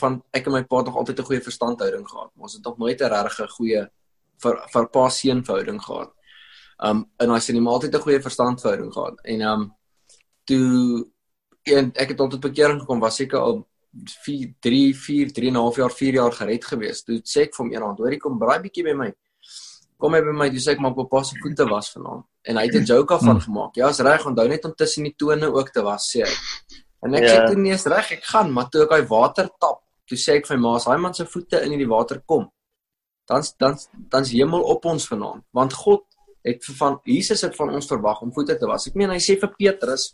[0.00, 2.30] van ek en my pa het nog altyd 'n goeie verstandhouding gehad.
[2.36, 3.82] Ons het nog nooit 'n regtig goeie
[4.42, 6.12] vir vir pa seun verhouding gehad.
[6.82, 9.16] Um en hy sê nie maar altyd 'n goeie verstandhouding gehad.
[9.24, 9.74] En um
[10.44, 11.06] toe
[11.64, 13.66] en ek het altyd bekering gekom was seker al
[14.24, 17.02] 4 3 4 3 en 'n half jaar 4 jaar gered gewees.
[17.02, 19.14] Toe sê ek vir hom eendag, "Hoorie kom braai bietjie by my."
[19.98, 22.24] Kom hy by my, dis ek maak op pas se voete was vanaand.
[22.48, 23.40] En hy het 'n joke af van hmm.
[23.40, 23.74] gemaak.
[23.74, 26.34] Ja, is reg, onthou net om tussen die tone ook te was, sê hy.
[27.02, 27.32] En ek yeah.
[27.32, 27.46] sê ja.
[27.46, 30.48] toe nee, is reg, ek gaan, maar toe ek hy water tap, toe sê ek
[30.50, 32.48] vir my ma, as hy man se voete in die water kom,
[33.30, 33.78] dan dan
[34.12, 36.06] dan's hemel op ons vanaand, want God
[36.46, 38.88] het van Jesus het van ons verwag om voete te was.
[38.88, 40.10] Ek meen hy sê vir Petrus,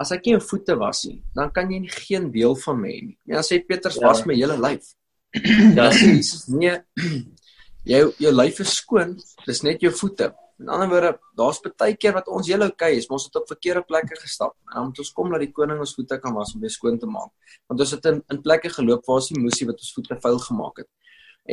[0.00, 2.92] as ek nie jou voete was nie, dan kan jy nie geen deel van my
[2.92, 3.18] hê nie.
[3.28, 4.06] Ja, sê Petrus ja.
[4.08, 4.94] was my hele lyf.
[5.78, 6.78] Ja, sê Jesus, nee.
[7.90, 9.14] Jou jou lyf is skoon,
[9.46, 10.26] dis net jou voete.
[10.60, 13.48] In ander woorde, daar's baie keer wat ons hele oukei is, maar ons het op
[13.48, 14.52] verkeerde plekke gestap.
[14.68, 16.98] En dan moet ons kom dat die koning ons voete kan was om weer skoon
[17.00, 17.30] te maak.
[17.70, 20.40] Want ons het in in plekke geloop waar ons die moesie wat ons voete vuil
[20.46, 20.90] gemaak het.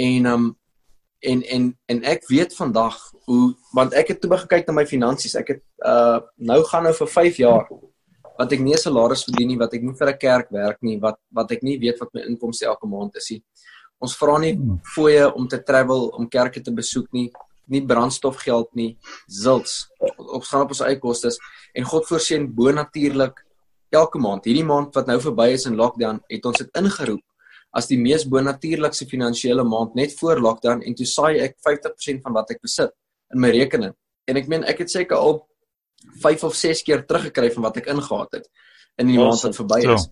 [0.07, 0.47] En um
[1.19, 4.85] en en en ek weet vandag hoe want ek het toe begin kyk na my
[4.85, 5.37] finansies.
[5.39, 7.71] Ek het uh nou gaan nou vir 5 jaar
[8.37, 10.99] wat ek nie 'n salaris verdien nie, wat ek nie vir 'n kerk werk nie,
[10.99, 13.43] wat wat ek nie weet wat my inkomste elke maand is nie.
[13.99, 14.79] Ons vra nie hmm.
[14.95, 17.31] fooie om te travel, om kerke te besoek nie,
[17.71, 18.91] nie brandstofgeld nie,
[19.27, 19.87] zilts.
[20.17, 21.39] Ons gaan op ons eie kostes
[21.75, 23.43] en God voorsien bo natuurlik
[23.95, 24.47] elke maand.
[24.47, 27.23] Hierdie maand wat nou verby is in lockdown, het ons dit ingeroep
[27.77, 32.35] as die mees bonatuurlikste finansiële maand net voor lockdown en toe saai ek 50% van
[32.37, 32.93] wat ek besit
[33.33, 33.93] in my rekening.
[34.27, 35.41] En ek meen ek het seker al
[36.23, 38.47] 5 of 6 keer teruggekry van wat ek ingehaat het
[39.01, 40.07] in die maand wat verby is.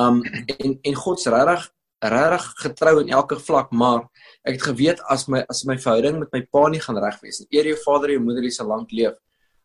[0.00, 0.22] Um
[0.56, 4.04] en en God se regtig regtig getrou in elke vlak, maar
[4.44, 7.40] ek het geweet as my as my verhouding met my pa nie gaan reg wees
[7.40, 7.48] nie.
[7.58, 9.16] Eer jou vader en jou moeder is al lank leef.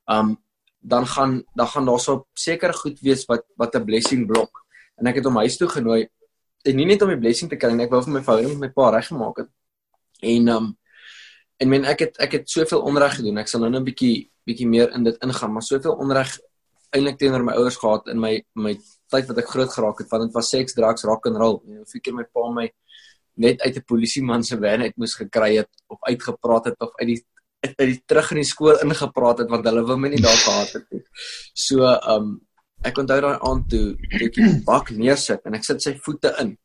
[0.08, 0.38] Um
[0.82, 4.50] dan gaan dan gaan daar so seker goed wees wat wat 'n blessing blok.
[4.98, 6.08] En ek het hom huis toe genooi
[6.66, 8.70] en nie net om 'n blessing te kry nie, ek wou vir my verhouding met
[8.70, 9.50] my pa reggemaak het.
[10.22, 10.78] En um
[11.58, 13.38] en men ek het ek het soveel onreg gedoen.
[13.38, 16.40] Ek sal nou net 'n bietjie bietjie meer in dit ingaan, maar soveel onreg
[16.90, 18.78] eintlik teenoor my ouers gehad in my my
[19.12, 21.60] tyd wat ek groot geraak het, want dit was seks, drugs, rock and roll.
[21.68, 22.68] En of ek my pa my
[23.42, 27.08] net uit 'n polisieman se van uit moes gekry het of uitgepraat het of uit
[27.08, 27.22] die
[27.62, 30.74] uit die terug in die skool ingepraat het want hulle wou my nie daar gehad
[30.74, 31.04] het nie.
[31.54, 32.42] So um
[32.84, 36.34] ek onthou daai aand toe toe ek die bak neersit en ek sit sy voete
[36.42, 36.56] in.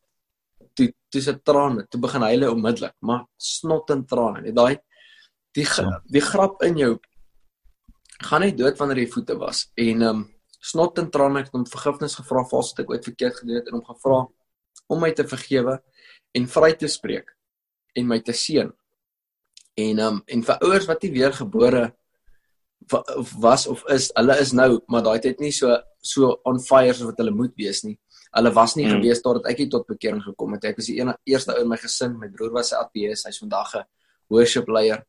[0.77, 4.43] Toe toe se trane, toe begin hy hulle onmiddellik, maar snot en trane.
[4.47, 4.79] Net daai
[5.57, 6.01] die ja.
[6.13, 6.97] die grap in jou
[8.25, 9.67] gaan net dood wanneer jy voete was.
[9.77, 10.25] En um
[10.67, 13.79] snot en trane het hom vergifnis gevra vir wat ek ooit verkeerd gedoen het en
[13.79, 14.23] hom gevra
[14.93, 15.79] om my te vergewe
[16.37, 17.33] en vry te spreek
[17.97, 18.73] en my te seën.
[19.77, 21.85] En um en vir ouers wat nie weer gebore
[23.41, 25.75] was of is, hulle is nou, maar daai tyd nie so
[26.07, 27.97] so on fire as wat hulle moet wees nie.
[28.37, 28.99] Hulle was nie mm.
[28.99, 30.69] gewees totdat ek hier tot bekering gekom het.
[30.71, 32.19] Ek was die enige eerste ou in my gesin.
[32.21, 33.25] My broer was 'n ateïs.
[33.27, 33.87] Hy's vandag 'n
[34.31, 35.03] worship leier.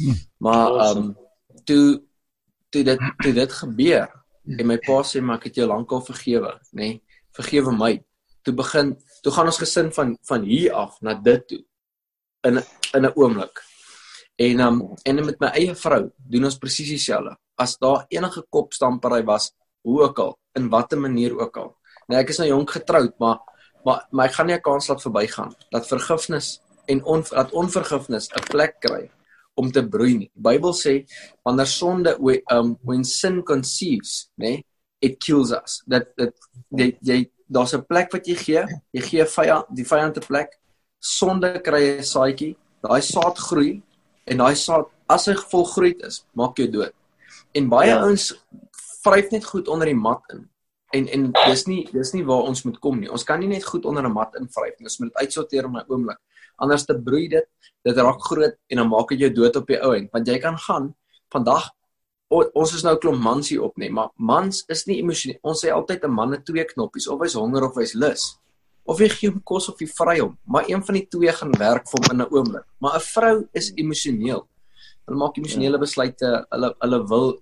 [0.00, 0.18] Mm.
[0.38, 1.16] Maar ehm um,
[1.64, 2.02] toe
[2.70, 6.52] toe dit toe dit gebeur en my pa sê maar ek het jou lankal vergewe,
[6.72, 6.80] nê?
[6.80, 7.02] Nee,
[7.36, 7.94] vergewe my.
[8.44, 8.94] Toe begin
[9.24, 11.62] toe gaan ons gesin van van hier af na dit toe
[12.48, 12.60] in
[12.94, 13.62] in 'n oomblik.
[14.36, 17.36] En um en met my eie vrou doen ons presies dieselfde.
[17.56, 19.52] As daar enige kopstampery was,
[19.82, 21.76] hoe ook al, in watter manier ook al.
[22.08, 23.38] Nou ek is nou jonk getroud, maar
[23.84, 28.28] maar maar ek gaan nie 'n kans laat verbygaan dat vergifnis en on, dat onvergifnis
[28.28, 29.10] 'n plek kry
[29.54, 30.30] om te broei nie.
[30.34, 30.94] Die Bybel sê
[31.46, 32.16] wanneer sonde
[32.52, 34.64] um when sin conceives, nê, nee,
[35.00, 35.82] it kills us.
[35.86, 36.34] Dat dit
[36.70, 40.58] jy, jy daar's 'n plek wat jy gee, jy gee vyand die vyand 'n plek.
[40.98, 43.82] Sonde kry 'n saadjie, daai saad groei
[44.26, 46.92] en daai saad as hy volgroei is, maak jou dood.
[47.54, 48.00] En baie ja.
[48.00, 48.32] ouens
[49.04, 50.48] vryf net goed onder die mat in.
[50.94, 53.10] En en dis nie dis nie waar ons moet kom nie.
[53.10, 54.86] Ons kan nie net goed onder 'n mat invryf nie.
[54.86, 56.18] Ons moet dit uitsorteer in 'n oomblik.
[56.56, 57.46] Anders te broei dit,
[57.84, 60.10] dit raak groot en dan maak dit jou dood op die ou end.
[60.12, 60.94] Want jy kan gaan
[61.32, 61.70] vandag
[62.30, 65.38] o, ons is nou 'n klomp mans hier op, nee, maar mans is nie emosioneel.
[65.42, 68.38] Ons sê altyd 'n man het twee knoppies, of hy's honger of hy's lus
[68.84, 71.52] of jy gee hom kos of jy vry hom, maar een van die twee gaan
[71.60, 72.66] werk vir hom in 'n oomblik.
[72.80, 74.46] Maar 'n vrou is emosioneel.
[75.06, 76.46] Hulle maak emosionele besluite.
[76.50, 77.38] Hulle hulle wil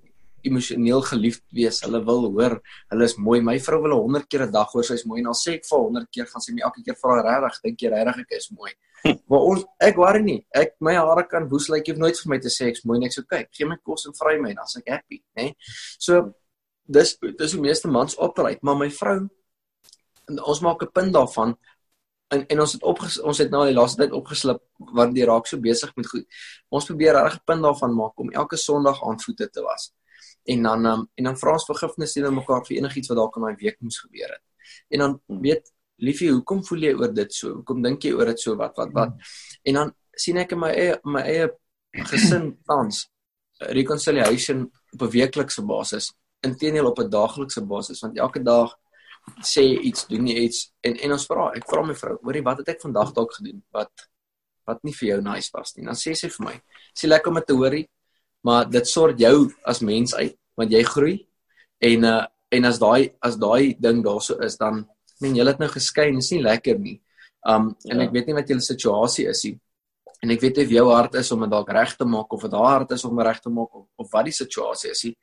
[0.48, 1.80] emosioneel geliefd wees.
[1.84, 2.58] Hulle wil hoor
[2.92, 3.40] hulle is mooi.
[3.40, 5.66] My vrou wil 100 keer 'n dag hoor sy is mooi en al sê ek
[5.70, 8.50] vir 100 keer gaan sy my elke keer vra regtig, dink jy regtig ek is
[8.50, 8.72] mooi?
[9.28, 10.46] Maar ons ek worry nie.
[10.54, 12.84] Ek my hare kan woes lyk like, jy hoef nooit vir my te sê ek's
[12.84, 13.48] mooi net so kyk.
[13.52, 15.54] Gee my kos en vry my en dan's ek happy, né?
[15.98, 16.34] So
[16.86, 19.28] dis dis hoe meeste mans operate, maar my vrou
[20.38, 21.56] ons maak 'n punt daarvan
[22.32, 23.00] en en ons het op
[23.30, 24.60] ons het nou die laaste tyd opgeslip
[24.98, 26.26] want die raak so besig met goed.
[26.70, 29.92] Ons probeer reg 'n punt daarvan maak om elke Sondag aan voete te was.
[30.44, 33.46] En dan um, en dan vra ons vergifnis teenoor mekaar vir enigiets wat dalk in
[33.46, 34.42] daai week moes gebeur het.
[34.90, 35.72] En dan weet
[36.02, 37.58] liefie, hoekom voel jy oor dit so?
[37.60, 39.14] Hoekom dink jy oor dit so wat wat wat?
[39.62, 41.48] En dan sien ek in my eie my eie
[42.10, 43.06] gesin tans
[43.70, 48.74] reconciliation op 'n weeklikse basis, inteendeel op 'n daaglikse basis want elke dag
[49.46, 52.58] sê iets, doen jy iets en en ons vra, ek vra my vrou, hoorie, wat
[52.58, 54.08] het ek vandag dalk gedoen wat
[54.66, 55.84] wat nie vir jou nice was nie.
[55.84, 56.60] Dan sê sy vir my,
[56.94, 57.88] "Sê lekker om te hoorie,
[58.42, 61.16] maar dit sorg jou as mens uit want jy groei
[61.80, 62.22] en uh
[62.52, 64.82] en as daai as daai ding daarso is dan
[65.22, 66.98] men julle het nou geskei en is nie lekker nie.
[67.48, 68.06] Um en ja.
[68.06, 69.54] ek weet nie wat julle situasie is nie.
[70.22, 72.44] En ek weet nie of jou hart is om dit dalk reg te maak of
[72.44, 75.14] dit haar hart is om reg te maak of, of wat die situasie is nie.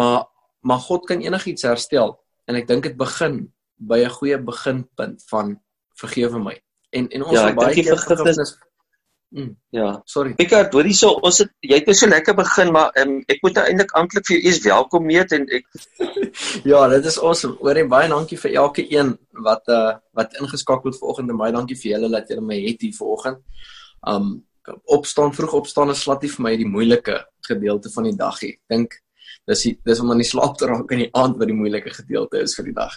[0.00, 0.24] Maar
[0.64, 2.16] maar God kan enigiets herstel
[2.48, 3.42] en ek dink dit begin
[3.76, 5.58] by 'n goeie beginpunt van
[6.00, 6.56] vergewe my.
[6.90, 8.56] En en ons ja, baie keer vergifnis
[9.34, 9.56] Mm.
[9.74, 10.36] Ja, sorry.
[10.38, 13.40] Ek het hoorie so ons het jy het nou so lekker begin maar um, ek
[13.42, 15.66] moet nou eintlik amptelik vir jou eers welkom meet en ek
[16.70, 17.56] Ja, dit is awesome.
[17.58, 19.10] Hoorie baie dankie vir elke een
[19.42, 22.86] wat uh wat ingeskakel het vanoggend en baie dankie vir julle dat julle my het
[22.86, 23.42] hier vanoggend.
[24.06, 24.30] Um
[24.94, 27.18] opstaan vroeg opstaan is glad nie vir my die moeilike
[27.50, 28.54] gedeelte van die dag nie.
[28.54, 28.98] Ek dink
[29.50, 31.90] dis die, dis om aan die slaap te raak in die aand wat die moeilike
[31.90, 32.94] gedeelte is vir die dag.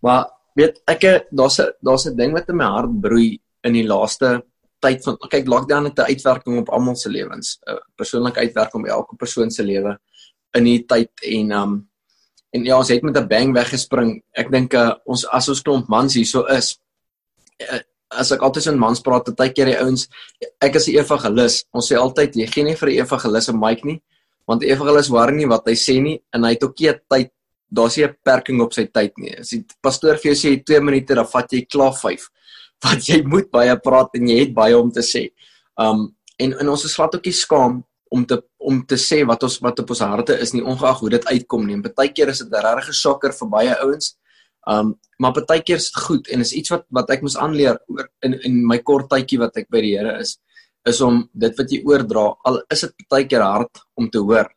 [0.00, 0.24] Maar
[0.56, 4.40] weet ek daar's 'n daar's 'n ding wat in my hart broei in die laaste
[4.80, 8.90] tyd van kyk lockdown het 'n uitwerking op almal se lewens, 'n persoonlike uitwerking op
[8.90, 9.98] elke persoon se lewe
[10.54, 11.88] in hierdie tyd en um
[12.54, 14.22] en ja, ons het met 'n bang weggespring.
[14.32, 16.78] Ek dink uh, ons as ons klomp mans hierso is
[17.60, 17.80] uh,
[18.10, 20.08] as ek altyd in mans praat, baie keer die ouens
[20.60, 21.64] ek is 'n evangelis.
[21.72, 24.00] Ons sê altyd jy gee nie vir 'n evangelis 'n mic nie,
[24.46, 27.30] want die evangelis hoor nie wat hy sê nie en hy het ook nie tyd
[27.68, 29.38] daar's nie 'n beperking op sy tyd nie.
[29.38, 32.30] As die pastoor vir jou sê 2 minute, dan vat jy klaar 5
[32.84, 35.28] want jy moet baie praat en jy het baie om te sê.
[35.80, 37.80] Um en en ons is glad ook nie skaam
[38.12, 41.10] om te om te sê wat ons wat op ons harte is nie ongeag hoe
[41.16, 41.80] dit uitkom nie.
[41.82, 44.16] Partykeer is dit 'n regte shocker vir baie ouens.
[44.68, 48.08] Um maar partykeer is dit goed en is iets wat wat ek moes aanleer oor
[48.22, 50.38] in in my kort tydjie wat ek by die Here is
[50.86, 54.50] is om dit wat jy oordra al is dit partykeer hard om te hoor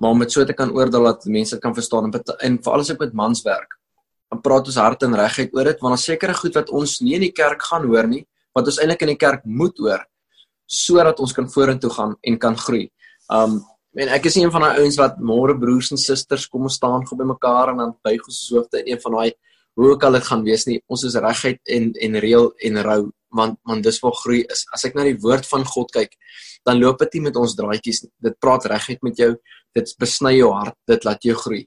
[0.00, 2.90] maar om dit so te kan oordra dat mense kan verstaan en, en veral as
[2.90, 3.79] ek met mans werk
[4.38, 7.26] praat ons hart en regheid oor dit want daar sekerre goed wat ons nie in
[7.26, 8.22] die kerk gaan hoor nie
[8.54, 10.04] wat ons eintlik in die kerk moet hoor
[10.70, 12.88] sodat ons kan vorentoe gaan en kan groei.
[13.28, 13.60] Um
[13.98, 17.02] en ek is een van daai ouens wat môre broers en susters kom ons staan
[17.08, 19.32] gou by mekaar en dan buig ons ons hoofde in een van daai
[19.74, 23.00] hoe ook al dit gaan wees nie ons is regheid en en reël en rou
[23.34, 24.64] want want dis waar groei is.
[24.74, 26.14] As ek na die woord van God kyk,
[26.66, 28.12] dan loop dit nie met ons draadjies nie.
[28.26, 29.34] Dit praat regheid met jou.
[29.76, 30.76] Dit besny jou hart.
[30.90, 31.64] Dit laat jou groei.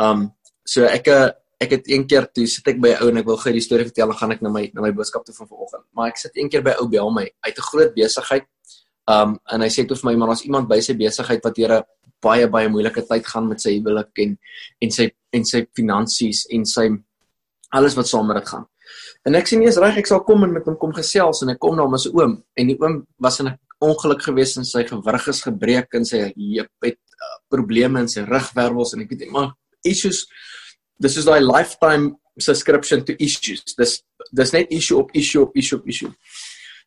[0.00, 0.28] Um
[0.68, 1.08] so ek
[1.58, 3.60] ek het een keer toe sit ek by 'n ou en ek wil gou die
[3.60, 5.84] storie vertel en gaan ek na my na my boodskap toe van vanoggend.
[5.92, 8.46] Maar ek sit een keer by ou bel my uit 'n groot besigheid.
[9.08, 11.72] Um en hy sê toe vir my maar daar's iemand by sy besigheid wat hier
[11.72, 11.82] 'n
[12.22, 14.38] baie baie moeilike tyd gaan met sy huwelik en
[14.82, 16.88] en sy en sy finansies en sy
[17.70, 18.66] alles wat saam met dit gaan.
[19.26, 21.50] En ek sê nie eens reg ek sal kom en met hom kom gesels en
[21.50, 24.56] ek kom na hom as 'n oom en die oom was in 'n ongeluk gewees
[24.56, 29.02] en sy gewrig is gebreek en sy heup het uh, probleme in sy rugwervels en
[29.02, 30.26] ek weet maar issues
[31.00, 33.62] dis is daai lifetime subscription to issues.
[33.78, 33.98] Dis
[34.34, 36.10] dis net issue op issue op issue op issue.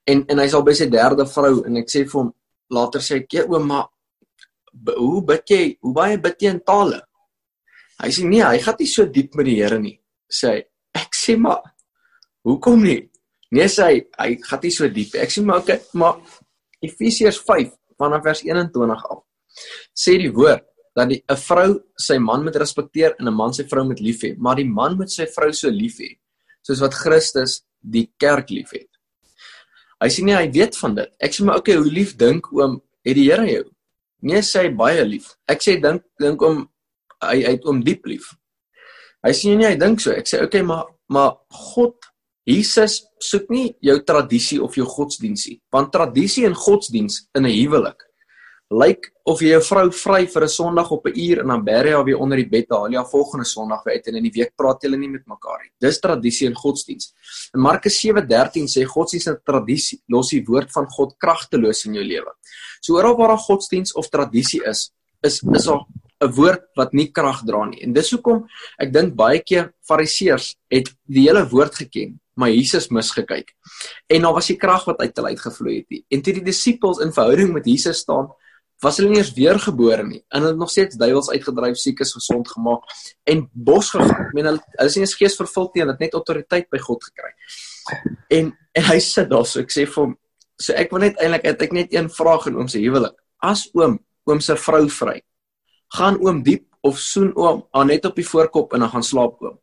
[0.08, 2.34] En en hy's al by sy derde vrou en ek sê vir hom
[2.72, 3.88] later sê ek, "Oom, maar
[4.98, 5.78] hoe bid jy?
[5.81, 7.02] Hoe baie bid jy in tale?"
[8.00, 10.00] Hy sê, "Nee, hy gaan nie so diep met die Here nie."
[10.31, 10.64] Sê hy,
[10.96, 11.62] "Ek sê maar
[12.44, 13.12] hoekom nie?"
[13.52, 15.16] Nee sê hy, hy gaan nie so diep.
[15.19, 16.21] Ek sê maar okay, maar
[16.81, 19.24] Efesiërs 5 vanaf vers 21 af.
[19.92, 20.64] Sê die woord
[20.95, 24.36] dat 'n vrou sy man moet respekteer en 'n man sy vrou moet lief hê,
[24.38, 26.18] maar die man moet sy vrou so lief hê
[26.64, 28.88] soos wat Christus die kerk liefhet.
[30.02, 31.10] Hy sê nie hy weet van dit.
[31.19, 33.66] Ek sê maar okay, hoe lief dink oom het die Here jou?
[34.21, 35.36] Nee, sê hy baie lief.
[35.48, 36.69] Ek sê dink dink om
[37.21, 38.36] hy hy het oom diep lief.
[39.24, 40.12] Hy sê nie hy dink so.
[40.12, 41.95] Ek sê okay, maar maar God
[42.45, 48.10] Jesus soek nie jou tradisie of jou godsdiensie, want tradisie en godsdiens in 'n huwelik
[48.71, 51.87] lyk of jy jou vrou vry vir 'n Sondag op 'n uur en dan bêre
[51.90, 54.23] jy haar weer onder die bed haal jy haar volgende Sondag weer uit en in
[54.23, 55.71] die week praat julle nie met mekaar nie.
[55.80, 57.13] Dis tradisie en godsdiens.
[57.54, 62.04] In Markus 7:13 sê godsdiens en tradisie los die woord van God kragteloos in jou
[62.04, 62.31] lewe.
[62.81, 65.85] So oral waar daar godsdiens of tradisie is, is is daar
[66.21, 67.83] 'n woord wat nie krag dra nie.
[67.83, 68.47] En dis hoekom
[68.80, 73.54] ek dink baie keer fariseërs het die hele woord geken, maar Jesus misgekyk.
[74.07, 76.04] En daar was die krag wat uit hulle uitgevloei het.
[76.09, 78.30] En toe die disippels in verhouding met Jesus staan,
[78.81, 80.21] was hulle nie eens weergebore nie.
[80.30, 82.88] En hulle het nog steeds duiwels uitgedryf, siekes gesond gemaak
[83.30, 84.28] en bos gegaan.
[84.28, 86.81] Ek meen hulle hulle is nie eens gees vervul nie, hulle het net autoriteit by
[86.81, 87.33] God gekry.
[88.40, 90.16] En en hy sit daar so ek sê vir hom,
[90.56, 93.18] so ek wil net eintlik het ek net een vraag in oom se huwelik.
[93.44, 95.18] As oom oom se vrou vry,
[95.97, 99.42] gaan oom diep of soen oom aan net op die voorkop en dan gaan slaap
[99.44, 99.57] oom.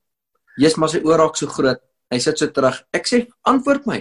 [0.58, 2.78] Jesus maar sy oor raak so groot Hy sit so terug.
[2.96, 3.98] Ek sê antwoord my.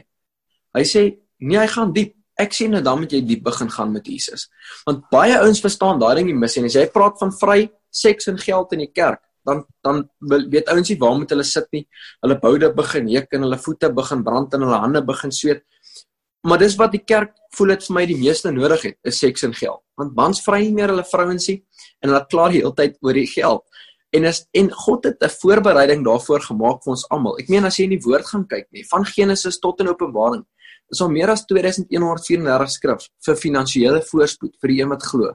[0.77, 1.03] Hy sê
[1.43, 2.13] nee, hy gaan diep.
[2.37, 4.47] Ek sê nou dan moet jy diep begin gaan met Jesus.
[4.85, 8.29] Want baie ouens verstaan daai ding nie mis en as jy praat van vry seks
[8.29, 11.87] en geld in die kerk, dan dan weet ouens nie waar moet hulle sit nie.
[12.21, 15.63] Hulle boude begin juk en hulle voete begin brand en hulle hande begin sweet.
[16.47, 19.43] Maar dis wat die kerk voel dit vir my die meeste nodig het, is seks
[19.47, 19.81] en geld.
[19.97, 21.57] Want mans vry nie meer hulle vrouens nie
[22.03, 23.65] en hulle kla die hele tyd oor die geld.
[24.15, 27.39] En is en God het 'n voorbereiding daarvoor gemaak vir ons almal.
[27.39, 30.45] Ek meen as jy in die woord gaan kyk nie, van Genesis tot in Openbaring,
[30.93, 35.33] is al meer as 2134 skrif vir finansiële voorspoed vir die een wat glo.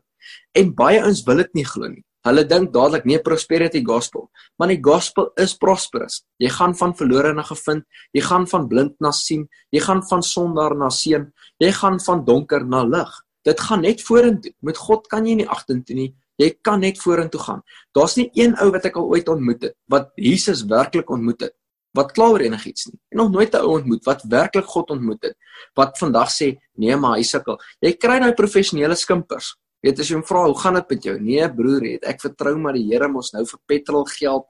[0.57, 2.05] En baie ouens wil dit nie glo nie.
[2.23, 4.29] Hulle dink dadelik nee prosperity gospel,
[4.59, 6.21] maar die gospel is prosperous.
[6.39, 7.83] Jy gaan van verlore na gevind,
[8.15, 12.23] jy gaan van blind na sien, jy gaan van sondaar na seun, jy gaan van
[12.25, 13.11] donker na lig.
[13.43, 14.53] Dit gaan net vorentoe.
[14.63, 16.13] Met God kan jy nie agtertoe nie.
[16.39, 17.65] Jy kan net vorentoe gaan.
[17.95, 21.57] Daar's nie een ou wat ek al ooit ontmoet het wat Jesus werklik ontmoet het
[21.95, 22.99] wat klaar enigiets nie.
[23.11, 25.37] En nog nooit 'n ou ontmoet wat werklik God ontmoet het
[25.75, 27.59] wat vandag sê nee maar hy sukkel.
[27.81, 31.17] Jy kry daai professionele skimpers Weet as jy hom vra hoe gaan dit met jou?
[31.19, 34.47] Nee broer, het ek vertrou maar die Here mos nou vir petrol geld.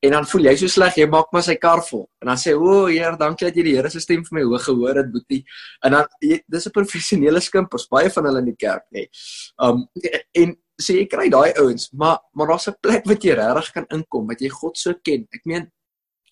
[0.00, 2.06] En dan voel jy so sleg, jy maak maar sy kar vol.
[2.22, 4.62] En dan sê, "O Heer, dankie dat jy die Here se stem vir my hoog
[4.64, 5.44] gehoor het, boetie."
[5.84, 9.00] En dan jy, dis 'n professionele skimpers, baie van hulle in die kerk, nê.
[9.00, 9.08] Nee.
[9.58, 9.88] Um
[10.34, 13.86] en sê jy kry daai ouens, maar maar daar's 'n plek wat jy regtig kan
[13.90, 15.26] inkom, wat jy God so ken.
[15.32, 15.70] Ek meen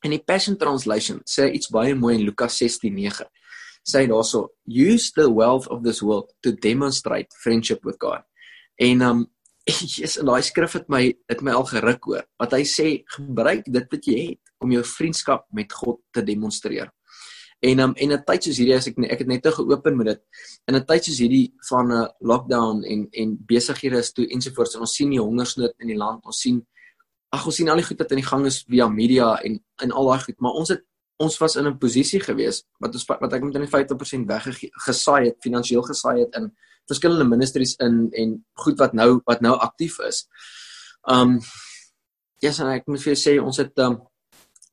[0.03, 3.27] in die Passion Translation sê iets baie mooi in Lukas 16:9
[3.89, 8.23] sê daarso use the wealth of this world to demonstrate friendship with God.
[8.77, 9.27] En um
[9.69, 13.67] Jesus in daai skrif het my het my al geruk hoor wat hy sê gebruik
[13.67, 16.91] dit wat jy het om jou vriendskap met God te demonstreer.
[17.61, 20.07] En um en 'n tyd soos hierdie as ek ek het net te geopen met
[20.07, 20.21] dit.
[20.69, 24.75] In 'n tyd soos hierdie van 'n uh, lockdown en en besighede is toe ensovoorts
[24.75, 26.25] en ons sien die hongersnood in die land.
[26.25, 26.67] Ons sien
[27.35, 29.93] ag ons sien al die goed wat in die gang is via media en in
[29.93, 30.85] al daai goed, maar ons het
[31.19, 35.43] ons was in 'n posisie gewees wat ons wat ek met in 50% weggesaai het,
[35.43, 36.53] finansiëel gesaai het in
[36.87, 40.27] verskillende ministries in en goed wat nou wat nou aktief is.
[41.03, 41.41] Um
[42.41, 43.99] ja, yes, ek moet vir jou sê ons het um,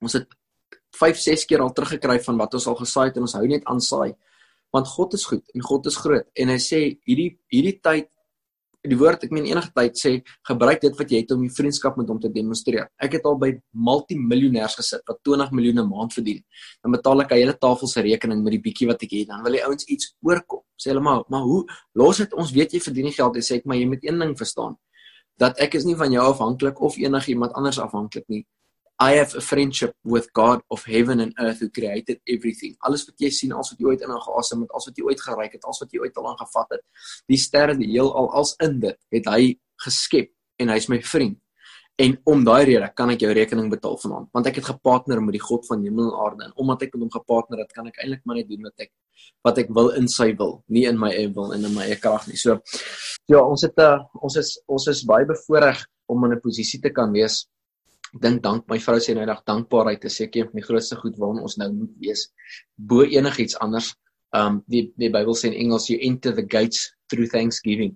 [0.01, 0.27] ons het
[0.95, 3.65] 5, 6 keer al teruggekry van wat ons al gesaai het en ons hou net
[3.65, 4.13] aan saai.
[4.71, 8.09] Want God is goed en God is groot en hy sê hierdie hierdie tyd
[8.89, 10.12] die woord ek meen enige tyd sê
[10.48, 12.88] gebruik dit wat jy het om die vriendskap met hom te demonstreer.
[13.01, 13.51] Ek het al by
[13.88, 16.44] multimiljonêers gesit wat 20 miljoen 'n maand verdien.
[16.84, 19.27] Dan betaal ek 'n hele tafel se rekening met die bietjie wat ek het.
[19.27, 20.63] Dan wil die ouens iets oorkom.
[20.77, 23.42] Sê hulle maar, maar hoe los dit ons weet jy verdien nie geld nie.
[23.42, 24.77] Sê ek maar jy moet een ding verstaan.
[25.38, 28.46] Dat ek is nie van jou afhanklik of enigiemand anders afhanklik nie.
[28.99, 32.75] I have a friendship with God of heaven and earth who created everything.
[32.79, 35.23] Alles wat jy sien, alles wat jy ooit in aangeasem het, alles wat jy ooit
[35.23, 36.83] geryk het, alles wat jy ooit al aangevat het,
[37.27, 39.41] die sterre, die heelal, als in dit het hy
[39.83, 40.31] geskep
[40.63, 41.41] en hy's my vriend.
[41.99, 45.35] En om daai rede kan ek jou rekening betaal vanaand, want ek het gepartner met
[45.37, 48.01] die God van hemel en aarde en omdat ek met hom gepartner het, kan ek
[48.03, 48.91] eintlik maar net doen wat ek
[49.47, 51.99] wat ek wil in sy wil, nie in my eie wil en in my eie
[51.99, 52.35] krag nie.
[52.39, 52.59] So
[53.31, 56.41] ja, ons het 'n uh, eh, ons is ons is baie bevoorreg om in 'n
[56.43, 57.45] posisie te kan wees
[58.13, 61.17] dink dank my vrou sê nou dag dankbaarheid is seker een van die grootste goed
[61.19, 62.27] waarna ons nou moet wees
[62.75, 63.93] bo enigiets anders.
[64.35, 67.95] Um die die Bybel sê in Engels you enter the gates through thanksgiving.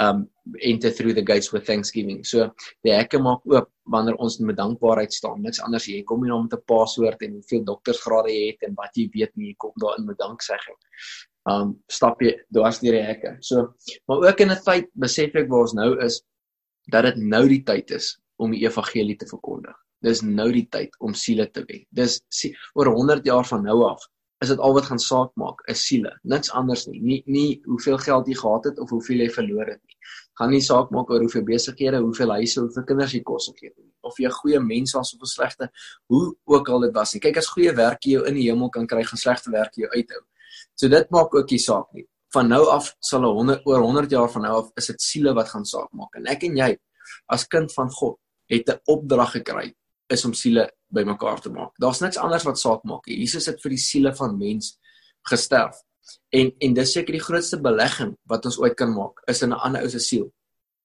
[0.00, 0.28] Um
[0.62, 2.22] enter through the gates with thanksgiving.
[2.24, 2.50] So
[2.86, 5.42] die hekke maak oop wanneer ons met dankbaarheid staan.
[5.42, 8.96] Niks anders jy kom nie om te paswoord en hoeveel doktersgrade jy het en wat
[8.96, 10.78] jy weet nie jy kom daarin met danksegging.
[11.50, 13.36] Um stap jy dwars deur die hekke.
[13.40, 13.74] So
[14.08, 16.22] maar ook in 'n tyd besef ek waar ons nou is
[16.90, 19.76] dat dit nou die tyd is om die evangelie te verkondig.
[20.00, 21.84] Dis nou die tyd om siele te wen.
[21.90, 22.20] Dis
[22.74, 24.08] oor 100 jaar van nou af
[24.40, 26.14] is dit al wat gaan saak maak, is siele.
[26.24, 27.00] Niks anders nie.
[27.04, 29.96] Nie nie hoeveel geld jy gehad het of hoeveel jy verloor het nie.
[30.40, 33.76] Gaan nie saak maak oor hoeveel besighede, hoeveel huise, hoeveel kinders jy kos gegee het
[33.76, 33.92] nie.
[34.00, 35.68] Of jy 'n goeie mens was of 'n slegte,
[36.08, 37.20] hoe ook al dit was nie.
[37.20, 40.22] Kyk as goeie werk jy in die hemel kan kry, gaan slegte werk jou uithou.
[40.74, 42.06] So dit maak ook nie saak nie.
[42.32, 45.34] Van nou af sal 'n 100 oor 100 jaar van nou af is dit siele
[45.34, 46.16] wat gaan saak maak.
[46.16, 46.78] En ek en jy
[47.28, 48.16] as kind van God
[48.50, 49.74] het 'n opdrag gekry
[50.10, 51.72] is om siele bymekaar te maak.
[51.78, 53.18] Daar's niks anders wat saak maak nie.
[53.22, 54.78] Jesus het vir die siele van mens
[55.30, 55.76] gesterf.
[56.34, 59.62] En en dis seker die grootste belegging wat ons ooit kan maak, is in 'n
[59.66, 60.32] ander ou se siel.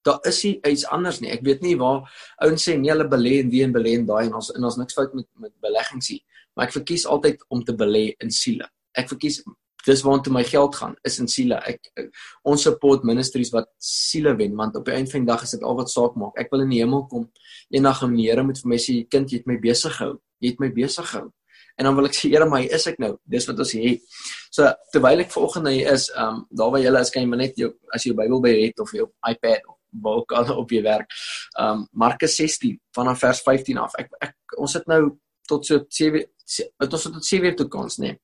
[0.04, 1.32] Daar is nie iets anders nie.
[1.32, 2.06] Ek weet nie waar
[2.38, 4.78] ouens sê nee, hulle belê en wie en belê en daai en ons en ons
[4.78, 6.26] niks fout met met beleggings nie.
[6.56, 8.70] Maar ek verkies altyd om te belê in siele.
[8.94, 9.44] Ek verkies
[9.86, 11.60] dis waartoe my geld gaan is in siele.
[11.70, 12.10] Ek, ek
[12.48, 15.64] ons support ministries wat siele wen want op die einde van die dag is dit
[15.64, 16.38] al wat saak maak.
[16.42, 17.30] Ek wil in die hemel kom
[17.74, 20.18] eendag en die Here moet vir my sê kind jy het my besig gehou.
[20.42, 21.30] Jy het my besig gehou.
[21.76, 23.16] En dan wil ek sê Here my is ek nou.
[23.24, 24.20] Dis wat ons het.
[24.56, 27.44] So terwyl ek vanoggend hier is, ehm um, daar waar jy is kan jy maar
[27.44, 30.72] net jou as jy jou Bybel by het of jou iPad of waar kan op
[30.72, 31.12] jou werk.
[31.60, 33.98] Ehm um, Markus 16 vanaf vers 15 af.
[34.00, 38.00] Ek ek ons het nou tot so 7 dit ons tot 7 uur toe kans,
[38.00, 38.16] nê.
[38.16, 38.20] Nee.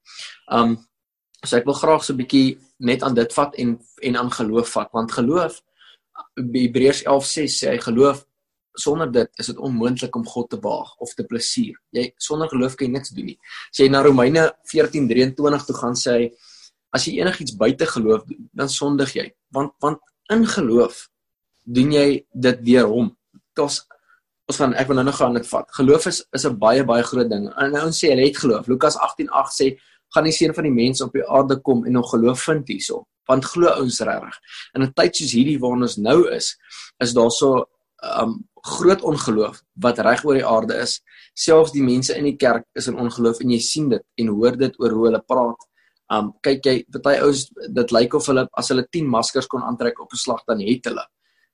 [0.48, 0.80] Um
[1.46, 4.70] so ek wil graag so 'n bietjie net aan dit vat en en aan geloof
[4.70, 5.62] vat, want geloof
[6.38, 8.26] Hebreërs 11:6 sê hy geloof
[8.74, 11.76] sonder dit is dit onmoontlik om God te behaag of te plesier.
[11.92, 13.40] Jy sonder geloof kan jy niks doen nie.
[13.72, 16.32] Sê na Romeine 14:23 toe gaan sê hy
[16.94, 19.32] as jy enigiets buite geloof doen, dan sondig jy.
[19.52, 21.08] Want want in geloof
[21.64, 23.18] doen jy dit deur hom.
[23.56, 23.64] Dit
[24.52, 25.68] ons gaan ek wil nou nog gaan dit vat.
[25.78, 27.48] Geloof is is 'n baie baie groot ding.
[27.58, 28.68] En nou ons sê hulle het geloof.
[28.68, 29.78] Lukas 18:8 sê
[30.14, 33.06] gaan die seun van die mens op die aarde kom en nog geloof vind hierso.
[33.30, 34.40] Want glo ons regtig.
[34.76, 36.58] In 'n tyd soos hierdie waarin ons nou is,
[37.00, 37.66] is daar so
[38.02, 41.00] um groot ongeloof wat reg oor die aarde is.
[41.34, 44.58] Selfs die mense in die kerk is in ongeloof en jy sien dit en hoor
[44.58, 45.68] dit oor hoe hulle praat.
[46.12, 47.46] Um kyk jy, party ouens
[47.78, 50.86] dit lyk of hulle as hulle 10 maskers kon aantrek op 'n slag dan het
[50.86, 51.06] hulle.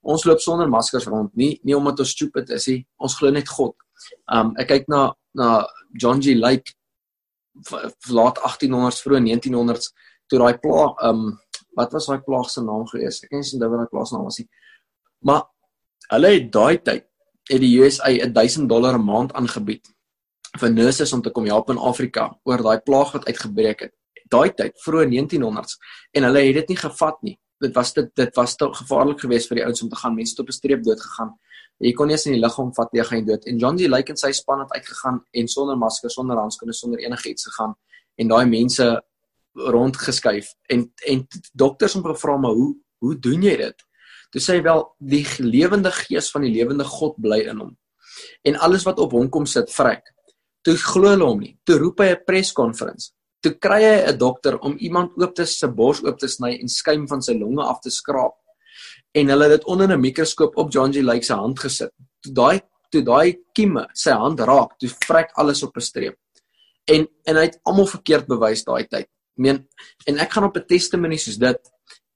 [0.02, 2.86] Ons loop sonder maskers rond, nie nie omdat ons stupid is nie.
[2.98, 3.74] Ons glo net God.
[4.32, 6.74] Um ek kyk na na John G Lake
[8.12, 9.92] laat 1800s vroeg 1900s
[10.28, 11.38] toe daai plaag um
[11.78, 13.22] wat was daai plaag se naam gewees?
[13.22, 14.48] Ek ken nie wat daai plaas naam was nie.
[15.22, 15.44] Maar
[16.14, 17.06] hulle het daai tyd
[17.48, 19.88] het die USA 1000 dollar 'n maand aangebied
[20.58, 23.94] vir nurses om te kom help in Afrika oor daai plaag wat uitgebreek het.
[24.28, 25.78] Daai tyd, vroeg 1900s
[26.12, 29.50] en hulle het dit nie gevat nie dit was dit dit was te gevaarlik geweest
[29.50, 31.34] vir die ouens om te gaan mense het op 'n streep dood gegaan
[31.78, 33.44] jy kon nie eens in die liggaam vat jy gaan dood.
[33.46, 37.02] En John D Lake en sy span het uitgegaan en sonder maskers sonder handskoene sonder
[37.04, 37.76] enigiets gegaan
[38.18, 38.86] en daai mense
[39.54, 40.54] rondgeskuif.
[40.68, 43.84] En en dokters om gevra maar hoe hoe doen jy dit?
[44.34, 47.76] Toe sê hy wel die lewende gees van die lewende God bly in hom.
[48.44, 50.02] En alles wat op hom kom sit vrek.
[50.66, 51.54] Toe glo hulle hom nie.
[51.64, 53.14] Toe roep hy 'n preskonferensie.
[53.40, 56.68] Toe kry hy 'n dokter om iemand oop te se bors oop te sny en
[56.68, 58.34] skuim van sy longe af te skraap.
[59.16, 61.92] En hulle het dit onder 'n mikroskoop op John G Lake se hand gesit.
[62.20, 62.60] Toe daai
[62.90, 66.16] toe daai kieme sy hand raak, toe vrek alles op 'n streep.
[66.84, 69.06] En en hy het almal verkeerd bewys daai tyd.
[69.06, 69.68] Ek meen
[70.06, 71.60] en ek gaan op 'n testimonie soos dit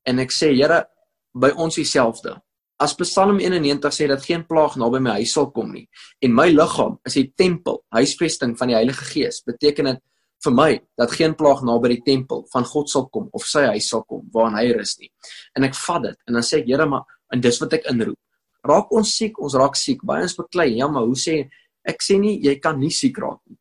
[0.05, 0.87] en ek sê Here
[1.35, 2.40] by ons dieselfde.
[2.78, 5.88] As Psalm 91 sê dat geen plaag naby my huis sal kom nie
[6.20, 10.00] en my liggaam is die tempel, huisvesting van die Heilige Gees, beteken dit
[10.44, 13.88] vir my dat geen plaag naby die tempel van God sal kom of sy huis
[13.92, 15.11] sal kom waarin hy rus nie.
[15.57, 18.18] En ek vat dit en dan sê ek Here maar en dis wat ek inroep.
[18.66, 20.02] Raak ons siek, ons raak siek.
[20.07, 21.40] Baie ons beklei, ja maar hoe sê
[21.88, 23.59] ek sê nie jy kan nie siek raak nie.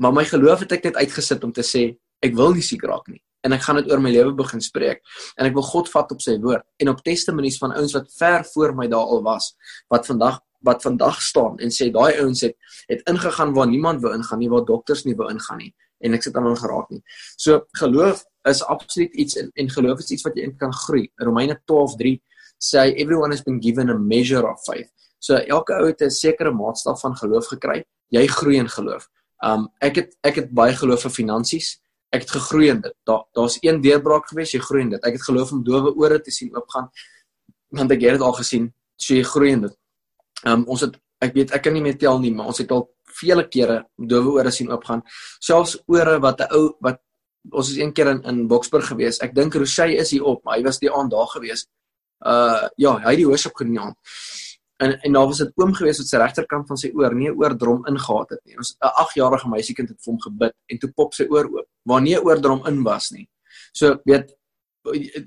[0.00, 1.88] Maar my geloof het ek net uitgesit om te sê
[2.22, 5.00] ek wil nie siek raak nie en ek gaan dit oor my lewe begin spreek
[5.38, 8.44] en ek wil God vat op sy woord en op testimonies van ouens wat ver
[8.52, 9.52] voor my daar al was
[9.92, 12.56] wat vandag wat vandag staan en sê daai ouens het
[12.90, 16.22] het ingegaan waar niemand wou ingaan nie waar dokters nie wou ingaan nie en ek
[16.26, 17.02] sit aan hom geraak nie.
[17.36, 21.08] So geloof is absoluut iets en, en geloof is iets wat jy in kan groei.
[21.20, 22.16] Romeine 12:3
[22.60, 24.90] sê everyone has been given a measure of faith.
[25.20, 27.84] So elke ou het 'n sekere maatstaf van geloof gekry.
[28.08, 29.08] Jy groei in geloof.
[29.44, 31.80] Um ek het ek het baie geloof vir finansies.
[32.12, 32.94] Ek het gegroei in dit.
[33.04, 35.04] Daar daar's een deurbraak gewees, jy groei in dit.
[35.04, 36.90] Ek het geloof om dowe ore te sien oopgaan.
[37.68, 38.72] Want ek het dit al gesien.
[38.96, 39.76] So jy groei in dit.
[40.44, 42.88] Um ons het ek weet ek kan nie meer tel nie, maar ons het al
[43.20, 45.02] vele kere dowe ore sien oopgaan.
[45.42, 47.00] Selfs ore wat 'n ou wat
[47.52, 49.20] ons is een keer in in Boksburg gewees.
[49.20, 51.66] Ek dink Rochey is hier op, maar hy was die aand daar gewees.
[52.24, 53.94] Uh ja, hy het die worship geneem.
[54.80, 57.86] En en daar was 'n oom gewees wat sy regterkant van sy oor nie oordrom
[57.86, 58.56] ingehaat het nie.
[58.56, 62.00] Ons 'n 8-jarige meisiekind het vir hom gebid en toe pop sy oor oop waar
[62.00, 63.28] nie oordrom in was nie.
[63.72, 64.34] So weet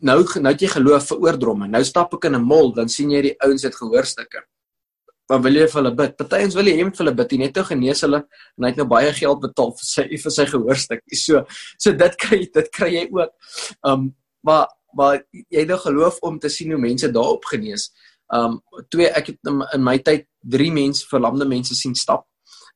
[0.01, 1.67] nou nou het jy geloof vir oordromme.
[1.67, 4.43] Nou stap ek in 'n mall, dan sien jy die ouens het gehoorstukke
[5.29, 6.15] dan wil jy vir hulle bid.
[6.19, 8.87] Partyens wil jy hê met hulle bid, net te genees hulle en hy het nou
[8.91, 11.03] baie geld betaal vir sy vir sy gehoorstuk.
[11.23, 11.43] So
[11.79, 13.31] so dit kry dit kry jy ook.
[13.87, 14.11] Um
[14.43, 17.89] maar maar jy nou geloof om te sien hoe mense daarop genees.
[18.33, 18.59] Um
[18.91, 22.27] twee ek het in, in my tyd drie mense verlamde mense sien stap.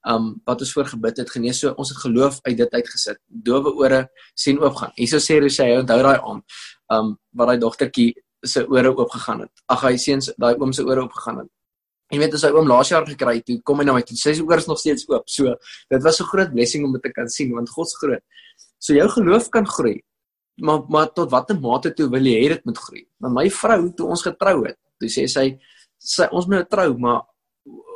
[0.08, 1.60] Um wat ons voor gebid het genees.
[1.60, 3.20] So ons het geloof uit dit uitgesit.
[3.28, 4.96] Dowe ore sien oopgaan.
[4.96, 6.42] Hierso sê hy onthou daai aan.
[6.96, 8.14] Um wat daai dogtertjie
[8.46, 9.52] se ore oop gegaan het.
[9.68, 11.52] Ag hy seuns daai oom se ore oop gegaan het.
[12.12, 14.16] Jy weet as hy oom laas jaar gekry het, kom hy na my toe.
[14.16, 15.26] Sy se oor is nog steeds oop.
[15.28, 15.56] So
[15.92, 18.24] dit was 'n groot blessing om dit te kan sien want God's groot.
[18.80, 20.02] So jou geloof kan groei.
[20.62, 23.04] Maar maar tot watter mate toe wil jy hê dit moet groei?
[23.20, 25.60] Want my vrou toe ons getrou het, toe sê sy
[26.00, 27.22] sy ons moet nou trou, maar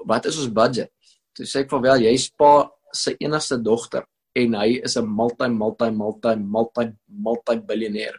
[0.05, 0.91] wat is ons budget?
[1.33, 5.47] Toe sê ek van wel jy spa sy enigste dogter en hy is 'n multi
[5.49, 8.15] multi multi multi multi biljoenêr.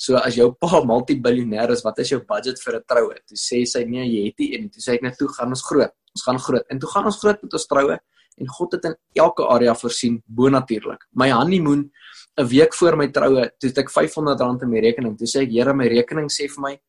[0.00, 3.16] So as jou pa multibiljoenêr is, wat is jou budget vir 'n troue?
[3.28, 4.70] Toe sê sy nee, jy het nie een nie.
[4.70, 5.92] Toe sê ek net toe gaan ons groot.
[6.16, 6.64] Ons gaan groot.
[6.70, 7.98] En toe gaan ons groot met ons troue
[8.40, 11.04] en God het in elke area voorsien bo-natuurlik.
[11.12, 11.90] My honeymoon
[12.38, 15.18] 'n week voor my troue, toe het ek R500 in my rekening.
[15.18, 16.80] Toe sê ek, Here, my rekening sê vir my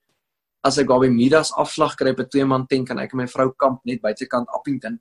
[0.63, 3.17] as ek daar by Midas afslag kry op 'n twee man tent kan ek en
[3.17, 5.00] my vrou kamp net buitekant Appington.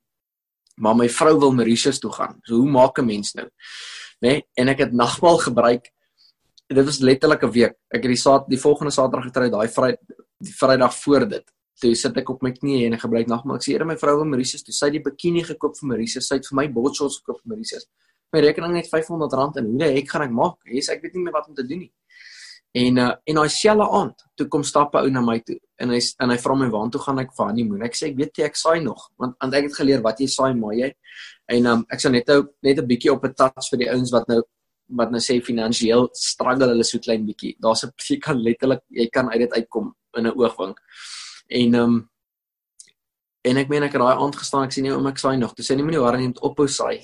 [0.81, 2.40] maar my vrou wil Mauritius toe gaan.
[2.42, 3.46] So hoe maak 'n mens nou?
[3.46, 4.29] Né?
[4.29, 4.46] Nee?
[4.55, 5.92] En ek het nagmaal gebruik.
[6.70, 7.74] Dit was letterlik 'n week.
[7.88, 9.98] Ek het die saad die volgende Saterdag getrou, daai Vrydag
[10.38, 11.44] die Vrydag voor dit.
[11.80, 13.56] Toe sit ek op my knieë en ek gebruik nagmaal.
[13.56, 14.74] Ek sê Here my vrou wil Mauritius toe.
[14.74, 16.28] Sy het die bikini gekoop vir Mauritius.
[16.28, 17.87] Sy het vir my botsels gekoop vir Mauritius.
[18.33, 20.59] My rekening net R500 en hoe die hek gaan ek maak?
[20.64, 21.92] Yes, ek weet nie meer wat om te doen nie.
[22.72, 25.90] En uh, en daai selfe aand, toe kom stap 'n ou na my toe en
[25.90, 27.83] hy en hy vra my waartoe gaan ek vir honeymoon.
[27.83, 30.28] Ek sê ek weet jy ek saai nog, want want ek het geleer wat jy
[30.28, 30.92] saai maar jy.
[31.48, 34.12] En um, ek sal net nou net 'n bietjie op 'n touch vir die ouens
[34.12, 34.42] wat nou
[34.96, 37.57] wat nou sê finansiëel struggle hulle so klein bietjie.
[37.61, 40.79] Daar's 'n jy kan letterlik jy kan uit dit uitkom in 'n oogwink.
[41.48, 42.11] En um
[43.44, 45.55] en ek meen ek het daai aand gestaan, ek sê nee, oom ek saai nog.
[45.55, 47.00] Toe sê nee, moenie worry nie, ophou saai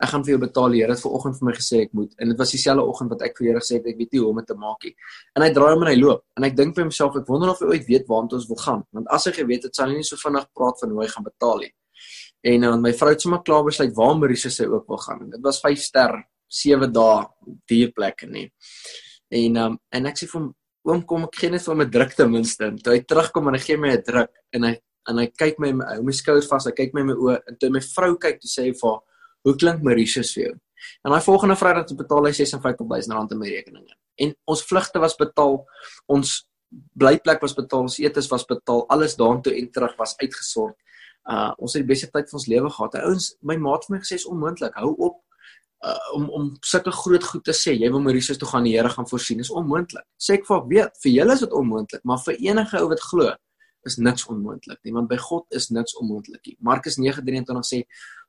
[0.00, 0.74] ek gaan vir jou betaal.
[0.74, 3.24] Die Here het vanoggend vir my gesê ek moet en dit was dieselfde oggend wat
[3.26, 4.94] ek vir Here gesê het ek weet nie hoe om dit te maak nie.
[5.36, 6.24] En hy draai hom en hy loop.
[6.38, 8.82] En ek dink by myself ek wonder of hy ooit weet waartoe ons wil gaan.
[8.96, 11.28] Want as hy geweet het, sal hy nie so vinnig praat van hoe hy gaan
[11.28, 11.72] betaal nie.
[12.50, 15.26] En dan uh, my vrou het sommer klaar besluit waar Maurice sy ook wil gaan.
[15.34, 16.16] Dit was 5 ster,
[16.50, 17.26] 7 dae
[17.70, 18.48] duur plekke nie.
[19.30, 20.50] En um, en ek sê vir hom
[20.88, 22.70] oom kom ek gee net vir 'n druk ten minste.
[22.82, 24.74] Toe hy terugkom en hy gee my 'n druk en hy
[25.08, 27.56] en hy kyk my hou my skouers vas, hy kyk my in my oë en
[27.56, 29.00] toe my vrou kyk, toe sê hy vir
[29.42, 30.54] Hoe klink Mauritius vir jou?
[31.04, 33.94] En daai volgende Vrydag het betaal hy 56000 rand in my rekeninge.
[34.20, 35.58] En ons vlugte was betaal,
[36.12, 36.34] ons
[37.00, 40.76] blyplek was betaal, ons etes was betaal, alles daartoe en terug was uitgesort.
[41.24, 43.00] Uh ons het die beste tyd van ons lewe gehad.
[43.04, 44.76] Ouens, my maat het my gesê is onmoontlik.
[44.76, 45.20] Hou op
[45.86, 47.74] uh, om om sulke groot goed te sê.
[47.78, 49.38] Jy wil Mauritius toe gaan, die Here gaan voorsien.
[49.38, 50.06] Dis onmoontlik.
[50.20, 53.34] Sê ek vir weet, vir julle is dit onmoontlik, maar vir enige ou wat glo,
[53.88, 56.56] is niks onmoontlik nie, want by God is niks onmoontlik nie.
[56.60, 57.84] Markus 9:23 sê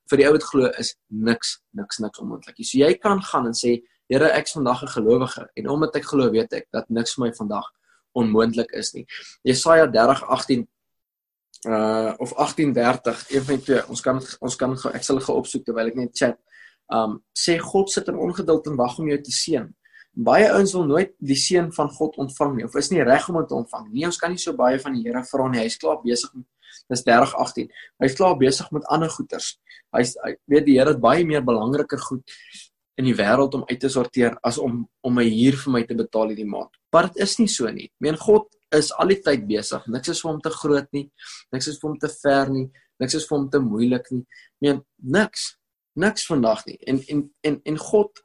[0.10, 2.60] vir die ou wat glo is niks niks niks onmoontlik.
[2.64, 6.04] So jy kan gaan en sê Here ek is vandag 'n gelowige en omdat ek
[6.04, 7.64] glo weet ek dat niks vir my vandag
[8.14, 9.06] onmoontlik is nie.
[9.44, 10.68] Jesaja 30:18
[11.68, 15.64] uh of 18:30 een van die twee ons kan ons kan ek sal gaan opsoek
[15.66, 16.38] terwyl ek net chat.
[16.92, 19.68] Um sê God sit in ongeduld en wag om jou te seën.
[20.12, 23.40] Baie ouens wil nooit die seën van God ontvang nie of is nie reg om
[23.40, 24.06] dit te ontvang nie.
[24.10, 25.62] Ons kan nie so baie van die Here vra nie.
[25.64, 26.46] Hy's klaar besig met
[26.92, 27.70] dis 30:18.
[28.04, 29.56] Hy's klaar besig met ander goeders.
[29.96, 32.36] Hy hy weet die Here het baie meer belangriker goed
[33.00, 35.96] in die wêreld om uit te sorteer as om om my huur vir my te
[35.96, 36.76] betaal hierdie maand.
[36.92, 37.88] Maar dit is nie so nie.
[38.00, 39.88] Meen God is al die tyd besig.
[39.88, 41.08] Niks is vir hom te groot nie.
[41.56, 42.68] Niks is vir hom te ver nie.
[43.00, 44.26] Niks is vir hom te moeilik nie.
[44.62, 44.84] Meen
[45.18, 45.56] niks.
[45.94, 46.78] Niks vandag nie.
[46.88, 48.22] En en en en God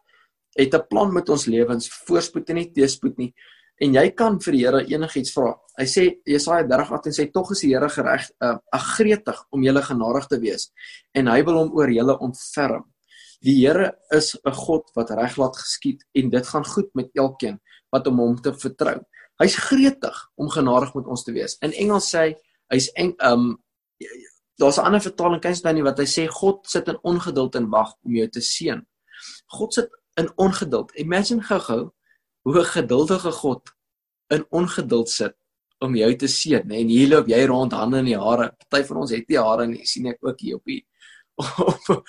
[0.57, 3.35] het 'n plan met ons lewens, voorspoed en nie teëspoed nie.
[3.77, 5.53] En jy kan vir die Here enigiets vra.
[5.77, 9.83] Hy sê Jesaja 30:8 en sê tog is die Here gereg, uh, gretig om julle
[9.83, 10.71] genadig te wees
[11.15, 12.85] en hy wil hom oor julle ontferm.
[13.43, 17.61] Die Here is 'n God wat reg laat geskied en dit gaan goed met elkeen
[17.93, 19.01] wat om hom te vertrou.
[19.39, 21.59] Hy's gretig om genadig met ons te wees.
[21.61, 22.37] In Engels sê hy
[22.71, 23.59] hy's um
[24.59, 27.55] daar's 'n ander vertaling kan jy dan nie wat hy sê God sit in ongeduld
[27.55, 28.87] en wag om jou te seën.
[29.47, 30.93] God sit in ongeduld.
[30.95, 31.93] Imagine gou-gou
[32.43, 33.63] hoe 'n geduldige God
[34.29, 35.35] in ongeduld sit
[35.79, 36.81] om jou te seën, nê?
[36.81, 38.53] En hier loop jy rond hande in die hare.
[38.69, 40.87] Party van ons het nie hare nie, sien ek ook hier op die
[41.69, 42.05] op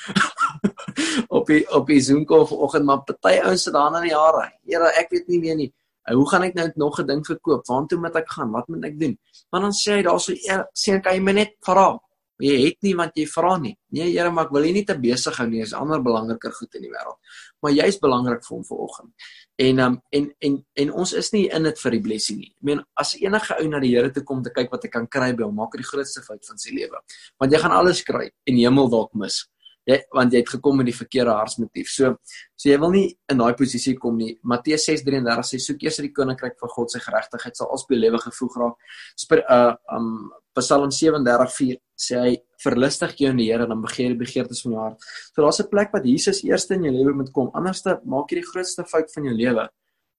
[1.30, 4.52] op die op die Zoom call vanoggend, maar party ouens sit hande in die hare.
[4.64, 5.74] Here, ek weet nie meer nie.
[6.08, 7.66] Hoe gaan ek nou nog 'n ding verkoop?
[7.68, 8.52] Waartoe moet ek gaan?
[8.52, 9.18] Wat moet ek doen?
[9.52, 10.34] Want dan sê hy daarso,
[10.74, 12.00] "Seën, kan jy my net vra?"
[12.38, 13.74] Jy het nie want jy vra nie.
[13.96, 15.64] Nee Here, maar ek wil nie te besig hou nie.
[15.66, 17.18] Is ander belangriker goed in die wêreld.
[17.66, 19.30] Maar jy's belangrik vir hom vanoggend.
[19.68, 22.52] En um en en en ons is nie in dit vir die blessing nie.
[22.54, 25.08] Ek meen as enige ou na die Here toe kom te kyk wat hy kan
[25.10, 27.02] kry by hom, maak hy die grootste fout van sy lewe.
[27.42, 29.42] Want jy gaan alles kry en hemel dalk mis.
[29.88, 31.90] Jy want jy het gekom met die verkeerde hartsmotief.
[31.90, 32.14] So
[32.54, 34.36] so jy wil nie in daai posisie kom nie.
[34.44, 38.62] Matteus 6:33 sê soek eers die koninkryk van God se geregtigheid sal als belewige voeg
[38.62, 38.78] raak.
[39.18, 44.22] Spir, uh um Psalm 37:4 sê hy verlustig jou in die Here dan begeer die
[44.22, 45.08] begeertes van jou hart.
[45.34, 47.50] So daar's 'n plek wat Jesus eerste in jou lewe moet kom.
[47.54, 49.70] Anderste maak jy die grootste fout van jou lewe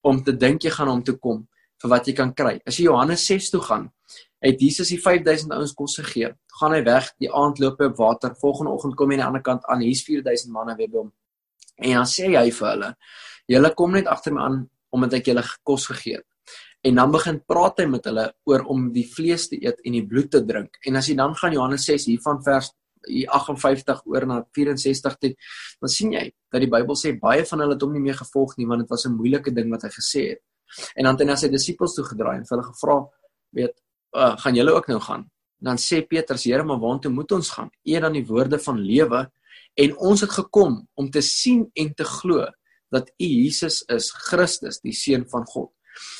[0.03, 1.47] om te dink jy gaan hom toe kom
[1.81, 2.59] vir wat jy kan kry.
[2.65, 3.89] As jy Johannes 6 toe gaan,
[4.41, 6.33] het Jesus die 5000 ouens kos gegee.
[6.59, 8.35] Gaan hy weg, die aand loop hy op water.
[8.39, 9.83] Volgende oggend kom hy aan die ander kant aan.
[9.83, 11.13] Hier's 4000 manne weer by hom.
[11.79, 12.95] En dan sê hy vir hulle:
[13.47, 16.25] "Julle kom net agter my aan omdat ek julle kos gegee het."
[16.81, 20.05] En dan begin praat hy met hulle oor om die vlees te eet en die
[20.07, 20.79] bloed te drink.
[20.87, 22.71] En as jy dan gaan Johannes 6 hier van vers
[23.07, 25.31] hier 58 oor na 64 toe,
[25.79, 28.57] dan sien jy dat die Bybel sê baie van hulle het hom nie meer gevolg
[28.59, 30.41] nie want dit was 'n moeilike ding wat hy gesê het.
[30.95, 32.97] En dan het hy na sy disippels toe gedraai en vir hulle gevra,
[33.51, 33.75] weet,
[34.15, 35.29] uh, gaan julle ook nou gaan?
[35.59, 37.69] Dan sê Petrus, Here, maar waartoe moet ons gaan?
[37.83, 39.31] Eer dan die woorde van lewe
[39.75, 42.45] en ons het gekom om te sien en te glo
[42.91, 45.71] dat U Jesus is Christus, die seun van God.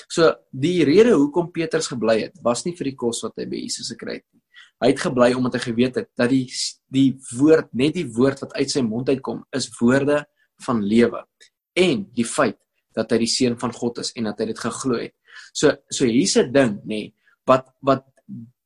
[0.10, 3.64] So die rede hoekom Petrus gebly het, was nie vir die kos wat hy by
[3.64, 4.42] Jesus gekry het nie.
[4.80, 6.46] Hy het gebly omdat hy geweet het dat die
[6.90, 10.24] die woord, net die woord wat uit sy mond uitkom, is woorde
[10.66, 11.24] van lewe.
[11.76, 12.58] En die feit
[12.96, 15.16] dat hy die seun van God is en dat hy dit geglo het.
[15.54, 17.14] So so hier's 'n ding, nê, nee,
[17.46, 18.06] wat wat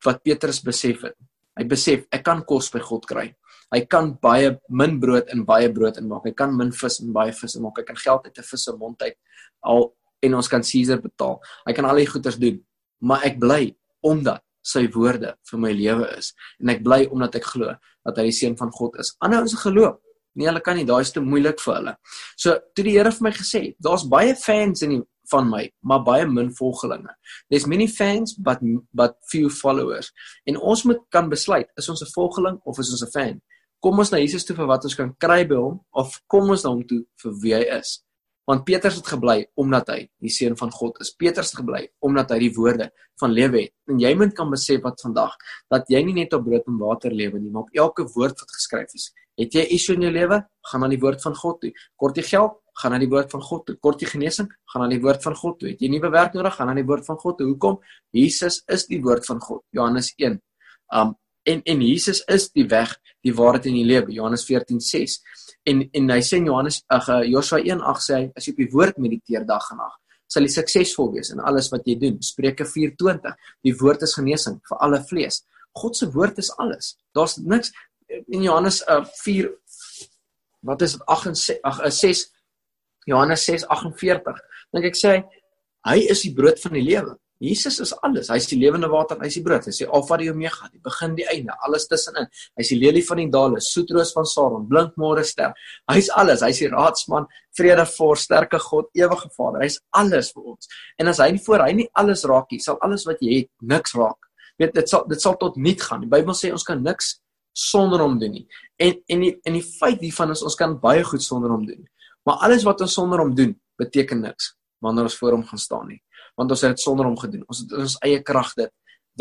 [0.06, 1.18] wat Petrus besef het.
[1.58, 3.34] Hy besef ek kan kos by God kry.
[3.74, 6.26] Hy kan baie min brood in baie brood inmaak.
[6.26, 7.78] Hy kan min vis in baie vis inmaak.
[7.78, 9.18] Hy kan geld uit 'n vis se mond uit
[9.62, 11.40] al en ons kan Caesar betaal.
[11.68, 12.62] Hy kan al die goeders doen.
[13.04, 13.76] Maar ek bly
[14.08, 16.32] omdat sy woorde vir my lewe is
[16.62, 17.74] en ek bly omdat ek glo
[18.08, 19.14] dat hy die seun van God is.
[19.20, 20.00] Ander ouens geloof.
[20.34, 21.92] Nee, hulle kan nie, daai is te moeilik vir hulle.
[22.40, 26.02] So toe die Here vir my gesê, daar's baie fans in die van my, maar
[26.04, 27.14] baie min volgelinge.
[27.50, 30.12] There's many fans but but few followers.
[30.50, 33.42] En ons moet kan besluit, is ons 'n volgeling of is ons 'n fan?
[33.80, 36.64] Kom ons na Jesus toe vir wat ons kan kry by hom of kom ons
[36.64, 38.04] na hom toe vir wie hy is?
[38.50, 41.14] Want Petrus het gebly omdat hy die seun van God is.
[41.16, 42.90] Petrus het gebly omdat hy die woorde
[43.22, 43.74] van lewe het.
[43.88, 45.38] En jy moet kan besef wat vandag
[45.72, 48.58] dat jy nie net op brood en water lewe nie, maar op elke woord wat
[48.58, 49.12] geskryf is.
[49.40, 50.44] Het jy iets in jou lewe?
[50.70, 51.72] Gaan aan die woord van God toe.
[51.98, 52.60] Kort jy geld?
[52.80, 53.76] gaan na die woord van God toe.
[53.82, 55.72] Kort jy genesing, gaan na die woord van God toe.
[55.72, 57.50] Het jy nuwe werk nodig, gaan na die woord van God toe.
[57.52, 57.80] Hoekom?
[58.16, 59.62] Jesus is die woord van God.
[59.76, 60.40] Johannes 1.
[60.94, 64.12] Um en en Jesus is die weg, die waarheid en die lewe.
[64.16, 65.20] Johannes 14:6.
[65.70, 68.62] En en hy sê in Johannes ag uh, Joshua 1:8 sê hy as jy op
[68.64, 69.96] die woord mediteer dag en nag,
[70.28, 72.20] sal jy suksesvol wees in alles wat jy doen.
[72.22, 73.36] Spreuke 4:20.
[73.64, 75.44] Die woord is genesing vir alle vlees.
[75.74, 76.96] God se woord is alles.
[77.16, 77.72] Daar's niks
[78.08, 79.50] in Johannes uh, 4
[80.64, 82.28] wat is dit 8 en 6 ag 6
[83.10, 84.44] Johannes 6:48.
[84.72, 85.18] Dink ek sê
[85.88, 87.18] hy is die brood van die lewe.
[87.44, 88.30] Jesus is alles.
[88.32, 89.66] Hy's die lewende water, hy's die brood.
[89.68, 92.30] Hy sê Alfa en Omega, die begin die einde, alles tussenin.
[92.60, 95.52] Hy's die lelie van die dale, soetroos van Saron, blink môre ster.
[95.92, 96.46] Hy's alles.
[96.46, 97.28] Hy's die raadsman,
[97.58, 99.66] vrede voor, sterke God, ewige Vader.
[99.66, 100.72] Hy's alles vir ons.
[101.02, 103.52] En as hy nie voor hy nie alles raak nie, sal alles wat jy het
[103.76, 104.32] niks raak.
[104.62, 106.06] Weet dit sal dit sal tot niet gaan.
[106.06, 107.18] Die Bybel sê ons kan niks
[107.58, 108.48] sonder hom doen nie.
[108.80, 111.84] En en die en die feit hiervan is ons kan baie goed sonder hom doen.
[112.24, 113.52] Maar alles wat ons sonder hom doen,
[113.82, 114.54] beteken niks
[114.84, 116.02] wanneer ons voor hom gaan staan nie.
[116.40, 117.44] Want ons het dit sonder hom gedoen.
[117.48, 118.72] Ons het ons eie krag dit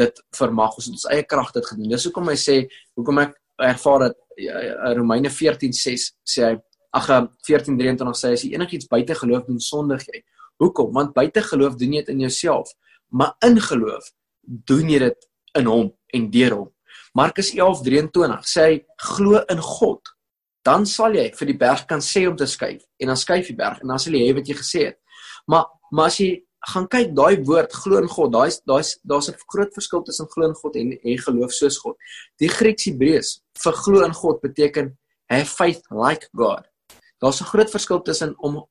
[0.01, 0.77] dit vermag.
[0.79, 1.90] Ons het ons eie krag dit gedoen.
[1.92, 2.55] Dis hoekom hy sê,
[2.96, 6.55] hoekom ek ervaar dat ja, ja, Romeine 14:6 sê hy
[6.96, 7.09] ag
[7.48, 10.22] 14:23 eh, sê as jy enigiets buite geloof doen sondig jy.
[10.62, 10.92] Hoekom?
[10.94, 12.72] Want buite geloof doen jy dit in jouself,
[13.09, 16.70] maar in geloof doen jy dit in hom en deur hom.
[17.14, 18.81] Markus 11:23 sê hy
[19.12, 20.01] glo in God
[20.62, 23.59] dan sal jy vir die berg kan sê om te skuif en dan skuif die
[23.59, 24.98] berg en dan sal jy hê wat jy gesê het.
[25.46, 26.31] Maar maar as jy
[26.70, 30.46] gaan kyk daai woord glo in God, daai daai daar's 'n groot verskil tussen glo
[30.46, 31.96] in God en en geloof soos God.
[32.38, 34.96] Die Grieks Hebreëus vir glo in God beteken
[35.29, 36.64] have faith like God.
[37.20, 38.64] Daar's 'n groot verskil tussen om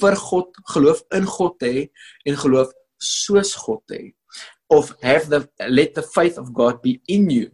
[0.00, 1.90] vir God geloof in God te hê
[2.26, 4.14] en geloof soos God te hê
[4.70, 7.50] of have the let the faith of God be in you.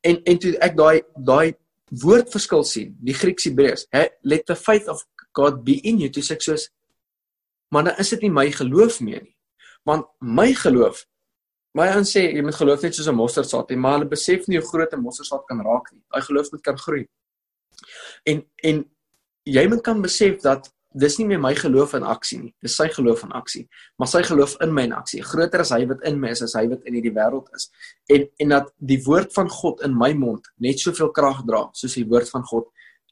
[0.00, 1.54] En en toe ek daai daai
[2.02, 3.86] woordverskil sien, die Grieks Hebreëus,
[4.22, 6.68] let the faith of God be in you, dis ek soos
[7.68, 9.36] maar dan is dit nie my geloof meer nie.
[9.84, 11.04] Want my geloof
[11.76, 14.68] my aan sê jy moet geloof net soos 'n mosterdsaad, maar hulle besef nie hoe
[14.68, 16.02] groot 'n mosterdsaad kan raak nie.
[16.10, 17.06] Daai geloof moet kan groei.
[18.24, 18.84] En en
[19.44, 22.54] jy moet kan besef dat dis nie meer my geloof in aksie nie.
[22.64, 23.68] Dis sy geloof in aksie.
[23.98, 25.22] Maar sy geloof in my in aksie.
[25.22, 27.70] Groter as hy wat in my is as hy wat in hierdie wêreld is.
[28.08, 31.94] En en dat die woord van God in my mond net soveel krag dra soos
[31.94, 32.66] die woord van God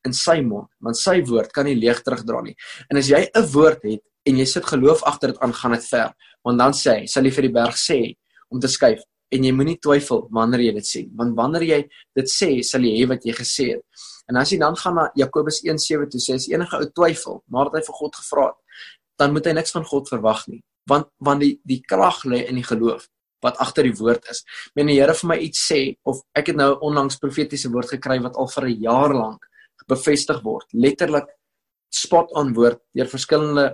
[0.05, 2.55] in sy mond, want sy woord kan nie leeg terugdra nie.
[2.91, 5.85] En as jy 'n woord het en jy sit geloof agter dit aan, gaan dit
[5.85, 6.15] ver.
[6.45, 8.17] Want dan sê hy, sal jy vir die berg sê
[8.51, 9.01] om te skuif
[9.35, 11.81] en jy moenie twyfel wanneer jy dit sê, want wanneer jy
[12.15, 13.83] dit sê, sal jy hê wat jy gesê het.
[14.31, 17.81] En as jy dan gaan na Jakobus 1:7 toe sê as enige ou twyfel nadat
[17.81, 18.57] hy vir God gevra het,
[19.19, 22.57] dan moet hy niks van God verwag nie, want want die die krag lê in
[22.61, 23.09] die geloof
[23.43, 24.43] wat agter die woord is.
[24.75, 28.19] Men die Here vir my iets sê of ek het nou onlangs profetiese woord gekry
[28.23, 29.43] wat al vir 'n jaar lank
[29.89, 31.29] bevestig word, letterlik
[31.93, 33.67] spot on woord deur verskillende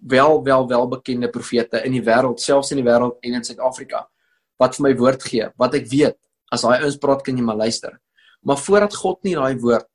[0.00, 4.04] wel wel wel bekende profete in die wêreld, selfs in die wêreld en in Suid-Afrika
[4.62, 6.18] wat vir my woord gee, wat ek weet
[6.54, 7.96] as daai ouens praat kan jy maar luister.
[8.46, 9.88] Maar voordat God nie daai woord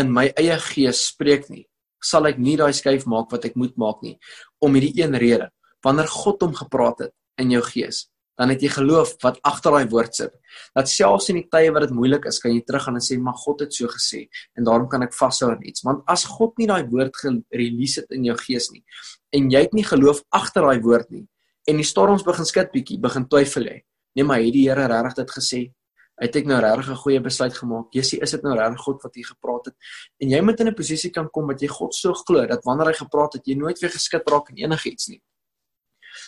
[0.00, 1.66] in my eie gees spreek nie,
[2.02, 4.16] sal ek nie daai skuif maak wat ek moet maak nie
[4.64, 5.50] om hierdie een rede.
[5.84, 8.08] Wanneer God hom gepraat het in jou gees,
[8.40, 10.32] dan het jy geloof wat agter daai woord sit.
[10.76, 13.36] Dat selfs in die tye wat dit moeilik is, kan jy teruggaan en sê, "Maar
[13.44, 16.66] God het so gesê en daarom kan ek vashou aan iets." Want as God nie
[16.66, 18.84] daai woord gerelease het in jou gees nie
[19.32, 21.28] en jy het nie geloof agter daai woord nie
[21.68, 23.82] en die storms begin skud bietjie, begin twyfel jy.
[24.14, 25.72] Nee, maar het die Here regtig dit gesê?
[26.20, 27.86] het ek nou regtig 'n goeie besluit gemaak.
[27.92, 29.74] Jessie, is dit nou regtig God wat hier gepraat het?
[30.20, 32.86] En jy moet in 'n posisie kan kom wat jy God so glo dat wanneer
[32.88, 35.22] hy gepraat het, jy nooit weer geskit raak in enigiets nie.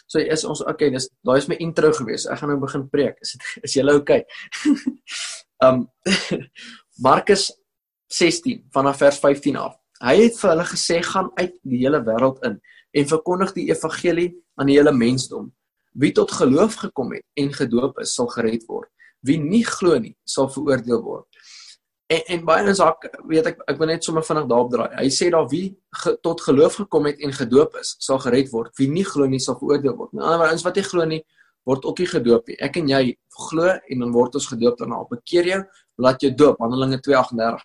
[0.07, 2.27] So is ons okay, dis daai is my intro gewees.
[2.31, 3.18] Ek gaan nou begin preek.
[3.23, 4.23] Is dit is jy okay?
[5.66, 5.87] um
[7.07, 7.51] Markus
[8.12, 9.77] 16 vanaf vers 15 af.
[10.03, 12.61] Hy het vir hulle gesê gaan uit die hele wêreld in
[12.92, 15.53] en verkondig die evangelie aan die hele mensdom.
[15.92, 18.90] Wie tot geloof gekom het en gedoop is, sal gered word.
[19.25, 21.32] Wie nie glo nie, sal veroordeel word.
[22.12, 24.90] En en baie mense ek weet ek ek wil net sommer vinnig daarop draai.
[24.98, 25.68] Hy sê daar wie
[26.03, 28.75] ge, tot geloof gekom het en gedoop is, sal gered word.
[28.81, 30.12] Wie nie glo nie, sal veroordeel word.
[30.16, 31.20] Nou ander ons wat nie glo nie,
[31.68, 32.59] word ook nie gedoop nie.
[32.66, 33.03] Ek en jy
[33.48, 35.01] glo en dan word ons gedoop daarna.
[35.11, 35.62] Bekeer jou,
[36.03, 36.61] laat jou doop.
[36.64, 37.64] Handelinge 2:38.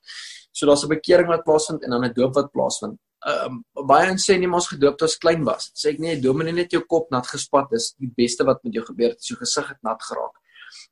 [0.53, 2.97] So daar's 'n bekering wat plaasvind en dan 'n doop wat plaasvind.
[3.27, 5.71] Ehm um, baie mense sê nie mos gedoop toe as klein was.
[5.73, 8.85] Sê ek nee, dominee net jou kop nat gespat is die beste wat met jou
[8.85, 9.25] gebeur het.
[9.25, 10.35] Jou gesig het nat geraak.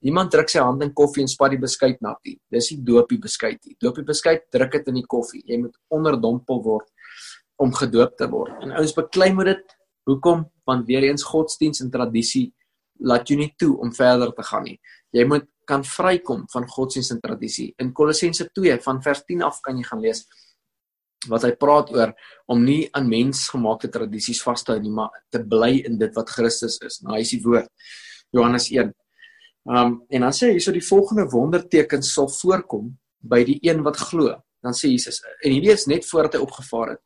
[0.05, 2.37] Iemand druk sy hand in koffie en spat die beskuit nat nie.
[2.51, 3.77] Dis die doopie beskuit nie.
[3.81, 5.43] Doopie beskuit druk dit in die koffie.
[5.45, 6.91] Jy moet onderdompel word
[7.61, 8.55] om gedoop te word.
[8.63, 9.75] En ouens beklei met dit.
[10.05, 10.45] Hoekom?
[10.67, 12.49] Want weer eens godsdiens en tradisie
[13.03, 14.77] laat jou nie toe om verder te gaan nie.
[15.15, 17.71] Jy moet kan vrykom van godsdienst en tradisie.
[17.81, 20.25] In Kolossense 2 van vers 10 af kan jy gaan lees
[21.29, 22.11] wat hy praat oor
[22.51, 26.29] om nie aan mensgemaakte tradisies vas te hou nie, maar te bly in dit wat
[26.29, 26.99] Christus is.
[27.01, 27.71] Nou, hy is die woord.
[28.35, 28.93] Johannes 1.
[29.65, 33.97] Um en dan sê hy so die volgende wondertekens sal voorkom by die een wat
[33.97, 34.35] glo.
[34.61, 37.03] Dan sê Jesus en hierdie is net voordat hy opgevaar het.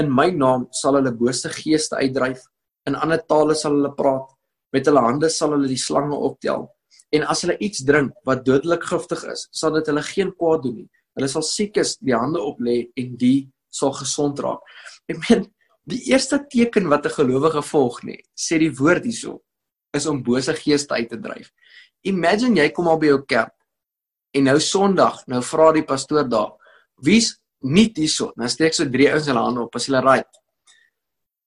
[0.00, 2.42] In my naam sal hulle bose geeste uitdryf,
[2.86, 4.28] in ander tale sal hulle praat,
[4.76, 6.68] met hulle hande sal hulle die slange optel
[7.14, 10.80] en as hulle iets drink wat dodelik giftig is sal dit hulle geen kwaad doen
[10.82, 13.48] nie hulle sal siekes die hande op lê en die
[13.80, 14.74] sal gesond raak
[15.12, 15.46] ek meen
[15.92, 19.40] die eerste teken wat 'n gelowige volg nê sê die woord hierso
[19.94, 21.52] is om bose geeste uit te dryf
[22.06, 23.54] imagine jy kom al by jou kerk
[24.36, 26.54] en nou sonderdag nou vra die pastoor daar
[27.02, 30.42] wie's nie hierso nou steek so drie ouens hulle hande op as hulle right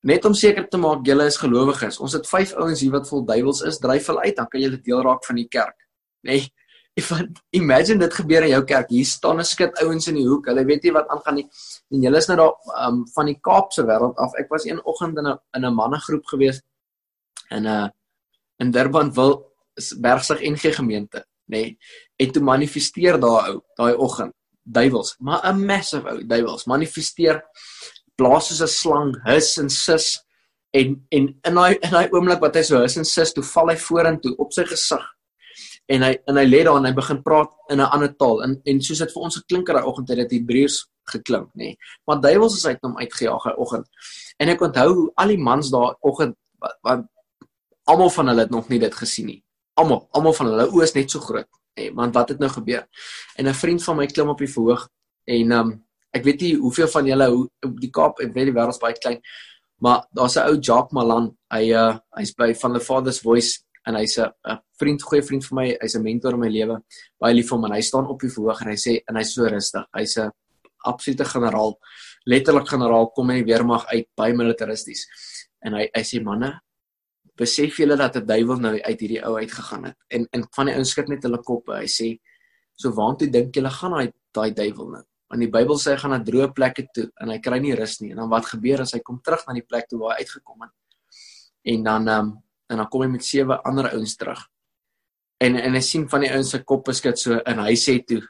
[0.02, 2.00] net om seker te maak julle is gelowiges.
[2.00, 4.80] Ons het vyf ouens hier wat vol duiwels is, dryf hulle uit, dan kan julle
[4.84, 5.76] deel raak van die kerk.
[6.28, 6.48] Nee.
[7.00, 7.13] If
[7.56, 8.89] imagine dit gebeur in jou kerk.
[8.91, 10.50] Hier staan 'n skit ouens in die hoek.
[10.52, 11.45] Hulle weet nie wat aangaan nie.
[11.93, 14.34] En julle is nou daar um, van die Kaapse wêreld af.
[14.36, 16.62] Ek was een oggend in 'n in 'n mannegroep gewees
[17.52, 17.88] in 'n uh,
[18.60, 19.48] in Durban wil
[20.02, 21.62] Bergsig NG gemeente, nê.
[21.63, 21.78] Nee.
[22.15, 27.42] En toe manifesteer daar ou daai oggend duiwels, maar 'n massive ou duiwels manifesteer
[28.15, 30.20] blaas soos 'n slang, hus en sis
[30.72, 33.72] en en in daai in daai oomblik wat hy so hus en sis, toe val
[33.72, 35.06] hy vorentoe op sy gesig.
[35.89, 38.44] En hy en hy lê daar en hy begin praat in 'n ander taal.
[38.44, 41.63] En en soos dit vir ons geklink het daai oggend het dit Hebreëus geklink, nê.
[41.63, 41.78] Nee.
[42.06, 43.88] Maar duiwels is uit hom uitgejaag daai oggend.
[44.38, 46.36] En ek onthou al die mans daai oggend
[46.82, 47.08] want
[47.89, 49.44] almal van hulle het nog nie dit gesien nie.
[49.80, 51.48] Almal, almal van hulle oë is net so groot.
[51.78, 52.88] Nê, nee, want wat het nou gebeur?
[53.38, 54.89] En 'n vriend van my klim op die verhoog
[55.26, 55.70] en um,
[56.12, 57.28] ek weet nie hoeveel van julle
[57.80, 59.22] die Kaap, ek weet die wêreld is baie klein,
[59.80, 61.36] maar daar's 'n ou Jacques Malan.
[61.52, 65.56] Hy uh hy's by van the Father's Voice en hy's 'n vriend, goeie vriend vir
[65.56, 65.78] my.
[65.82, 66.82] Hy's 'n mentor in my lewe.
[67.20, 69.34] Baie lief vir hom en hy staan op die verhoog en hy sê en hy's
[69.34, 69.86] so rustig.
[69.94, 70.32] Hy's 'n
[70.86, 71.78] absolute generaal.
[72.26, 75.08] Letterlik generaal kom in die weermag uit, baie militaristies.
[75.62, 76.60] En hy hy sê manne,
[77.39, 79.97] besef julle dat 'n duiwel nou uit hierdie ou uitgegaan het.
[80.08, 81.73] En en van die ouens skud net hulle koppe.
[81.73, 82.19] Hy sê
[82.75, 85.04] so waantoe dink julle gaan daai daai duiwel nou?
[85.30, 87.99] Want die Bybel sê hy gaan na droë plekke toe en hy kry nie rus
[88.02, 88.12] nie.
[88.12, 90.62] En dan wat gebeur as hy kom terug na die plek toe waar hy uitgekom
[90.62, 90.71] het?
[91.63, 92.38] En dan ehm um,
[92.69, 94.41] en dan kom hy met sewe ander ouens terug.
[95.39, 98.21] En en hy sien van die ouens se koppe skud so en hy sê toe: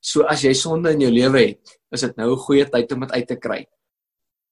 [0.00, 3.00] "So as jy sonde in jou lewe het, is dit nou 'n goeie tyd om
[3.00, 3.66] dit uit te kry."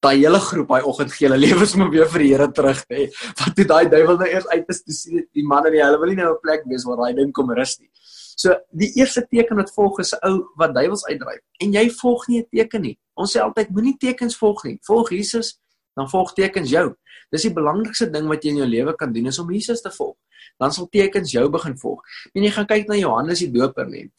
[0.02, 3.06] Daai hele groep daai oggend gee hulle lewens maar weer vir die Here terug, hè.
[3.38, 6.00] Wat toe daai duiwel nou eers uit is, toe sien die man en die hulle
[6.02, 7.90] wil nie nou 'n plek wees waar hy ding kom rus nie.
[8.36, 11.42] So die eerste teken wat volg is 'n ou wat duiwels uitdryf.
[11.62, 12.98] En jy volg nie 'n teken nie.
[13.14, 14.78] Ons sê altyd moenie tekens volg nie.
[14.82, 15.60] Volg Jesus,
[15.94, 16.94] dan volg tekens jou.
[17.30, 19.90] Dis die belangrikste ding wat jy in jou lewe kan doen is om Jesus te
[19.90, 20.16] volg.
[20.58, 22.00] Dan sal tekens jou begin volg.
[22.34, 24.10] En jy gaan kyk na Johannes die Doper nie.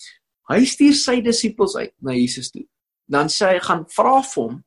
[0.49, 2.65] Hy stuur sy disippels uit na Jesus toe.
[3.09, 4.63] Dan sê hy gaan vra vir hom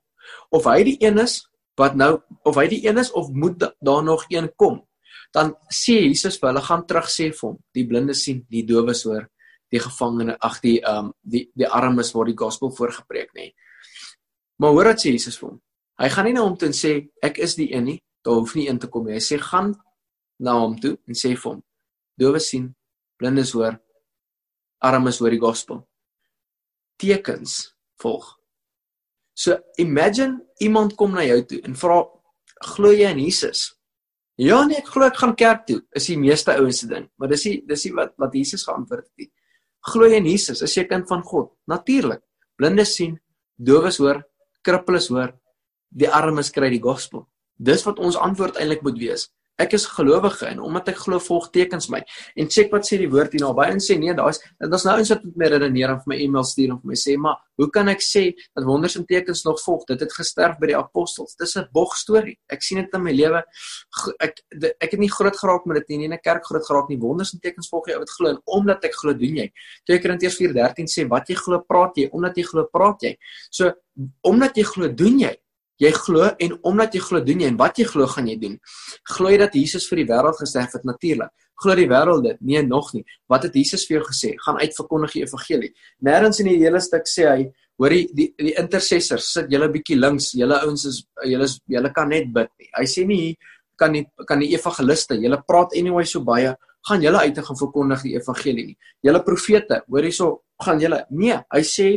[0.51, 1.41] of hy die een is
[1.77, 2.17] wat nou
[2.49, 4.81] of hy die een is of moet daar nog een kom.
[5.35, 9.03] Dan sê Jesus vir hulle gaan terug sê vir hom, die blindes sien, die dowes
[9.05, 9.27] hoor,
[9.73, 13.51] die gevangene ag die ehm um, die die armes word die gospel voorgepreek nê.
[14.63, 15.61] Maar hoor wat sê Jesus vir hom.
[16.01, 16.93] Hy gaan nie na hom toe en sê
[17.25, 19.17] ek is die een nie, daar hoef nie een te kom nie.
[19.17, 19.75] Hy sê gaan
[20.39, 21.63] na hom toe en sê vir hom:
[22.21, 22.71] Dowe sien,
[23.21, 23.79] blindes hoor,
[24.81, 25.83] armes hoor die gospel.
[27.01, 28.37] Tekens volg.
[29.37, 32.01] So imagine iemand kom na jou toe en vra
[32.73, 33.69] glo jy in Jesus?
[34.41, 35.81] Ja nee, ek glo ek gaan kerk toe.
[35.97, 39.09] Is die meeste ouens se ding, maar dis die dis die wat wat Jesus geantwoord
[39.21, 39.31] het.
[39.93, 40.63] Glo jy in Jesus?
[40.65, 41.53] Is jy kind van God?
[41.69, 42.23] Natuurlik.
[42.57, 43.19] Blindes sien,
[43.57, 44.23] dowes hoor,
[44.65, 45.35] krippeles hoor,
[45.93, 47.27] die armes kry die gospel.
[47.57, 49.29] Dis wat ons antwoord eintlik moet wees.
[49.57, 52.03] Ek is gelowige en omdat ek glo volg tekens my.
[52.37, 55.25] En check wat sê die woord hier naby en sê nee, daar's daar's nou wat
[55.25, 57.89] met my redeneer en vir my e-mail stuur en vir my sê, "Maar hoe kan
[57.89, 59.87] ek sê dat wonders en tekens nog volg?
[59.87, 62.39] Dit het gesterf by die apostels." Dis 'n bog storie.
[62.51, 63.43] Ek sien dit in my lewe.
[64.21, 64.43] Ek
[64.81, 66.99] ek het nie groot geraak met dit nie, nie in 'n kerk groot geraak nie.
[66.99, 69.53] Wonders en tekens volg jy wat glo en omdat ek glo, doen jy.
[69.87, 72.09] 2 Korintiërs 4:13 sê, "Wat jy glo, praat jy.
[72.13, 73.17] Omdat jy glo, praat jy."
[73.51, 73.73] So,
[74.23, 75.37] omdat jy glo, doen jy.
[75.83, 78.55] Jy glo en omdat jy glo doen jy en wat jy glo gaan jy doen.
[79.13, 81.33] Glo jy dat Jesus vir die wêreld gesterf het natuurlik.
[81.63, 82.41] Glo die wêreld dit?
[82.41, 83.05] Nee, nog nie.
[83.29, 84.35] Wat het Jesus vir jou gesê?
[84.45, 85.71] Gaan uit verkondig die evangelie.
[86.05, 87.47] Nêrens in die hele stuk sê hy,
[87.81, 92.09] hoor die die, die intercessors sit julle bietjie links, julle ouens is julle julle kan
[92.13, 92.71] net bid nie.
[92.73, 93.37] Hy sê nie
[93.77, 96.55] kan nie kan die evangeliste, julle praat anyway so baie,
[96.89, 98.77] gaan julle uit en gaan verkondig die evangelie nie.
[99.05, 100.31] Julle profete, hoor hierso,
[100.65, 101.91] gaan julle nee, hy sê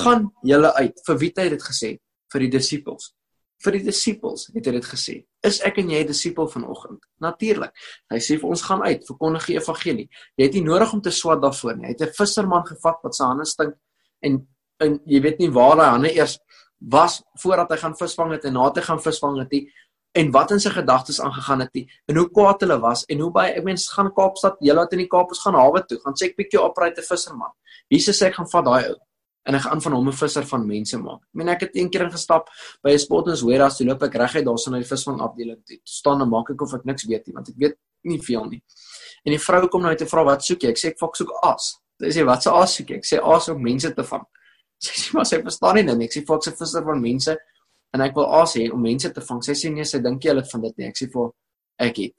[0.00, 1.04] gaan julle uit.
[1.06, 1.90] Vir wie het hy dit gesê?
[2.32, 3.10] Vir die disippels.
[3.60, 5.16] Vir die disippels het hy dit gesê.
[5.44, 7.02] Is ek en jy disipel vanoggend?
[7.20, 7.74] Natuurlik.
[8.12, 10.06] Hy sê vir ons gaan uit, verkondig die evangelie.
[10.40, 11.90] Jy het nie nodig om te swat daarvoor nie.
[11.90, 13.74] Hy het 'n visserman gevat wat sy hande stink
[14.22, 14.46] en
[14.80, 16.38] en jy weet nie waar hy hande eers
[16.80, 19.60] was voordat hy gaan visvang het en na te gaan visvang het hy
[20.12, 23.30] en wat in sy gedagtes aangegaan het hy en hoe kwaad hulle was en hoe
[23.30, 26.16] baie ek mens gaan Kaapstad, julle wat in die Kaap is gaan hawe toe, gaan
[26.16, 27.52] check bietjie opryte visserman.
[27.90, 28.96] Jesus sê ek gaan vat daai ou
[29.48, 31.22] en ek gaan van hom 'n visser van mense maak.
[31.22, 32.48] Ek meen ek het een keer ingestap
[32.82, 35.78] by 'n spot in Sweras, toe loop ek reguit daarson na die visvang afdeling toe.
[35.84, 38.62] staan en maak ek of ek niks weet nie, want ek weet nie veel nie.
[39.24, 40.68] En die vrou kom nou uit en vra wat soek jy?
[40.68, 41.74] Ek sê ek fok soek aas.
[42.00, 42.96] Sy sê wat se aas soek jy?
[42.96, 44.24] Ek sê aas om mense te vang.
[44.80, 45.98] Sy sê maar sy verstaan nie nou.
[46.00, 47.36] Ek sê fok se visser van mense
[47.92, 49.42] en ek wil aas hê om mense te vang.
[49.44, 50.86] Sy sê nee, sy dink jy hulle van dit nie.
[50.88, 51.28] Ek sê vir
[51.78, 52.14] ek het.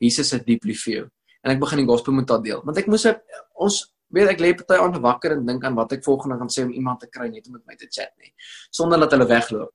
[0.00, 1.10] Jesus is dieply for you.
[1.44, 2.62] En ek begin die gospel met haar deel.
[2.64, 3.04] Want ek moes
[3.54, 3.82] ons
[4.14, 6.72] weet ek lê party aan wakker en dink aan wat ek volgende gaan sê om
[6.72, 8.32] iemand te kry net om met my te chat nie
[8.70, 9.72] sonder dat hulle wegloop.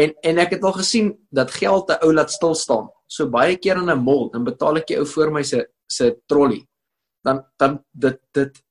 [0.00, 2.88] En en ek het al gesien dat geld 'n ou laat stil staan.
[3.06, 6.16] So baie keer in 'n mall dan betaal ek die ou voor my se se
[6.26, 6.66] trolley.
[7.24, 8.62] Dan dan dit dit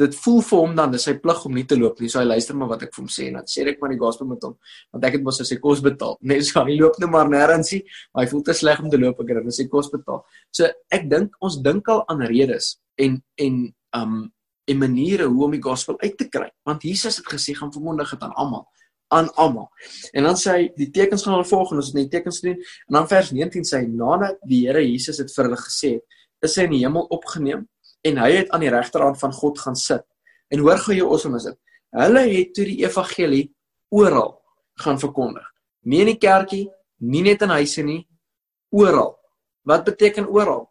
[0.00, 2.08] dit voel vir hom dan dis sy plig om nie te loop nie.
[2.08, 3.98] So hy luister maar wat ek vir hom sê en dan sê ek maar die
[3.98, 4.56] gospel met hom
[4.92, 6.16] want ek het mos sy kos betaal.
[6.28, 7.82] Nee, so hy loop net maar nêrens nie,
[8.12, 10.24] maar hy voel te sleg om te loop ek het dan sy kos betaal.
[10.50, 14.32] So ek dink ons dink al aan redes en en um
[14.70, 16.46] en maniere hoe om die gospel uit te kry.
[16.62, 18.68] Want Jesus het gesê gaan vermondig dit aan almal
[19.10, 19.70] aan almal.
[20.12, 22.54] En dan sê hy die tekens gaan hulle volg en ons het net tekens doen
[22.54, 25.96] en dan vers 19 sê hy nadat die Here Jesus het vir hulle gesê
[26.46, 27.66] is hy in die hemel opgeneem
[28.06, 30.06] en hy het aan die regterhand van God gaan sit.
[30.50, 31.58] En hoor gou jy awesome is dit.
[31.98, 33.44] Hulle het toe die evangelie
[33.90, 34.36] oral
[34.80, 35.46] gaan verkondig.
[35.82, 36.68] Nie in die kerkie
[37.02, 38.04] nie net in huise nie
[38.70, 39.16] oral.
[39.66, 40.68] Wat beteken oral?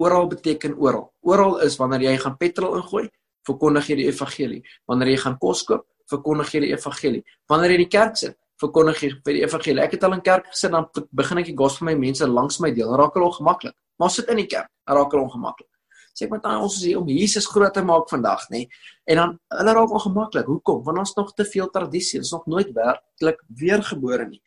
[0.00, 1.11] Oral beteken oral.
[1.22, 3.06] Oral is wanneer jy gaan petrol ingooi,
[3.46, 4.60] verkondig jy die evangelie.
[4.90, 7.22] Wanneer jy gaan kos koop, verkondig jy die evangelie.
[7.50, 9.82] Wanneer jy in die kerk sit, verkondig jy vir die evangelie.
[9.84, 12.72] Ek het al in kerk gesit dan begin ek die gospel met mense langs my
[12.74, 12.94] deel.
[12.98, 13.76] Raak hulle ongemaklik.
[13.98, 15.68] Maar sit in die kerk, raak hulle ongemaklik.
[16.12, 18.66] Sê ek met ons is hier om Jesus groot te maak vandag, nê?
[19.08, 20.48] En dan hulle raak ongemaklik.
[20.50, 20.82] Hoekom?
[20.84, 24.42] Want ons nog te veel tradisie, ons nog nooit werklik weergebore nie.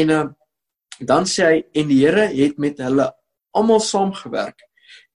[0.00, 0.24] En uh,
[0.98, 3.12] dan sê hy en die Here het met hulle
[3.56, 4.67] almal saamgewerk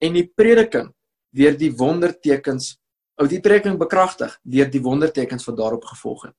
[0.04, 0.92] en die prediking
[1.34, 2.74] deur die wondertekens
[3.22, 6.36] ou die prediking bekragtig deur die wondertekens wat daarop gevolg het.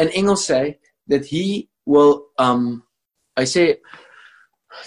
[0.00, 0.72] In Engels sê hy
[1.12, 2.82] that he will um
[3.38, 3.64] hy sê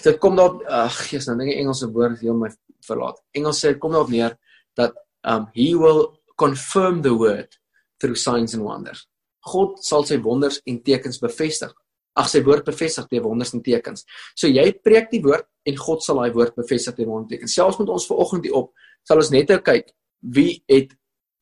[0.04, 2.50] dit kom daar ag Jesus nou dinge Engelse woord heel my
[2.86, 3.20] verlaat.
[3.36, 4.36] Engels sê kom daarop neer
[4.78, 7.58] dat um he will confirm the word
[7.98, 9.06] through signs and wonders.
[9.48, 11.72] God sal sy wonders en tekens bevestig
[12.18, 14.04] ag sy woord bevestig deur wonders en tekens.
[14.34, 17.56] So jy preek die woord en God sal daai woord bevestig deur wonders en tekens.
[17.58, 18.72] Selfs met ons vanoggend hier op,
[19.06, 19.92] sal ons net nou kyk
[20.34, 20.94] wie het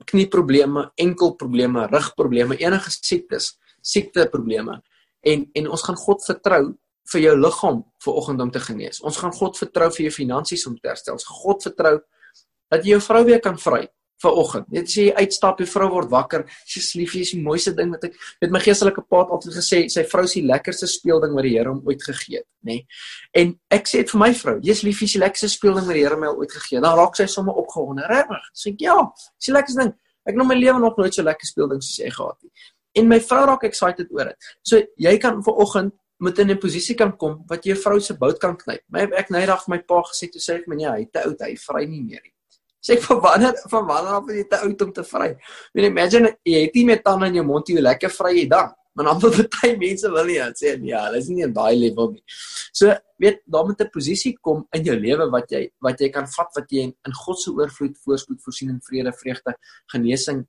[0.06, 4.80] knieprobleme, enkelprobleme, rugprobleme, enige siektes, siekteprobleme.
[5.26, 6.62] En en ons gaan God vertrou
[7.12, 9.00] vir jou liggaam vanoggend om te genees.
[9.00, 11.16] Ons gaan God vertrou vir jou finansies om te herstel.
[11.16, 11.94] Ons gaan God vertrou
[12.72, 13.86] dat jy jou vrou weer kan vry
[14.22, 14.68] vir oggend.
[14.72, 16.46] Net sê uitstap, die vrou word wakker.
[16.68, 19.82] Sy sê liefie is die mooiste ding wat ek met my geestelike pa altyd gesê,
[19.92, 22.78] sy vrou is die lekkerste speelding wat die Here hom ooit gegee het, nê.
[22.80, 23.02] Nee.
[23.42, 26.06] En ek sê dit vir my vrou, jy's liefie is die lekkerste speelding wat die
[26.06, 26.86] Here my ooit gegee het.
[26.86, 28.48] Dan raak sy sommer opgewonde, regtig.
[28.56, 28.96] Sê ek ja,
[29.36, 29.94] dis die lekkerste ding.
[30.26, 32.66] Ek het nog my lewe nog nooit so lekker speelding soos jy gehad het.
[32.96, 34.50] En my vrou raak excited oor dit.
[34.66, 38.00] So jy kan vir oggend moet in 'n posisie kan kom wat jy jou vrou
[38.00, 38.80] se bout kan knyp.
[38.88, 41.20] My ek nou eendag vir my pa gesê toe sê ek my nee, hy te
[41.20, 42.32] oud, hy vry nie meer nie.
[42.86, 45.32] Sê ek van wanneer van wanneer af is jy te oud om te vry?
[45.34, 48.44] I mean imagine jy het nie meer tande in jou mond jy lekker vry jy
[48.52, 48.70] dan.
[48.96, 52.14] Maar dan wil baie mense wil nie sê ja, hulle is nie in daai level
[52.14, 52.22] nie.
[52.72, 56.30] So weet daar moet 'n posisie kom in jou lewe wat jy wat jy kan
[56.36, 59.54] vat wat jy in, in God se oorvloed voorspoed voorsiening vrede vreugde
[59.92, 60.46] genesing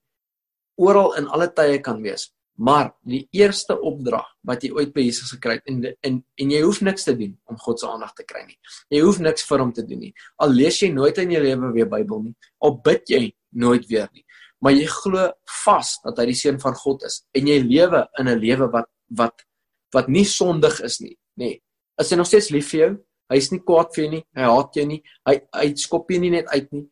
[0.77, 5.29] oral in alle tye kan wees Maar die eerste opdrag wat jy ooit by Jesus
[5.35, 8.25] gekry het en en en jy hoef niks te doen om God se aandag te
[8.25, 8.57] kry nie.
[8.89, 10.13] Jy hoef niks vir hom te doen nie.
[10.41, 12.33] Al lees jy nooit in jou lewe weer Bybel nie,
[12.65, 13.21] al bid jy
[13.53, 14.25] nooit weer nie,
[14.61, 15.27] maar jy glo
[15.65, 18.89] vas dat hy die seun van God is en jy lewe in 'n lewe wat
[19.21, 19.45] wat
[19.93, 21.45] wat nie sondig is nie, nê.
[21.45, 21.61] Nee.
[21.97, 22.91] Is hy nog steeds lief vir jou?
[23.33, 24.23] Hy's nie kwaad vir jou nie.
[24.37, 24.99] Hy haat jou nie.
[25.27, 26.85] Hy hy skop jou nie net uit nie.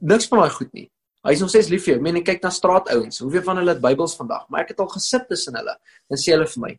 [0.00, 0.88] Niks van daai goed nie.
[1.24, 2.00] Hy is nog steeds lief vir jou.
[2.04, 3.22] Meen, ek kyk na straatouens.
[3.24, 4.42] Hoeveel van hulle het Bybels vandag?
[4.52, 5.72] Maar ek het al gesit tussen hulle.
[6.12, 6.72] Dan sê hulle vir my: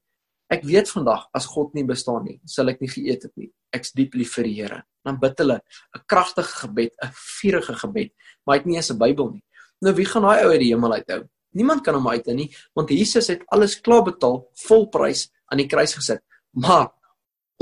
[0.53, 3.49] "Ek weet vandag as God nie bestaan nie, sal ek nie geëet het nie.
[3.73, 5.57] Ek's diep lief vir die Here." Dan bid hulle
[5.97, 8.11] 'n kragtige gebed, 'n vurige gebed,
[8.45, 9.43] maar hy het nie eens 'n Bybel nie.
[9.81, 11.27] Nou wie gaan daai ou uit die hemel uithou?
[11.53, 15.95] Niemand kan hom uithou nie, want Jesus het alles klaar betaal, volprys aan die kruis
[15.95, 16.21] gesit.
[16.53, 16.91] Maar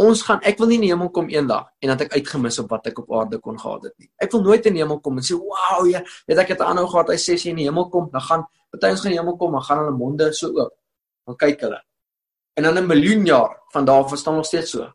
[0.01, 2.71] Ons gaan ek wil nie in die hemel kom eendag en dat ek uitgemis op
[2.73, 4.09] wat ek op aarde kon gehad het nie.
[4.17, 6.87] Ek wil nooit in die hemel kom en sê, "Wow, ja, weet ek het aanhou
[6.87, 9.17] gehad hy sê as jy in die hemel kom, dan gaan party ons gaan in
[9.17, 10.73] die hemel kom, dan gaan hulle monde so oop.
[11.27, 11.81] Dan kyk hulle.
[12.57, 14.91] En dan 'n miljoen jaar van daar af staan nog steeds so.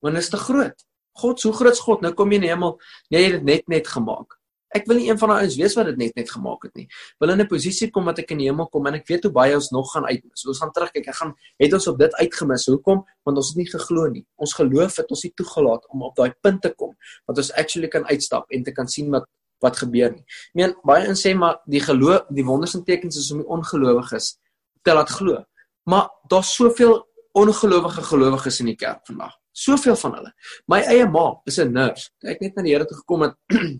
[0.00, 0.84] Want is te groot.
[1.12, 2.00] God, so groot is God.
[2.00, 4.38] Nou kom jy in die hemel, nee, jy het dit net net gemaak.
[4.76, 6.86] Ek wil nie een van daai ouens wees wat dit net net gemaak het nie.
[7.22, 9.32] Wil in 'n posisie kom wat ek in die hemel kom en ek weet hoe
[9.32, 10.46] baie ons nog gaan uitmis.
[10.46, 11.08] Ons gaan terugkyk.
[11.08, 12.66] Ek gaan het ons op dit uitgemis.
[12.66, 13.04] Hoekom?
[13.24, 14.26] Want ons het nie geglo nie.
[14.36, 16.94] Ons geloof het ons nie toegelaat om op daai punt te kom
[17.26, 19.26] wat ons actually kan uitstap en te kan sien wat
[19.64, 20.24] wat gebeur nie.
[20.52, 23.48] Ek meen baie in sê maar die geloof, die wonders en tekens is om die
[23.48, 24.36] ongelowiges
[24.84, 25.44] te laat glo.
[25.88, 27.06] Maar daar's soveel
[27.36, 29.34] ongelowige gelowiges in die kerk vandag.
[29.56, 30.32] Soveel van hulle.
[30.68, 32.10] My eie ma is 'n nurse.
[32.24, 33.34] Ek net na die Here toe gekom met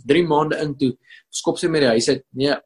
[0.07, 0.97] 3 maande in toe.
[1.31, 2.25] Skop sy met die huis uit.
[2.33, 2.57] Nee.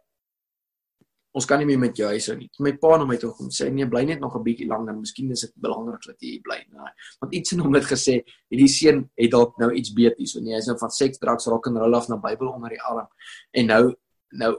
[1.35, 2.49] Ons kan nie meer met jou huis hou nie.
[2.59, 4.95] My pa na my toe kom sê nee, bly net nog 'n bietjie langer.
[4.95, 6.59] Miskien is dit belangrik dat jy hier bly.
[6.71, 6.95] Nee.
[7.21, 10.27] Want iets in hom het gesê, hierdie seun het dalk nou iets beet hier.
[10.29, 12.83] So nee, hy's nou van seks, drugs, rock and roll af na Bybel onder die
[12.83, 13.09] arm.
[13.51, 13.95] En nou
[14.31, 14.55] nou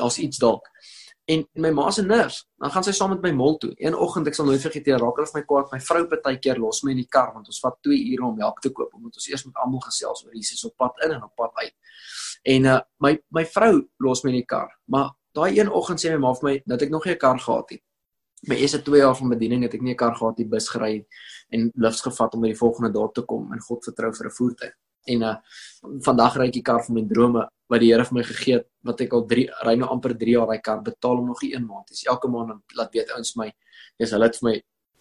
[0.00, 0.68] as iets dalk
[1.24, 3.70] en my ma se nurse, dan gaan sy saam met my mol toe.
[3.80, 5.70] Een oggend, ek sal nooit vergeet, hier raak hulle vir my kwaad.
[5.72, 8.60] My vrou partykeer los my in die kar want ons vat 2 ure om melk
[8.64, 11.32] te koop omdat ons eers met almal gesels oor Jesus op pad in en op
[11.40, 11.74] pad uit.
[12.54, 13.72] En uh my my vrou
[14.04, 14.68] los my in die kar.
[14.92, 17.38] Maar daai een oggend sê my ma vir my dat ek nog nie 'n kar
[17.38, 17.82] gehad het.
[18.48, 21.06] My eerste 2 jaar van bediening het ek nie 'n kar gehad nie, bus gery
[21.50, 24.30] en lifts gevat om by die volgende dorp te kom en God vertrou vir 'n
[24.30, 24.74] voertuig.
[25.06, 25.36] En uh
[26.06, 28.68] vandag ry ek die kar van my drome wat die Here vir my gegee het
[28.84, 31.54] wat ek al 3 ry nou amper 3 jaar daai kar betaal hom nog nie
[31.56, 31.88] 1 maand.
[31.88, 33.50] Dis elke maand laat weet ouens my
[33.98, 34.54] dis hulle het vir my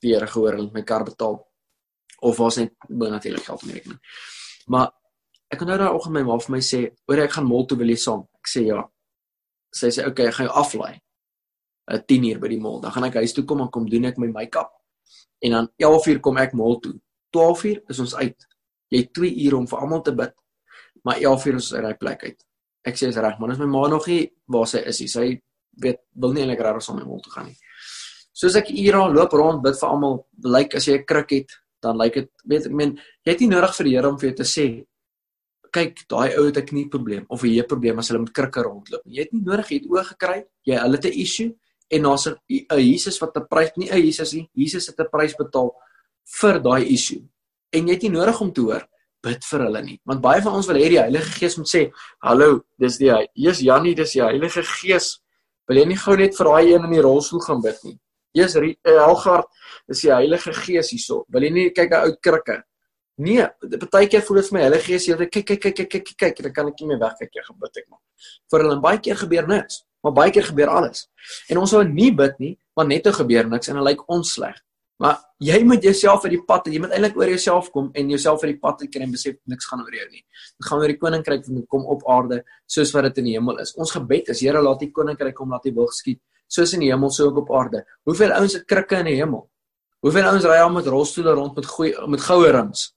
[0.03, 1.39] die Here gehoor en my kar betaal
[2.23, 3.87] of was net bo natuurlik geld meer ek.
[4.67, 4.91] Maar
[5.51, 7.77] ek kon nou daai oggend my ma vir my sê, "Oor ek gaan mall toe
[7.77, 8.83] wil jy saam." Ek sê ja.
[9.71, 10.99] Sy sê, "Oké, okay, ek gaan jou aflaai."
[11.91, 12.79] 'n 10 uur by die mall.
[12.81, 14.71] Dan gaan ek huis toe kom en kom doen ek my make-up.
[15.41, 16.95] En dan 11 uur kom ek mall toe.
[17.29, 18.47] 12 uur is ons uit.
[18.89, 20.33] Jy het 2 ure om vir almal te bid
[21.03, 22.45] maar 11 uur is uit daai plek uit.
[22.87, 24.21] Ek sê is reg, man, is my ma nog nie
[24.51, 25.09] waar sy is nie.
[25.11, 25.25] Sy
[25.83, 27.57] weet wil nie eintlik regtig om my mol toe gaan nie.
[28.33, 30.17] Soos ek ure loop rond bid vir almal,
[30.55, 33.49] lyk as jy 'n kruk het, dan lyk dit weet ek men jy het nie
[33.49, 34.85] nodig vir die Here om vir jou te sê
[35.73, 38.61] kyk, daai ou het 'n knie probleem of 'n heup probleem as hulle met krikke
[38.63, 39.01] rondloop.
[39.05, 41.55] Jy het nie nodig jy het oë gekry, jy hulle het 'n issue
[41.89, 42.37] en daar's 'n
[42.79, 44.49] Jesus wat 'n prys nie 'n Jesus nie.
[44.53, 45.73] Jesus het 'n prys betaal
[46.39, 47.21] vir daai issue.
[47.73, 48.85] En jy het nie nodig om te hoor
[49.23, 49.97] bid vir hulle nie.
[50.09, 53.61] Want baie van ons wil hê die Heilige Gees moet sê, "Hallo, dis die Jesus
[53.63, 55.19] Janie, dis die Heilige Gees."
[55.67, 57.99] Wil jy nie gou net vir daai een in die rolstoel gaan bid nie?
[58.33, 59.47] Jesus Helgard,
[59.87, 61.25] dis die Heilige Gees hierso.
[61.29, 62.63] Wil jy nie kyk hy ou krikke?
[63.17, 63.45] Nee,
[63.77, 66.53] partykeer voel dit vir my Heilige Gees jy kyk kyk kyk kyk kyk kyk, dan
[66.53, 68.01] kan ek nie meer wegkyk jy gebid ek maar.
[68.51, 71.07] Vir hulle baie keer gebeur niks, maar baie keer gebeur alles.
[71.49, 74.33] En ons wou nie bid nie, want net toe gebeur niks en dit lyk ons
[74.33, 74.57] sleg.
[75.01, 78.43] Maar jy moet jouself uit die pad, jy moet eintlik oor jouself kom en jouself
[78.43, 80.21] uit die pad kry en besef niks gaan oor jou nie.
[80.59, 83.59] Dit gaan oor die koninkryk wat kom op aarde soos wat dit in die hemel
[83.63, 83.73] is.
[83.75, 86.21] Ons gebed is Here laat die koninkryk kom, laat U wil geskied
[86.53, 87.83] soos in die hemel so ook op aarde.
[88.05, 89.47] Hoeveel ouens het krikke in die hemel?
[90.05, 92.91] Hoeveel ouens ry al met rolstoele rond met goeie met goue rims?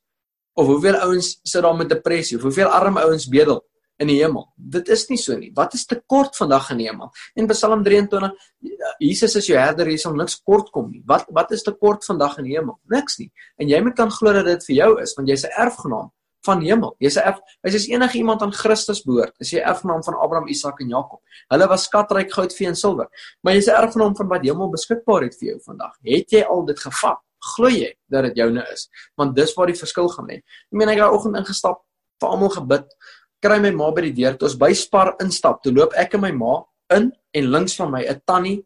[0.57, 2.37] Of hoeveel ouens sit daar met depressie?
[2.37, 3.63] Of hoeveel arme ouens bedel?
[3.99, 4.47] In die hemel.
[4.57, 5.51] Dit is nie so nie.
[5.57, 7.13] Wat is te kort vandag in die hemel?
[7.35, 8.33] In Psalm 23,
[9.03, 11.03] Jesus is jou herder, jy sal niks kort kom nie.
[11.09, 12.79] Wat wat is te kort vandag in die hemel?
[12.93, 13.31] Niks nie.
[13.61, 16.13] En jy moet kan glo dat dit vir jou is, want jy's 'n erfgenaam
[16.47, 16.95] van hemel.
[17.03, 20.49] Jy's 'n erf, as jy enige iemand aan Christus behoort, is jy erfgenaam van Abraham,
[20.49, 21.21] Isak en Jakob.
[21.49, 23.09] Hulle was skatryk goud, vee en silwer.
[23.43, 25.95] Maar jy's 'n erfgenaam van wat hemel beskikbaar het vir jou vandag.
[26.03, 27.19] Het jy al dit gevat?
[27.39, 28.89] Glo jy dat dit joune is?
[29.17, 30.37] Want dis waar die verskil gaan lê.
[30.37, 31.83] Ek meen ek het daai oggend ingestap,
[32.21, 32.87] vir almal gebid
[33.43, 34.37] kry my ma by die deur.
[34.37, 36.61] Toe ons by Spar instap, toe loop ek en my ma
[36.95, 38.65] in en links van my 'n tannie,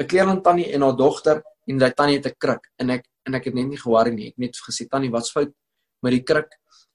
[0.00, 3.34] 'n kleerling tannie en haar dogter en daai tannie het 'n kruk en ek en
[3.34, 4.28] ek het net nie gehoor nie.
[4.28, 5.52] Ek net gesê tannie, wat's fout
[6.02, 6.48] met die kruk?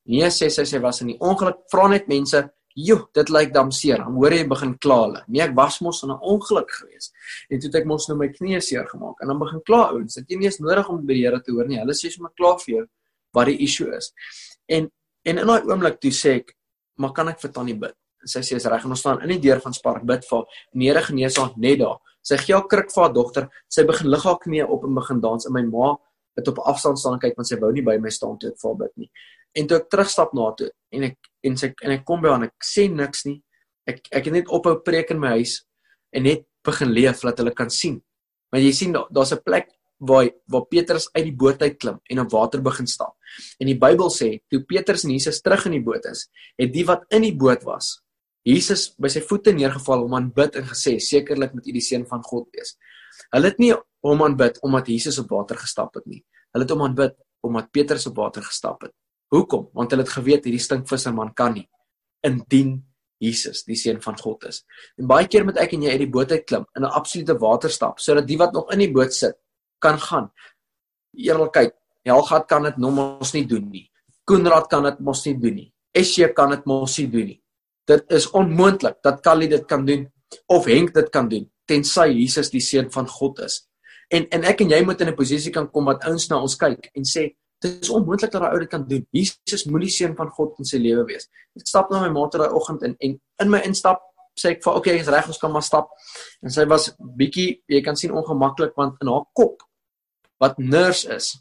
[0.06, 1.58] Nee, sê sy sy was in die ongeluk.
[1.72, 5.24] Vra net mense "Jo, dit lyk dan seer." Dan hoor jy begin kla hulle.
[5.28, 7.12] Nee, ek was mos in 'n ongeluk gewees.
[7.50, 10.16] En toe het ek mos nou my knie seer gemaak en dan begin kla ouens.
[10.16, 11.78] Dit is nie eens nodig om by die Here te hoor nie.
[11.78, 12.88] Hulle sê sommer klaar vir jou
[13.34, 14.14] wat die issue is.
[14.68, 14.90] En
[15.24, 16.56] en in daai oomblik toe sê ek,
[17.02, 19.30] "Maar kan ek vir Tannie bid?" En sy sê, "Is reg." En ons staan in
[19.30, 21.97] die deur van Spark bid vir Nere genees haar net daar.
[22.22, 23.49] Sy gee haar kruk vir haar dogter.
[23.70, 25.45] Sy begin lig haar knie op en begin dans.
[25.45, 25.97] En my ma
[26.38, 28.78] het op afstand staan kyk want sy wou nie by my staan toe ek vir
[28.84, 29.10] bid nie.
[29.58, 32.43] En toe ek terugstap na toe en ek en sy en ek kom by haar
[32.43, 33.41] en ek sê niks nie.
[33.89, 35.62] Ek ek het net ophou preek in my huis
[36.16, 37.99] en net begin leef dat hulle kan sien.
[38.52, 39.72] Want jy sien daar's 'n plek
[40.02, 43.14] waar waar Petrus uit die boot uit klim en op water begin stap.
[43.62, 46.26] En die Bybel sê, toe Petrus en Jesus terug in die boot is,
[46.60, 47.99] het die wat in die boot was,
[48.47, 52.24] Jesus by sy voete neergeval om aanbid en gesê, sekerlik moet u die seun van
[52.26, 52.74] God wees.
[53.30, 56.24] Hulle het nie hom aanbid omdat Jesus op water gestap het nie.
[56.52, 58.95] Hulle het hom aanbid omdat Petrus op water gestap het.
[59.32, 59.70] Hoekom?
[59.78, 61.68] Want hulle het geweet hierdie stinkvisserman kan nie
[62.26, 62.82] indien
[63.22, 64.64] Jesus die seun van God is.
[64.97, 67.38] En baie keer moet ek en jy uit die boot uit klim in 'n absolute
[67.38, 69.38] waterstap sodat die wat nog in die boot sit
[69.82, 70.32] kan gaan.
[71.18, 71.76] Eerlikheid,
[72.08, 73.86] Helgat kan dit mos nie doen nie.
[74.26, 75.70] Koenraad kan dit mos nie doen nie.
[75.94, 77.40] Esje kan dit mos nie doen nie.
[77.90, 80.08] Dit is onmoontlik dat Kali dit kan doen
[80.48, 83.62] of Henk dit kan doen tensy Jesus die seun van God is.
[84.12, 86.56] En en ek en jy moet in 'n posisie kan kom wat ouens na ons
[86.56, 89.06] kyk en sê dit is onmoontlik dat daai ou dit kan doen.
[89.12, 91.30] Jesus moet die seun van God in sy lewe wees.
[91.56, 94.00] Ek stap na my ma toe daai oggend en en in my instap
[94.36, 95.90] sê ek vir okay, is reg, ons kan maar stap.
[96.44, 99.62] En sy was bietjie, jy kan sien ongemaklik want in haar kop
[100.42, 101.34] wat nurse is,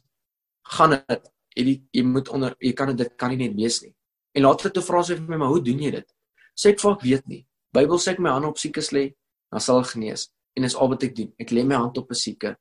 [0.76, 3.94] gaan dit jy jy moet onder jy kan dit kan nie net wees nie.
[4.36, 6.09] En later toe vra sy vir my, maar hoe doen jy dit?
[6.55, 7.42] Sê ek vir ek weet nie.
[7.74, 9.11] Bybel sê ek my hand op siekes lê,
[9.51, 10.28] dan sal genees.
[10.55, 11.30] En dis al wat ek doen.
[11.42, 12.57] Ek lê my hand op 'n sieke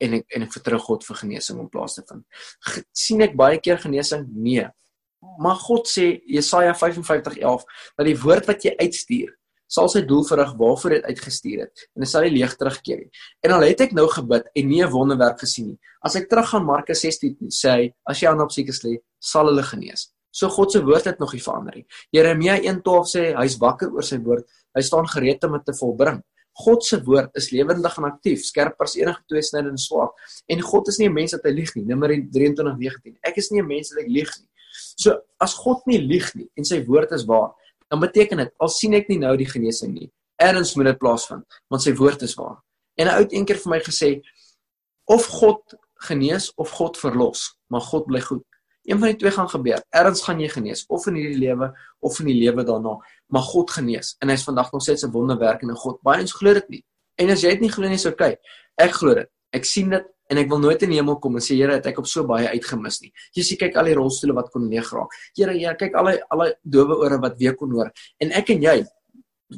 [0.00, 2.24] en ek en ek vertrou God vir genesing om plaas te vind.
[2.60, 4.26] Ge, sien ek baie keer genesing?
[4.30, 4.68] Nee.
[5.38, 7.64] Maar God sê Jesaja 55:11
[7.96, 9.37] dat die woord wat jy uitstuur
[9.68, 13.10] sal sy doel verrig waarvoor dit uitgestuur het en dit sal nie leeg terugkeer nie.
[13.44, 15.78] En al het ek nou gebid en nie 'n wonderwerk gesien nie.
[16.02, 19.62] As ek teruggaan Markus 16 sê hy as jy aan op siekes lê, sal hulle
[19.62, 20.10] genees.
[20.30, 21.86] So God se woord het nog nie verander nie.
[22.12, 24.44] Jeremia 1:12 sê hy's wakker oor sy woord.
[24.74, 26.22] Hy staan gereed om dit te volbring.
[26.58, 30.10] God se woord is lewendig en aktief, skerper as enige tweesnydende swaard.
[30.48, 31.84] En God is nie 'n mens wat hy lieg nie.
[31.84, 33.18] Numeri 23:19.
[33.22, 34.48] Ek is nie 'n mens wat ek lieg nie.
[34.96, 37.54] So as God nie lieg nie en sy woord is waar,
[37.88, 41.60] dan beteken dit al sien ek nie nou die genesing nie, erns moet dit plaasvind,
[41.68, 42.60] want sy woord is waar.
[42.96, 44.10] En 'n ou het eendag vir my gesê
[45.06, 45.74] of God
[46.08, 48.44] genees of God verlos, maar God bly goed.
[48.88, 49.82] Een van die twee gaan gebeur.
[49.90, 53.70] Erns gaan jy genees of in hierdie lewe of in die lewe daarna, maar God
[53.70, 54.14] genees.
[54.20, 56.00] En hy's vandag nog steeds 'n wonderwerkende God.
[56.02, 56.84] Baie ons glo dit nie.
[57.14, 58.38] En as jy dit nie glo nie, is okay.
[58.76, 59.28] Ek glo dit.
[59.52, 61.86] Ek sien dit en ek wil nooit in die hemel kom en sê Here, het
[61.86, 63.12] ek op so baie uitgemis nie.
[63.32, 65.16] Sien kyk al die rolstoele wat kon leeg raak.
[65.36, 67.90] Here, ja, kyk al die al die dowe ore wat weer kon hoor.
[68.20, 68.78] En ek en jy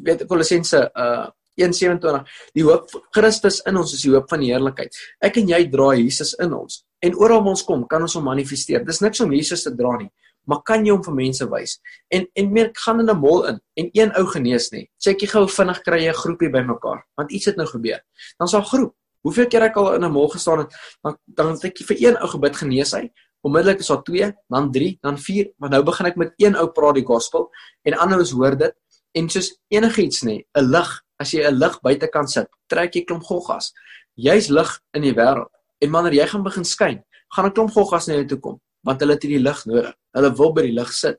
[0.06, 1.28] weet Kolossense uh
[1.60, 2.22] 1:27
[2.56, 4.96] die hoop Christus in ons is die hoop van die heerlikheid.
[5.20, 6.80] Ek en jy dra Jesus in ons.
[7.04, 8.84] En oral waar ons kom, kan ons hom manifesteer.
[8.86, 10.08] Dis niks om Jesus te dra nie,
[10.48, 11.78] maar kan jy hom vir mense wys?
[12.12, 14.88] En en meer gaan in 'n mol in en een ou genees nie.
[14.98, 18.00] Sê ek jy gou vinnig kry jy 'n groepie bymekaar, want iets het nou gebeur.
[18.38, 18.94] Dan's daar groep.
[19.20, 22.16] Hoeveel keer ek al in 'n mol gestaan het, dan dan het ek vir een
[22.16, 23.10] ou gebid genees hy.
[23.42, 26.68] Onmiddellik is daar 2, dan 3, dan 4, maar nou begin ek met een ou
[26.68, 27.50] praat die gospel
[27.84, 28.74] en ander ons hoor dit
[29.12, 33.04] en soos enigiets nê, 'n lig, as jy 'n lig buite kan sit, trek jy
[33.04, 33.72] klomp goggas.
[34.16, 35.48] Jy's lig in die wêreld.
[35.80, 37.04] En wanneer jy gaan begin skyn,
[37.34, 39.94] gaan 'n klomp goggas na jou toe kom, want hulle het hierdie lig nodig.
[40.12, 41.18] Hulle wil by die lig sit.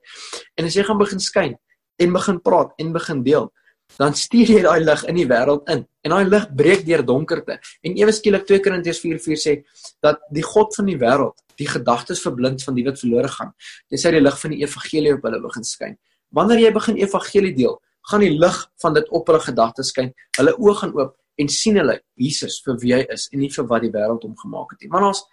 [0.58, 1.56] En as jy gaan begin skyn
[1.98, 3.52] en begin praat en begin deel,
[3.98, 7.60] dan stuur jy daai lig in die wêreld in en daai lig breek deur donkerte.
[7.86, 9.54] En ewe skielik 2 Korintiërs 4:4 sê
[10.02, 13.54] dat die god van die wêreld die gedagtes verblind van die wat verlore gaan.
[13.90, 15.98] Dis hy die lig van die evangelie op hulle begin skyn.
[16.32, 17.80] Wanneer jy begin evangelie deel
[18.10, 20.14] gaan die lig van dit op hulle gedagtes skyn.
[20.38, 23.68] Hulle oë gaan oop en sien hulle Jesus vir wie hy is en nie vir
[23.70, 24.92] wat die wêreld hom gemaak het nie.
[24.94, 25.26] Want ons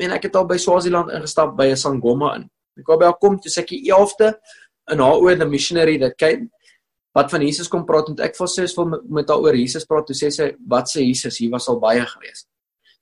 [0.00, 2.48] en ek het al by Swaziland ingestap by 'n sangoma in.
[2.78, 4.34] Ek wou by haar kom toe sê ek die 11de
[4.92, 6.50] in haar oë the missionary that came
[7.16, 10.06] wat van Jesus kom praat en ek vir sy wil met, haar oor Jesus praat
[10.08, 11.40] toe sê sy wat sê Jesus?
[11.42, 12.46] Hier was al baie gewees.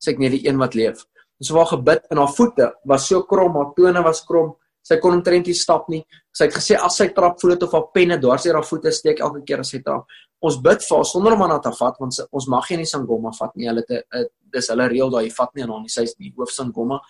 [0.01, 1.05] Sê ek net die een wat leef.
[1.39, 4.55] En so waar gebid en haar voete was so krom haar tone was krom.
[4.89, 6.01] Sy kon omtrent nie stap nie.
[6.33, 8.93] Sy het gesê as sy trap voel dit of haar penne dwars deur haar voete
[8.95, 10.09] steek elke keer as sy trap.
[10.41, 12.89] Ons bid vir haar sonder om aan haar te vat want sy, ons mag nie
[12.89, 13.69] sangoma vat nie.
[13.69, 15.93] Hulle het dis hulle reël daai vat nie aan haar nie.
[15.93, 17.03] Sy is nie hoof sangoma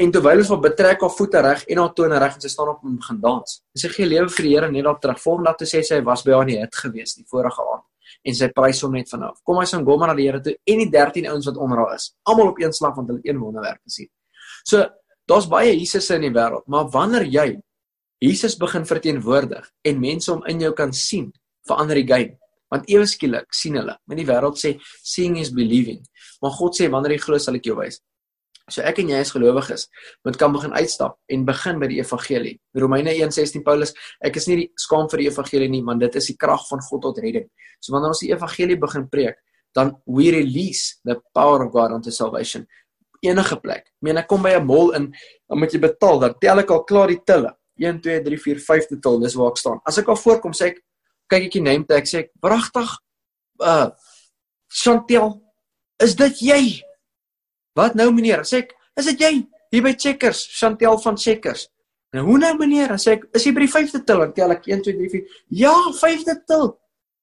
[0.00, 2.70] En terwyl ons van betrek haar voete reg en haar tone reg en sy staan
[2.72, 3.56] op en begin dans.
[3.74, 5.18] En sy gee lewe vir die Here net daar terug.
[5.20, 7.86] Volgende dag toe sê sy was by haar in die hut gewees die vorige aand
[8.26, 9.38] en sy prys hom net vanaf.
[9.46, 11.94] Kom hy sing gomma na die Here toe en die 13 ouens wat onder haar
[11.98, 12.10] is.
[12.28, 14.08] Almal op een slag want hulle het een wonderwerk gesien.
[14.64, 14.86] So
[15.28, 17.48] daar's baie Jesusse in die wêreld, maar wanneer jy
[18.20, 21.30] Jesus begin verteenwoordig en mense om in jou kan sien,
[21.68, 22.36] verander die game.
[22.70, 23.96] Want ewe skielik sien hulle.
[24.06, 26.02] Maar die wêreld sê seeing is believing.
[26.44, 27.98] Maar God sê wanneer jy glo sal ek jou wys.
[28.70, 29.86] So ek en jy as gelowiges
[30.24, 32.56] moet kan begin uitstap en begin by die evangelie.
[32.78, 36.30] Romeine 1:16 Paulus, ek is nie die skaam vir die evangelie nie, want dit is
[36.30, 37.48] die krag van God tot redding.
[37.80, 39.40] So wanneer ons die evangelie begin preek,
[39.74, 42.66] dan we release the power of God unto salvation.
[43.22, 43.86] Enige plek.
[43.86, 45.12] Ek meen ek kom by 'n mall in,
[45.48, 47.54] dan moet jy betaal, dan tel ek al klaar die tille.
[47.76, 49.80] 1 2 3 4 5 te tel, dis waar ek staan.
[49.86, 50.80] As ek al voorkom sê ek
[51.30, 52.88] kyk ek die name tag sê ek, "Pragtig.
[53.60, 53.90] Uh
[54.68, 55.40] Chantel,
[55.98, 56.89] is dit jy?"
[57.78, 58.42] Wat nou meneer?
[58.48, 59.32] Sê ek, is dit jy?
[59.70, 61.68] Hier by Checkers, Chantel van Checkers.
[62.14, 62.96] Nou hoe nou meneer?
[62.98, 64.22] Sê ek, is jy by die 5de til?
[64.24, 65.34] Dan tel ek 1 2 3 4.
[65.60, 66.72] Ja, 5de til.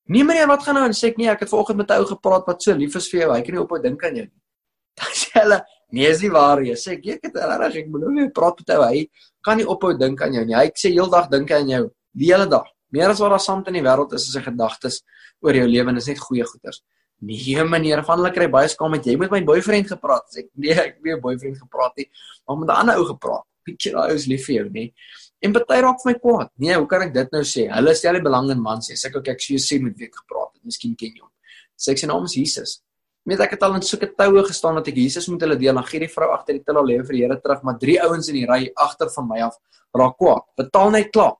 [0.07, 0.95] Nee meneer, wat gaan nou aan?
[0.95, 3.19] Sê ek nee, ek het vanoggend met 'n ou gepraat wat so lief is vir
[3.21, 3.31] jou.
[3.33, 4.39] Hy kan nie ophou dink aan jou nie.
[4.97, 5.59] Dan sê hulle,
[5.91, 6.75] nee, is nie waar nie.
[6.79, 8.83] Sê ek, ek het reg, ek bedoel nie praat met ou.
[8.87, 9.09] Hy
[9.43, 10.55] kan nie ophou dink aan jou nie.
[10.55, 11.83] Hy sê heeldag dink aan jou,
[12.15, 12.71] die hele dag.
[12.95, 15.01] Meer as wat daar saam in die wêreld is, is sy gedagtes
[15.43, 16.81] oor jou lewe en is net goeie goeders.
[17.19, 20.27] Nee meneer, van hulle kry baie skaam met jy met my boyfriend gepraat.
[20.29, 22.09] Sê ek nee, ek het nie 'n boyfriend gepraat nie,
[22.47, 23.45] maar met 'n ander ou gepraat.
[23.65, 24.93] Pietjie, daai ou is lief vir jou, nee.
[25.41, 26.49] En party raak vir my kwaad.
[26.57, 27.67] Nee, hoe kan ek dit nou sê?
[27.69, 28.97] Hulle stel nie belang in man sê.
[28.97, 30.63] Sê ek ook ek sê sê met wie ek gepraat het.
[30.63, 31.31] Miskien ken jy hom.
[31.77, 32.81] Sê ek sy naam is Jesus.
[33.25, 35.75] Net ek het al in sulke toue gestaan dat ek Jesus moet hulle deel.
[35.75, 37.99] Dan gee die vrou agter die til al lewe vir die Here terug, maar drie
[38.01, 39.57] ouens in die ry agter van my af
[39.93, 40.43] raak kwaad.
[40.57, 41.35] Betaal net klaar.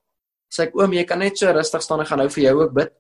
[0.53, 2.73] Sê ek oom, jy kan net so rustig staan en gaan nou vir jou ook
[2.73, 2.93] bid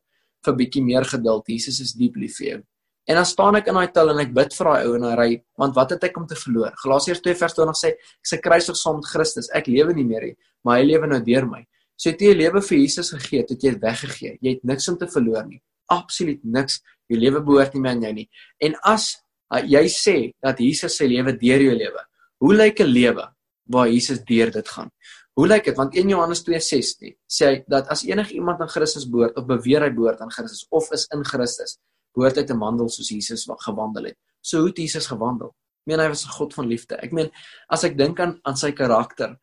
[0.47, 1.47] vir bietjie meer geduld.
[1.51, 2.59] Jesus is diep lief vir jou.
[3.07, 5.13] En dan staan ek in daai til en ek bid vir daai ou en hy
[5.15, 5.29] ry,
[5.61, 6.73] want wat het ek om te verloor?
[6.81, 9.47] Galasiërs 2:20 sê ek se kruisig saam met Christus.
[9.55, 11.63] Ek lewe nie meer nie, maar hy lewe nou deur my.
[11.95, 14.37] So het jy 'n lewe vir Jesus gegee, het jy dit weggegee.
[14.41, 15.61] Jy het niks om te verloor nie.
[15.89, 16.81] Absoluut niks.
[17.09, 18.29] Jou lewe behoort nie meer aan jou nie.
[18.61, 19.17] En as
[19.53, 22.03] uh, jy sê dat Jesus sy lewe deur jou lewe,
[22.39, 23.25] hoe lyk 'n lewe
[23.65, 24.91] waar Jesus deur dit gaan?
[25.37, 25.77] Hoe lyk dit?
[25.77, 29.83] Want 1 Johannes 2:16 sê hy dat as enige iemand aan Christus behoort of beweer
[29.85, 31.77] hy behoort aan Christus of is in Christus,
[32.17, 34.17] behoort hy te wandel soos Jesus gewandel het.
[34.41, 35.53] So hoe het Jesus gewandel?
[35.85, 36.97] Meen hy was 'n God van liefde.
[36.97, 37.29] Ek meen
[37.69, 39.37] as ek dink aan aan sy karakter,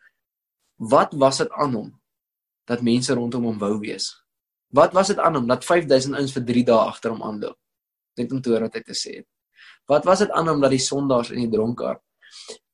[0.79, 2.01] wat was dit aan hom
[2.67, 4.11] dat mense rondom hom wou wees?
[4.73, 7.59] Wat was dit aan hom dat 5000 ouens vir 3 dae agter hom aanloop?
[8.17, 9.29] Net om te hoor wat hy te sê het.
[9.87, 12.03] Wat was dit aan hom dat die sondaars en die dronkaard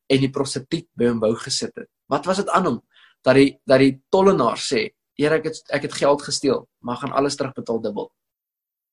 [0.09, 1.89] en die prostituut by hom wou gesit het?
[2.09, 2.81] Wat was dit aan hom
[3.23, 7.13] dat die dat die tollenaar sê, "Here, ek het ek het geld gesteel, maar gaan
[7.13, 8.13] alles terugbetaal dubbel."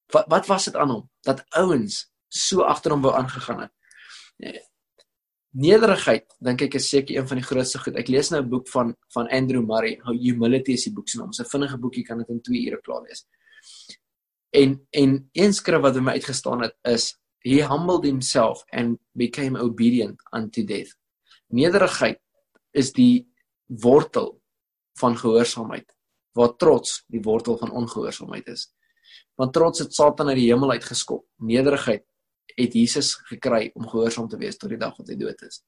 [0.07, 4.63] wat wat was dit aan hom dat ouens so agter hom wou aangegaan het?
[5.51, 7.95] Nederigheid dink ek is seker een van die grootste goed.
[7.95, 11.17] Ek lees nou 'n boek van van Andrew Murray How Humility is die boek se
[11.17, 11.31] naam.
[11.31, 13.25] 'n vinnige boekie kan dit in 2 ure klaar lees
[14.49, 20.21] en en een skrif wat my uitgestaan het is he humbled himself and became obedient
[20.31, 20.95] unto death.
[21.47, 22.19] Nederigheid
[22.71, 23.27] is die
[23.67, 24.41] wortel
[24.99, 25.93] van gehoorsaamheid
[26.37, 28.71] waar trots die wortel van ongehoorsaamheid is
[29.37, 31.25] Want trots het Satan uit die hemel uit geskop.
[31.37, 32.03] Nederigheid
[32.57, 35.61] het Jesus gekry om gehoorsaam te wees tot die dag wat hy dood is.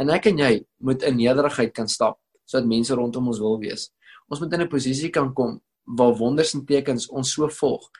[0.00, 0.52] En ek en jy
[0.84, 2.18] moet in nederigheid kan stap
[2.48, 3.90] sodat mense rondom ons wil wees.
[4.32, 7.90] Ons moet in 'n posisie kan kom waar wonders en tekens ons so volg.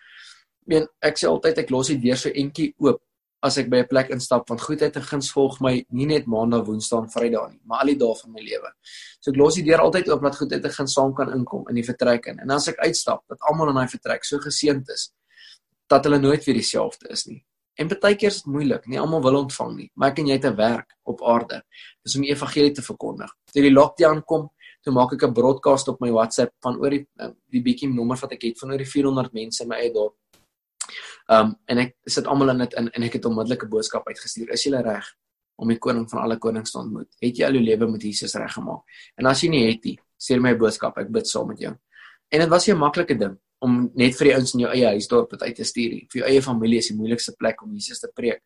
[0.63, 3.03] Ek meen ek sê altyd ek los die deur so entjie oop
[3.43, 6.65] as ek by 'n plek instap want goedheid en guns volg my nie net maandag,
[6.67, 8.71] woensdae en vrydag nie, maar al die dae van my lewe.
[9.21, 11.75] So ek los die deur altyd oop dat goedheid en guns saam kan inkom in
[11.75, 12.39] die vertrek in.
[12.39, 15.13] En as ek uitstap, dat almal in daai vertrek so geseënd is
[15.89, 17.45] dat hulle nooit weer dieselfde is nie.
[17.81, 20.35] En baie keer is dit moeilik, nie almal wil ontvang nie, maar ek en jy
[20.39, 21.63] het 'n werk op aarde.
[22.05, 23.31] Dis om die evangelie te verkondig.
[23.53, 24.51] Toe die lockdown kom,
[24.83, 27.07] toe maak ek 'n broadcast op my WhatsApp van oor die
[27.51, 30.15] die bietjie nommer wat ek het van oor die 400 mense in my eie dorp
[31.29, 34.53] Um en ek sit almal in dit in en ek het onmiddellike boodskap uitgestuur.
[34.53, 35.07] Is jy reg
[35.57, 37.09] om die koning van alle konings te ontmoet?
[37.21, 38.83] Het jy al jou lewe met Jesus reggemaak?
[39.17, 40.99] En as jy nie het nie, stuur my 'n boodskap.
[40.99, 41.75] Ek bid saam met jou.
[42.31, 45.09] En dit was 'n maklike ding om net vir die ouens in jou eie huis
[45.09, 45.91] dorp uit te stuur.
[46.11, 48.43] Vir jou eie familie is die moeilikste plek om Jesus te preek.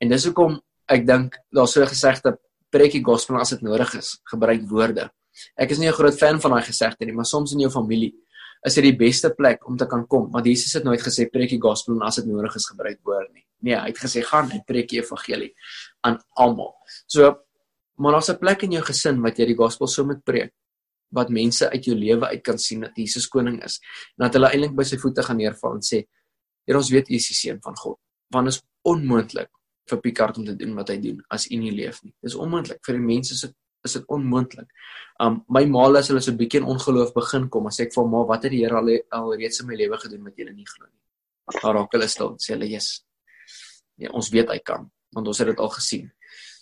[0.00, 2.38] En dis hoekom ek dink daar's so gesegde
[2.70, 4.18] preek die gospel as dit nodig is.
[4.24, 5.10] Gebruik woorde.
[5.56, 8.14] Ek is nie 'n groot fan van daai gesegde nie, maar soms in jou familie
[8.68, 11.50] is dit die beste plek om te kan kom want Jesus het nooit gesê preek
[11.54, 13.44] die gospel en as dit nodig is gebruik woord nie.
[13.66, 15.52] Nee, hy het gesê gaan en preek die evangelie
[16.06, 16.74] aan almal.
[17.06, 17.34] So
[17.98, 20.52] maar daar's 'n plek in jou gesin wat jy die gospel so moet preek
[21.10, 23.80] wat mense uit jou lewe uit kan sien dat Jesus koning is
[24.18, 26.06] en dat hulle eintlik by sy voete gaan neerval en sê
[26.68, 27.96] Here ons weet U is die seun van God.
[28.34, 29.48] Want is onmoontlik
[29.88, 32.12] vir Picard om te doen wat hy doen as U nie leef nie.
[32.20, 33.48] Dis onmoontlik vir die mense se
[33.84, 34.68] is dit onmoontlik.
[35.20, 38.08] Um my ma as hulle so 'n bietjie in ongeloof begin kom, as ek vir
[38.08, 40.66] ma wat het die Here al al reeds in my lewe gedoen wat julle nie
[40.66, 41.62] glo nie.
[41.62, 43.04] Dan raak hulle stil, sê hulle, "Jesus.
[43.96, 46.12] Ja, ons weet hy kan, want ons het dit al gesien."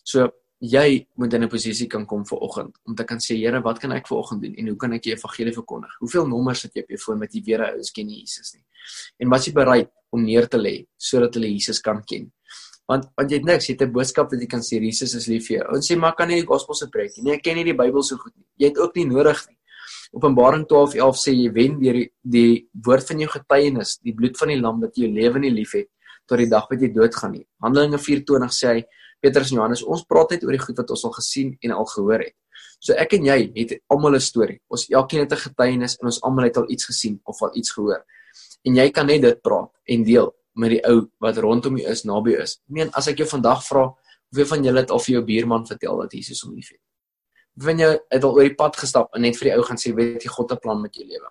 [0.05, 3.61] So jy moet in 'n posisie kan kom vir oggend om te kan sê Here,
[3.61, 5.91] wat kan ek vir oggend doen en hoe kan ek die evangelie verkondig?
[6.01, 8.65] Hoeveel nommers het jy op jou foon met jy weer ouens ken Jesus nie?
[9.19, 12.33] En wat jy bereid om neer te lê sodat hulle Jesus kan ken?
[12.87, 15.27] Want want jy het niks, jy het 'n boodskap wat jy kan sê Jesus is
[15.27, 15.75] lief vir jou.
[15.75, 17.25] Ons sê maar kan nie die gospel se preek nie.
[17.25, 18.47] Nee, ek ken nie die Bybel so goed nie.
[18.59, 19.57] Jy het ook nie nodig nie.
[20.13, 24.49] Openbaring 12:11 sê jy wen deur die, die woord van jou getuienis, die bloed van
[24.49, 25.89] die lam jy jou lewe nie liefhet
[26.27, 27.47] tot die dag wat jy doodgaan nie.
[27.63, 28.85] Handelinge 4:20 sê hy
[29.21, 31.87] Petrus en Johannes, ons praat net oor die goed wat ons al gesien en al
[31.87, 32.35] gehoor het.
[32.79, 34.61] So ek en jy het almal 'n storie.
[34.71, 37.71] Ons elkeen het 'n getuienis en ons almal het al iets gesien of al iets
[37.71, 38.05] gehoor.
[38.65, 42.05] En jy kan net dit praat en deel met die ou wat rondom jou is,
[42.09, 42.59] naby jou is.
[42.67, 43.87] Ek meen as ek jou vandag vra,
[44.33, 46.81] hoeveel van julle het al vir jou buurman vertel dat Jesus hom liefhet?
[47.57, 49.95] Wanneer jy het al oor die pad gestap en net vir die ou gaan sê,
[49.97, 51.31] weet jy God 'n plan met jou lewe.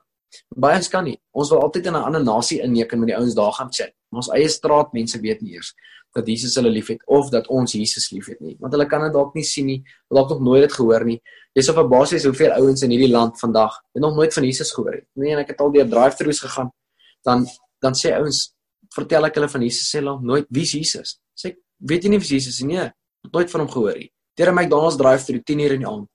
[0.56, 1.18] Baie ons kan nie.
[1.34, 3.94] Ons wil altyd in 'n ander nasie inneek en met die ouens daar gaan chat.
[4.12, 5.74] Ons eie straat mense weet nie eers
[6.16, 8.56] dat Jesus hulle liefhet of dat ons Jesus liefhet nie.
[8.60, 9.82] Want hulle kan dit dalk nie sien nie,
[10.14, 11.20] het nog nooit dit gehoor nie.
[11.54, 14.72] Jy's op 'n basis hoeveel ouens in hierdie land vandag het nog nooit van Jesus
[14.72, 15.08] gehoor het.
[15.14, 16.72] Nee, en ek het al deur drive-thrus gegaan.
[17.24, 17.46] Dan
[17.82, 18.56] dan sê ouens,
[18.94, 21.20] vertel ek hulle van Jesus sê hulle nooit wie is Jesus?
[21.36, 22.78] Sê weet jy nie wie Jesus is nie?
[22.78, 22.92] Nee,
[23.32, 24.12] nooit van hom gehoor nie.
[24.38, 26.10] Deur 'n McDonald's drive-thru 10 uur in die aand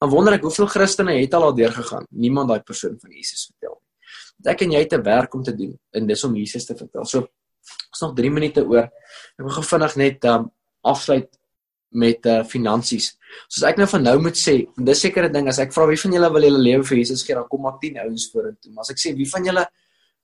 [0.00, 2.04] dan wonder ek hoeveel Christene het al al deurgegaan.
[2.10, 3.88] Niemand daai persoon van Jesus vertel nie.
[4.36, 6.76] Want ek en jy het 'n werk om te doen en dis om Jesus te
[6.76, 7.04] vertel.
[7.04, 7.18] So
[7.92, 8.84] ons nog 3 minute oor.
[9.38, 10.50] Ek wil gevinnig net um,
[10.82, 11.28] afsluit
[11.90, 13.16] met uh finansies.
[13.48, 15.96] Soos ek nou van nou moet sê, dis seker 'n ding as ek vra wie
[15.96, 18.72] van julle wil julle lewe vir Jesus gee, dan kom maar 10 ouens vorentoe.
[18.72, 19.66] Maar as ek sê wie van julle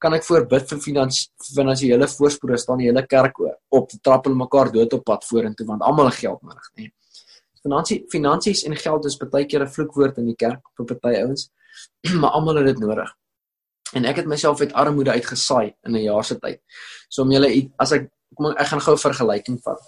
[0.02, 1.20] kan ek voorbid vir finans
[1.54, 3.38] finansiële voorspoed, staan die hele kerk
[3.70, 6.90] op te trappel mekaar dood op pad vorentoe want almal geld nodig, nê.
[7.62, 11.50] Finansie finansies en geld is baie keer 'n vloekwoord in die kerk vir baie ouens,
[12.20, 13.12] maar almal het dit nodig.
[13.94, 16.60] En ek het myself uit armoede uitgesaai in 'n jaar se tyd.
[17.08, 19.78] So om julle as ek kom ek gaan gou 'n vergelyking vat.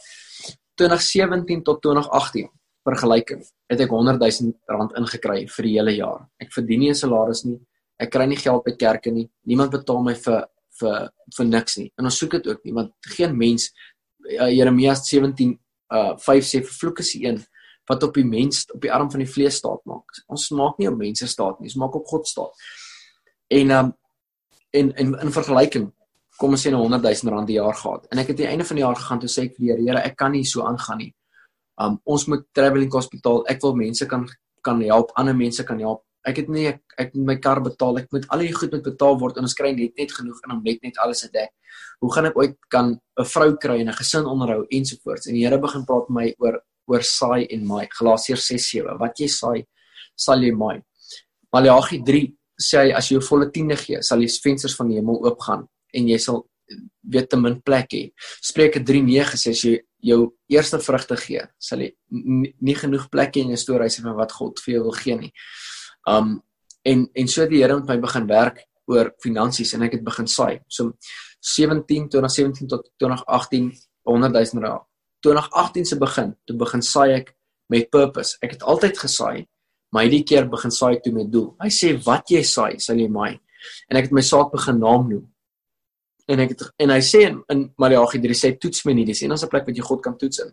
[0.77, 2.49] 2017 tot 2018
[2.85, 6.29] vergelyking het ek 100 000 rand ingekry vir die hele jaar.
[6.41, 7.61] Ek verdien nie 'n salaris nie.
[8.05, 9.27] Ek kry nie geld by kerke nie.
[9.49, 10.45] Niemand betaal my vir
[10.81, 11.91] vir vir niks nie.
[11.99, 13.69] En ons soek dit ook nie want geen mens
[14.27, 15.59] uh, Jeremia 17
[15.95, 17.43] uh 5 sê vervloek is die een
[17.89, 20.23] wat op die mens op die arm van die vlees staat maak.
[20.33, 22.65] Ons maak nie op mense staat nie, ons maak op God staat.
[23.53, 23.93] En um
[24.75, 25.91] en in in vergelyking
[26.41, 28.07] kom ons sê 'n 100 000 rand die jaar gehad.
[28.11, 29.87] En ek het aan die einde van die jaar gegaan toe sê ek vir die
[29.87, 31.15] Here, ek kan nie so aangaan nie.
[31.79, 33.45] Um ons moet traveling hospitaal.
[33.47, 34.29] Ek wil mense kan
[34.63, 36.03] kan help, ander mense kan help.
[36.25, 36.83] Ek het nie ek,
[37.15, 37.99] moet my kar betaal.
[38.01, 40.57] Ek moet al die goed moet betaal word en ons kry net net genoeg en
[40.57, 41.51] om net net alles te dek.
[42.01, 45.27] Hoe gaan ek ooit kan 'n vrou kry en 'n gesin onderhou ensovoorts?
[45.27, 47.89] En die Here begin praat met my oor oor saai en maai.
[47.89, 48.99] Galasiërs 6:7.
[48.99, 49.67] Wat jy saai,
[50.17, 50.83] sal jy maai.
[51.53, 54.97] Maleagi 3 sê hy as jy 'n volle tiende gee, sal die vensters van die
[54.97, 56.47] hemel oopgaan en jy sal
[57.03, 58.13] weet te min plek hê.
[58.43, 61.95] Spreuke 3:9 sê as jy jou eerste vrugte gee, sal jy
[62.61, 65.33] nie genoeg plek hê in jou stoorhuis van wat God vir jou wil gee nie.
[66.09, 66.41] Um
[66.85, 70.05] en en so het die Here met my begin werk oor finansies en ek het
[70.05, 70.61] begin saai.
[70.69, 70.93] So
[71.41, 73.73] 17 2017 tot 2018
[74.05, 74.85] 100 000 rand
[75.25, 77.33] 2018 se begin, toe begin saai ek
[77.73, 78.37] met purpose.
[78.45, 79.47] Ek het altyd gesaai,
[79.95, 81.55] maar hierdie keer begin saai ek toe met doel.
[81.63, 83.39] Hy sê wat jy saai, sal jy maai.
[83.89, 85.25] En ek het my saak begin naam noem.
[86.29, 89.25] En ek het en hy sê in, in Maleagi 3 sê toets my nie, dis
[89.25, 90.53] enigste plek wat jy God kan toets in.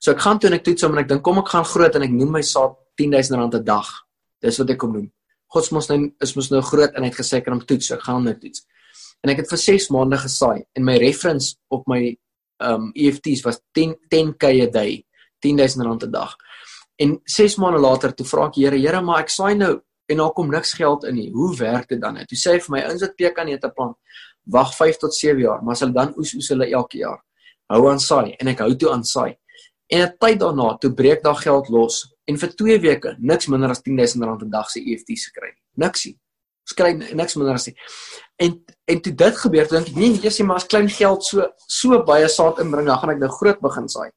[0.00, 1.96] So ek gaan toe en ek toets hom en ek dink kom ek gaan groot
[1.96, 3.88] en ek noem my saak 10000 rand 'n dag.
[4.42, 5.10] Dis wat ek kom noem.
[5.54, 7.92] God mos nou is mos nou groot en hy het gesê ek kan hom toets.
[7.94, 8.64] Ek gaan hom nou toets.
[9.24, 12.00] En ek het vir 6 maande gesaai en my reference op my
[12.64, 15.04] um EFTs was 10 10k a day,
[15.44, 16.36] 10000 rand 'n dag.
[16.98, 20.32] En 6 maande later toe vra ek Here, Here, maar ek saai nou en daar
[20.32, 21.30] kom niks geld in nie.
[21.30, 22.24] Hoe werk dit dan nou?
[22.24, 23.94] Toe sê hy vir my, "Ons het pekanete plan.
[24.46, 27.20] Wag 5 tot 7 jaar, maar as hulle dan oes oes hulle elke jaar.
[27.68, 29.36] Hou aan saai en ek hou toe aan saai.
[29.90, 33.70] En 'n tyd daarna toe breek daar geld los en vir 2 weke niks minder
[33.70, 35.86] as 10000 rand 'n dag se EFTs gekry nie.
[35.86, 36.18] Niksie.
[36.66, 37.76] Skry niks minder as nie.
[38.38, 41.46] En en toe dit gebeur, dink ek, nee, eers jy maar as klein geld so
[41.66, 44.10] so baie saad inbring, dan gaan ek nou groot begin saai.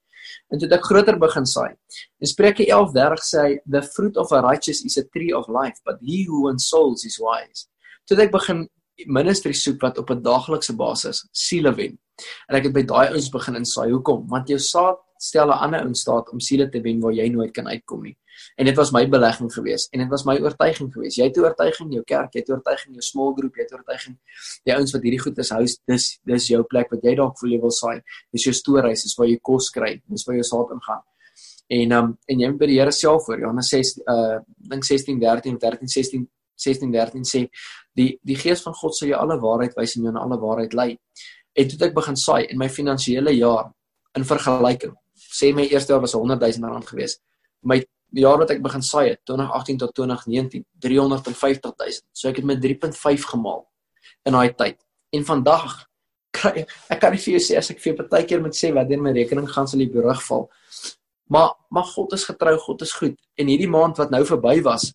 [0.50, 1.76] En toe ek groter begin saai.
[2.20, 5.80] In Spreuke 11:30 sê hy, "The fruit of a righteous is a tree of life,
[5.86, 7.68] but he who wins souls is wise."
[8.08, 8.68] Toe ek begin
[9.06, 11.98] ministry soek wat op 'n daaglikse basis siele wen.
[12.50, 13.92] En ek het by daai ouens begin insaai.
[13.92, 14.28] Hoekom?
[14.28, 17.52] Want jou saad stel 'n ander in staat om siele te wen waar jy nooit
[17.52, 18.18] kan uitkom nie.
[18.56, 21.18] En dit was my belegging geweest en dit was my oortuiging geweest.
[21.18, 23.56] Jy het 'n oortuiging in jou kerk, jy het 'n oortuiging in jou small group,
[23.56, 24.18] jy het 'n oortuiging
[24.64, 27.52] die ouens wat hierdie goed is hou, dis dis jou plek wat jy dalk voel
[27.52, 28.02] jy wil saai.
[28.32, 31.04] Dis jou stoorhuis, dis waar jy kos kry, dis waar jou saad ingaan.
[31.68, 33.40] En um en jy moet by die Here self voor.
[33.40, 37.50] Johannes 6 uh dink 16 13 13 16 16 13 sê
[37.94, 40.74] die die gees van God sal jou alle waarheid wys en jou in alle waarheid
[40.74, 40.98] lei.
[41.54, 43.72] En toe ek begin saai in my finansiële jaar
[44.16, 44.96] in vergelyking
[45.30, 47.22] sê my eerste jaar was 100 000 rand geweest.
[47.62, 47.80] My
[48.18, 52.02] jaar wat ek begin saai het, 2018 tot 2019, 350 000.
[52.12, 53.64] So ek het met 3.5 gemaal
[54.26, 54.80] in daai tyd.
[55.14, 55.86] En vandag
[56.36, 59.02] kry ek kan nie vir jou sê as ek vir partykeer moet sê wat deur
[59.02, 60.48] my rekening gaan sal die berug val.
[61.30, 63.18] Maar maar God is getrou, God is goed.
[63.38, 64.90] En hierdie maand wat nou verby was,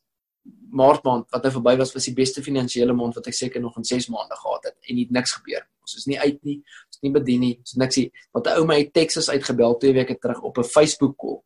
[0.74, 3.76] Maart maand wat nou verby was, was die beste finansiële maand wat ek seker nog
[3.78, 5.62] in 6 maande gehad het en niks gebeur.
[5.86, 6.56] Ons is nie uit nie,
[7.04, 8.08] nie bedien nie, ons niks nie.
[8.32, 11.42] Want 'n ou my uit Texas uitgebel 2 weke terug op 'n Facebook call.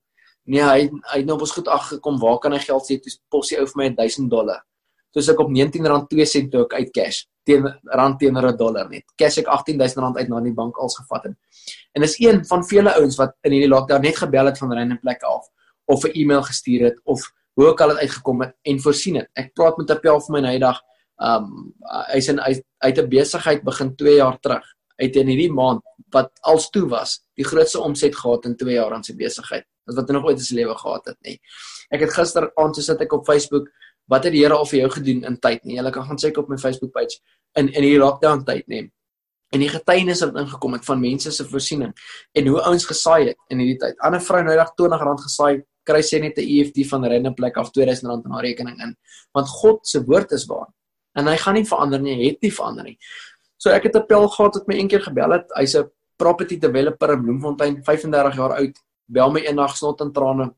[0.46, 3.00] Nee, hy hy het nou op ons goed aggekom, waar kan hy geld sê?
[3.00, 4.64] Toe pos hy ou vir my 1000 dollar.
[5.12, 9.04] Toe ek op R19.2 sent toe ek uit cash teen rand teenoor 'n dollar net.
[9.16, 11.36] Cash ek R18000 uit na die bank als gevat het.
[11.94, 15.00] En dis een van vele ouens wat in hierdie lockdown net gebel het van random
[15.00, 15.48] plekke af
[15.86, 19.28] of 'n e-mail gestuur het of hoe ook al dit uitgekom het en voorsien het.
[19.34, 20.80] Ek praat met 'n appel vir my nou eendag.
[21.18, 21.74] Um
[22.12, 24.64] hy's in uit 'n besigheid begin 2 jaar terug.
[24.98, 25.82] Uit in hierdie maand
[26.14, 29.66] wat als toe was, die grootste omset gehad in 2 jaar aan sy besigheid.
[29.86, 31.36] Wat wat hy nog ooit in sy lewe gehad het, nê.
[31.94, 33.68] Ek het gister aand so sit ek op Facebook
[34.08, 35.76] wat het die Here al vir jou gedoen in tyd nie.
[35.76, 37.20] Jy kan gaan kyk op my Facebook page
[37.54, 38.86] in in hierdie lockdown tyd, nê.
[39.52, 41.94] En die getuienis wat ingekom het van mense se voorsiening
[42.36, 43.96] en hoe ouens gesaai het in hierdie tyd.
[44.04, 47.56] Ander vrou nou dag R20 gesaai kry sy net 'n EFT van 'n random plek
[47.56, 48.96] af R2000 in haar rekening in.
[49.32, 50.68] Want God se woord is waar.
[51.14, 52.98] En hy gaan nie verander nie, hy het nie verander nie.
[53.58, 55.46] So ek het 'n pel gehad wat my een keer gebel het.
[55.56, 58.76] Hy's 'n property developer in Bloemfontein, 35 jaar oud.
[59.06, 60.54] Bel my eendag snot in trane.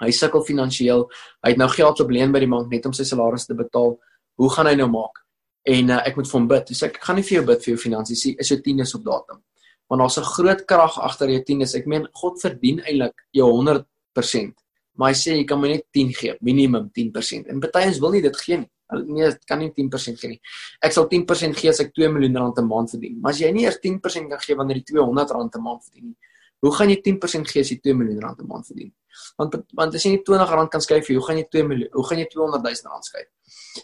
[0.00, 1.10] Hy sukkel finansiëel.
[1.42, 3.98] Hy het nou geld op leen by die bank net om sy salaris te betaal.
[4.36, 5.24] Hoe gaan hy nou maak?
[5.64, 6.66] En uh, ek moet vir hom bid.
[6.66, 8.36] Dis ek, gaan nie vir jou bid vir jou finansies nie.
[8.38, 9.42] Is jou tieners op datum.
[9.88, 11.74] Want daar's 'n groot krag agter jou tieners.
[11.74, 14.54] Ek meen God verdien eintlik jou 100%
[14.98, 17.46] maar hy sê jy kan my net 10 gee, minimum 10%.
[17.52, 18.70] En baie ons wil nie dit gee nie.
[18.88, 20.40] Nee, dit kan nie 10% gee nie.
[20.80, 23.18] Ek sal 10% gee as ek 2 miljoen rand 'n maand verdien.
[23.20, 26.06] Maar as jy nie eers 10% kan gee wanneer jy 200 rand 'n maand verdien
[26.08, 26.16] nie,
[26.60, 28.92] hoe gaan jy 10% gee as jy 2 miljoen rand 'n maand verdien?
[29.36, 32.04] Want want as jy nie 20 rand kan skryf, hoe gaan jy 2 miljoen, hoe
[32.04, 33.28] gaan jy 200 000 rand skryf?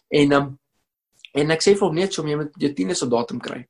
[0.08, 0.58] En um,
[1.34, 3.66] en ek sê vir hom net so jy met jou 10 is op datum kry.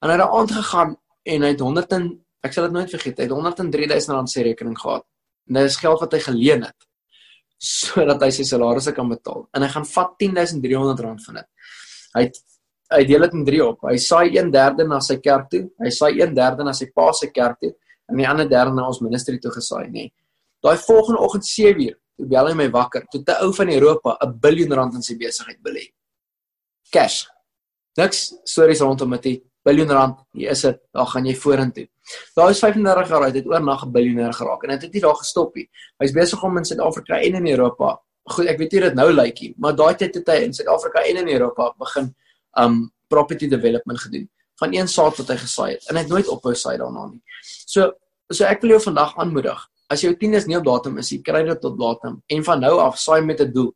[0.00, 2.90] En hy het daai aand gegaan en hy het 100 en ek sal dit nooit
[2.90, 5.04] vergeet, hy het 103 000 rand sy rekening gehad.
[5.48, 6.87] En dit is geld wat hy geleen het
[7.58, 9.48] sodat hy sy salarisse kan betaal.
[9.54, 11.48] En hy gaan vat 10300 rand van dit.
[12.14, 12.30] Hy
[12.88, 13.82] hy deel dit in 3 op.
[13.84, 17.60] Hy saai 1/3 na sy kerk toe, hy saai 1/3 na sy pa se kerk
[17.60, 17.74] toe
[18.08, 19.92] en die ander derde na ons ministerie toe gesaai, nê.
[19.92, 20.12] Nee.
[20.64, 24.38] Daai volgende oggend 7uur, toe bel hy my wakker, toe 'n ou van Europa 'n
[24.40, 25.92] biljoen rand in sy besigheid belê.
[26.90, 27.26] Cash.
[27.98, 31.86] Niks stories rondom dit biljoen rand, hier is dit, daar gaan jy vorentoe.
[32.38, 35.02] Daar is 35 jaar oud, het oornag 'n biljoenêr geraak en dit het, het nie
[35.04, 35.68] daar gestop nie.
[36.00, 38.00] Hy's besig om in Suid-Afrika en in Europa.
[38.24, 41.04] Goed, ek weet nie dit nou lyk nie, maar daai tyd het hy in Suid-Afrika
[41.04, 42.14] en in Europa begin
[42.58, 46.28] um property development gedoen van een saad wat hy gesaai het en hy het nooit
[46.28, 47.22] ophou saai daarna nie.
[47.66, 47.92] So
[48.30, 49.60] so ek wil jou vandag aanmoedig.
[49.88, 52.74] As jou tieners nie op datum is nie, kry dit tot datum en van nou
[52.84, 53.72] af saai met 'n doel.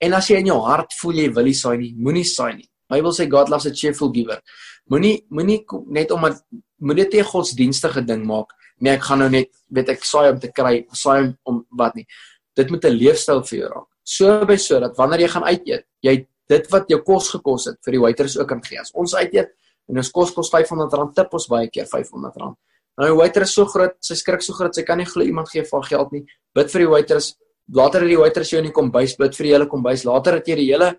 [0.00, 2.68] En as jy in jou hart voel jy wil nie saai nie, moenie saai nie.
[2.92, 4.42] Bybel sê God loves a cheerful giver.
[4.90, 6.42] Moenie moenie net omdat
[6.80, 8.52] moenie dit 'n godsdienstige ding maak.
[8.80, 12.06] Nee, ek gaan nou net weet ek saai om te kry, saai om wat nie.
[12.56, 13.88] Dit moet 'n leefstyl vir jou raak.
[14.04, 17.66] So by so dat wanneer jy gaan uit eet, jy dit wat jou kos gekos
[17.66, 18.80] het vir die waiters ook kan gee.
[18.80, 19.52] As ons uit eet
[19.88, 22.56] en ons kos kos R500, tip ons baie keer R500.
[22.98, 25.48] Nou die waiter is so groot, sy skrik so groot, sy kan nie glo iemand
[25.48, 26.26] gee vir geld nie.
[26.54, 27.34] Bid vir die waiters.
[27.72, 30.04] Later het die waiters jou in die kombuis bid vir die hele kombuis.
[30.04, 30.90] Later het jy die hele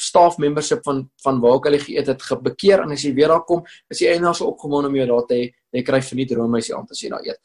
[0.00, 3.28] staff membership van van waar ook al jy geëet het gebekeer en as jy weer
[3.28, 5.40] daar kom, is jy eintlik so opgewonde om jou daar te.
[5.74, 7.40] Jy kry verniet roomhuisie aan as jy daar eet.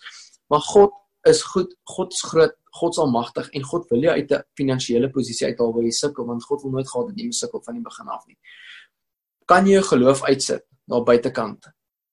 [0.50, 0.95] Maar God
[1.28, 5.10] is goed, God is groot, God is almagtig en God wil jou uit 'n finansiële
[5.10, 7.74] posisie uithaal waar jy sukkel want God wil nooit gehad dat jy moet sukkel van
[7.74, 8.38] die begin af nie.
[9.45, 11.66] Kan jy jou geloof uitsit na buitekant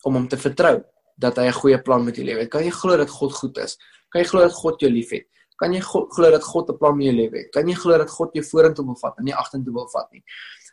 [0.05, 0.84] om hom te vertrou
[1.16, 2.51] dat hy 'n goeie plan met jou lewe het?
[2.51, 3.76] Kan jy glo dat God goed is?
[4.11, 5.26] Kan jy glo dat God jou liefhet?
[5.57, 7.50] Kan jy glo dat God 'n plan met jou lewe het?
[7.52, 10.24] Kan jy glo dat God jou vorentoe wil vat en nie agtertoe wil vat nie?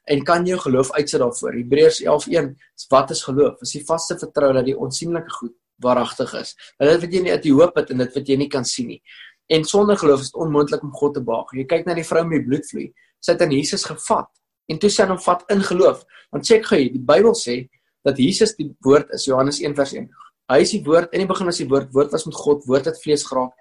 [0.05, 1.53] En kan jy geloof uitsit daarvoor?
[1.53, 3.61] Hebreërs 11:1 is wat is geloof?
[3.61, 5.53] Is die vaste vertroue dat die onsigbare goed
[5.84, 6.55] waaragtig is.
[6.77, 8.65] Dat dit wat jy nie uit die hoop het en dit wat jy nie kan
[8.65, 9.01] sien nie.
[9.47, 11.51] En sonder geloof is dit onmoontlik om God te behaag.
[11.57, 12.89] Jy kyk na die vrou met die bloedvloei.
[13.23, 14.29] Sy het aan Jesus gevat
[14.71, 16.03] en toe sy hom vat in geloof.
[16.31, 17.67] Want check gou hier, die Bybel sê
[18.03, 20.07] dat Jesus die woord is, Johannes 1:1.
[20.51, 22.86] Hy is die woord, in die begin was die woord, woord was met God, woord
[22.86, 23.53] het vlees geraak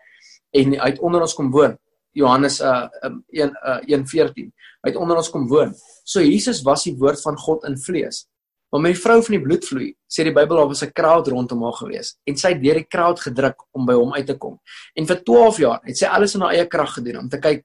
[0.52, 1.76] en hy het onder ons kom woon.
[2.12, 4.50] Johannes uh, um, 1 uh, 1:14.
[4.82, 5.72] Hy het onder ons kom woon.
[6.04, 8.26] So Jesus was die woord van God in vlees.
[8.72, 11.62] Maar met die vrou van die bloedvloei, sê die Bybel daar was 'n crowd rondom
[11.62, 14.60] haar gewees en sy het deur die crowd gedruk om by hom uit te kom.
[14.94, 17.64] En vir 12 jaar het sy alles in haar eie krag gedoen om te kyk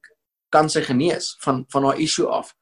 [0.50, 2.54] kan sy genees van van haar issue af.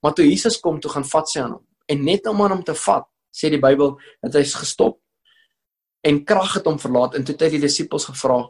[0.00, 1.66] Maar toe Jesus kom, toe gaan vat sy aan hom.
[1.86, 4.98] En net om aan hom te vat, sê die Bybel dat hy's gestop
[6.02, 8.42] en krag het hom verlaat en toe het hy die disippels gevra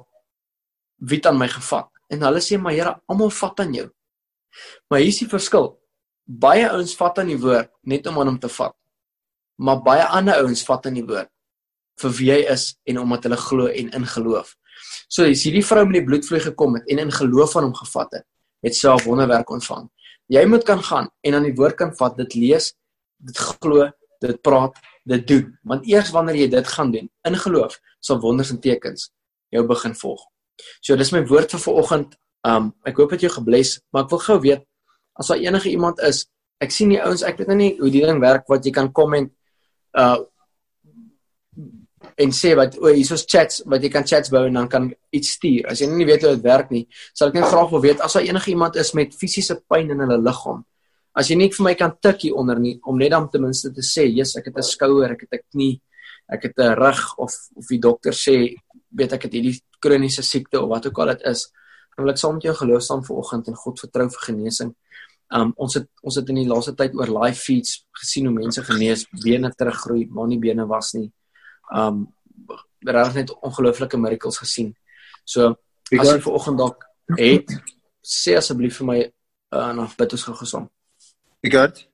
[1.02, 1.90] wie het aan my gevat?
[2.12, 3.88] En hulle sê maar Here, almal vat aan jou.
[4.90, 5.72] Maar hier is die verskil.
[6.24, 8.74] Baie ouens vat aan die woord net om aan hom te vat.
[9.58, 11.30] Maar baie ander ouens vat aan die woord
[12.00, 14.54] vir wie hy is en omdat hulle glo en in geloof.
[15.12, 18.16] So as hierdie vrou met die bloedvloei gekom het en in geloof aan hom gevat
[18.16, 18.24] het,
[18.64, 19.90] het sy 'n wonderwerk ontvang.
[20.28, 22.72] Jy moet kan gaan en aan die woord kan vat, dit lees,
[23.18, 23.90] dit glo,
[24.20, 24.72] dit praat,
[25.04, 25.58] dit doen.
[25.62, 29.10] Want eers wanneer jy dit gaan doen in geloof, sal wonders en tekens
[29.50, 30.31] jou begin volg.
[30.80, 32.18] So dis my woord vir vanoggend.
[32.44, 34.66] Um ek hoop dit jou gebless, maar ek wil gou weet
[35.14, 36.24] as daar enige iemand is,
[36.62, 38.92] ek sien die ouens, ek weet nou nie hoe die ding werk wat jy kan
[38.94, 39.32] komment
[39.98, 40.18] uh
[42.20, 45.36] en sê wat o, hierso's chats wat jy kan chats bou en dan kan iets
[45.36, 45.68] stuur.
[45.70, 46.82] As jy nie weet hoe dit werk nie,
[47.16, 50.02] sal ek net graag wil weet as daar enige iemand is met fisiese pyn in
[50.04, 50.60] hulle liggaam.
[51.16, 53.72] As jy net vir my kan tik hier onder nie om net dan ten minste
[53.72, 55.80] te sê, "Jesus, ek het 'n skouer, ek het 'n knie,
[56.28, 58.54] ek het 'n rug of of die dokter sê,
[58.96, 61.48] weet ek het hierdie kroniese siekte of wat ook al dit is."
[61.96, 64.74] Dan wil ek saam met jou geloof staan vanoggend en God vertrou vir genesing.
[65.32, 68.64] Um ons het ons het in die laaste tyd oor live feeds gesien hoe mense
[68.64, 71.10] genees, bene teruggroei, maar nie bene was nie
[71.72, 72.06] um
[72.84, 74.74] regtig net ongelooflike miracles gesien.
[75.24, 75.54] So
[75.92, 76.84] as jy ver oggend dalk
[77.18, 77.52] het
[78.02, 78.98] sê asseblief vir my
[79.52, 80.68] uh na bid ons gou gesom.
[81.42, 81.86] Egard.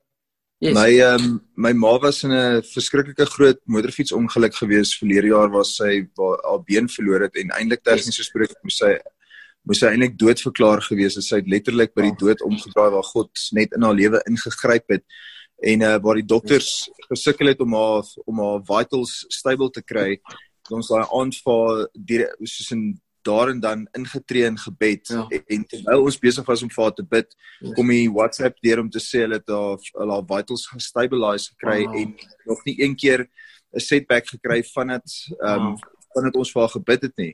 [0.59, 0.75] Yes.
[0.75, 5.65] My ehm um, my ma was in 'n verskriklike groot motorfietsongeluk gewees verlede jaar waar
[5.65, 8.19] sy haar been verloor het en eintlik tegnies yes.
[8.21, 8.97] gespreek moes sy
[9.63, 11.23] moes sy eintlik doodverklaar gewees het.
[11.23, 12.19] Sy het letterlik by die oh.
[12.19, 15.05] dood omgedraai waar God net in haar lewe ingegryp het
[15.63, 20.19] en uh, waar die dokters gesukkel het om haar om haar vitals stable te kry
[20.75, 22.83] ons daai aand vir die soos in
[23.29, 25.25] daar en dan ingetree in gebed ja.
[25.29, 27.75] en, terwyl ons besig was om vir haar te bid yes.
[27.77, 31.85] kom die WhatsApp deur om te sê hulle het haar hulle haar vitals gestabilise gekry
[31.85, 32.01] oh.
[32.01, 32.17] en
[32.49, 33.27] nog nie een keer
[33.75, 35.95] 'n setback gekry van dit ehm um, oh.
[36.13, 37.33] van dit ons vir haar gebid het nie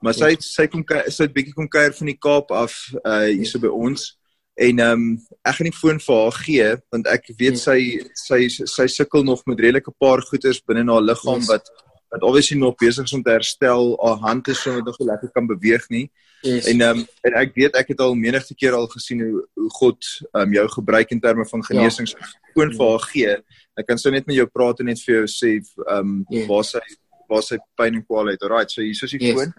[0.00, 3.60] maar sy sy kom sy het bietjie kom kuier van die Kaap af uh hierso
[3.60, 4.12] by ons
[4.54, 5.06] en ehm um,
[5.42, 7.78] ek gaan nie foon vir haar gee want ek weet sy
[8.14, 11.50] sy sy sukkel nog met redelike paar goeters binne haar liggaam yes.
[11.50, 11.72] wat
[12.14, 13.98] wat obviously nog besig is om te herstel.
[13.98, 16.10] Haar hand is so nog nie lekker kan beweeg nie.
[16.40, 16.66] Yes.
[16.70, 19.70] En ehm um, en ek weet ek het al menigte keer al gesien hoe hoe
[19.80, 22.30] God ehm um, jou gebruik in terme van genesings ja.
[22.54, 23.34] foon vir haar gee.
[23.74, 26.46] Ek kan sou net met jou praat en net vir jou sê ehm um, yeah.
[26.52, 26.84] waar sy
[27.28, 28.46] waar sy pyn en kwaal het.
[28.46, 29.40] Alright, so hier is die yes.
[29.40, 29.54] foon.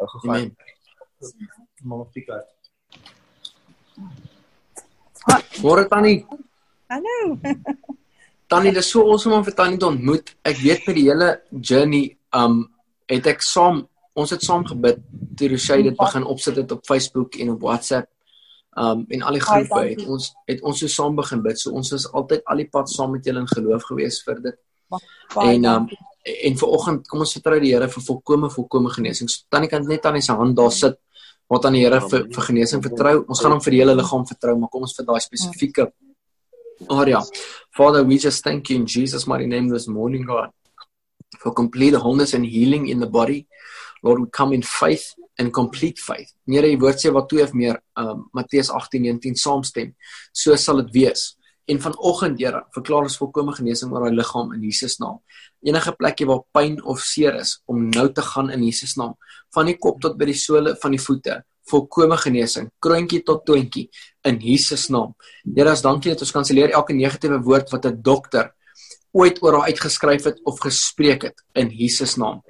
[0.00, 0.50] Ou gegaan.
[1.82, 2.40] Mamma Pika.
[5.60, 6.24] Môre tannie.
[6.88, 7.36] Hallo.
[8.50, 10.34] tannie, dit is so awesome om vir tannie te ontmoet.
[10.46, 12.04] Ek weet met die hele journey
[12.36, 12.64] um
[13.10, 13.84] het ek saam
[14.18, 14.98] ons het saam gebid
[15.38, 18.10] toe Roshey dit begin opsit het op Facebook en op WhatsApp.
[18.78, 21.62] Um en al die groepe het ons het ons so saam begin bid.
[21.62, 24.60] So ons is altyd al die pad saam met julle in geloof gewees vir dit.
[25.38, 25.90] En um
[26.20, 29.30] en vir oggend kom ons vertrou die Here vir volkomme volkomme genesing.
[29.30, 30.98] So, tannie kan net aan sy hand daar sit
[31.50, 33.24] wat aan die Here vir, vir genesing vertrou.
[33.28, 35.88] Ons gaan hom vir die hele liggaam vertrou, maar kom ons vir daai spesifieke
[36.88, 37.20] area.
[37.76, 40.50] Father, we just thank you in Jesus mighty name this morning, God,
[41.38, 43.46] for complete wholeness and healing in the body.
[44.02, 46.32] Lord, we come in faith and complete faith.
[46.46, 49.94] Here die woord sê wat toe het meer um Matteus 18:19 saamstem.
[50.32, 51.36] So sal dit wees.
[51.70, 55.20] En vanoggend, Here, verklaar ons volkomme genesing oor daai liggaam in Jesus naam.
[55.62, 59.14] Enige plekie waar pyn of seer is, om nou te gaan in Jesus naam,
[59.54, 61.36] van die kop tot by die sole van die voete,
[61.70, 63.88] volkomme genesing, kroontjie tot toontjie
[64.28, 65.14] in Jesus naam.
[65.44, 68.52] Here, as dankie dat ons kanselleer elke negatiewe woord wat 'n dokter
[69.12, 72.42] ooit oor haar uitgeskryf het of gespreek het in Jesus naam.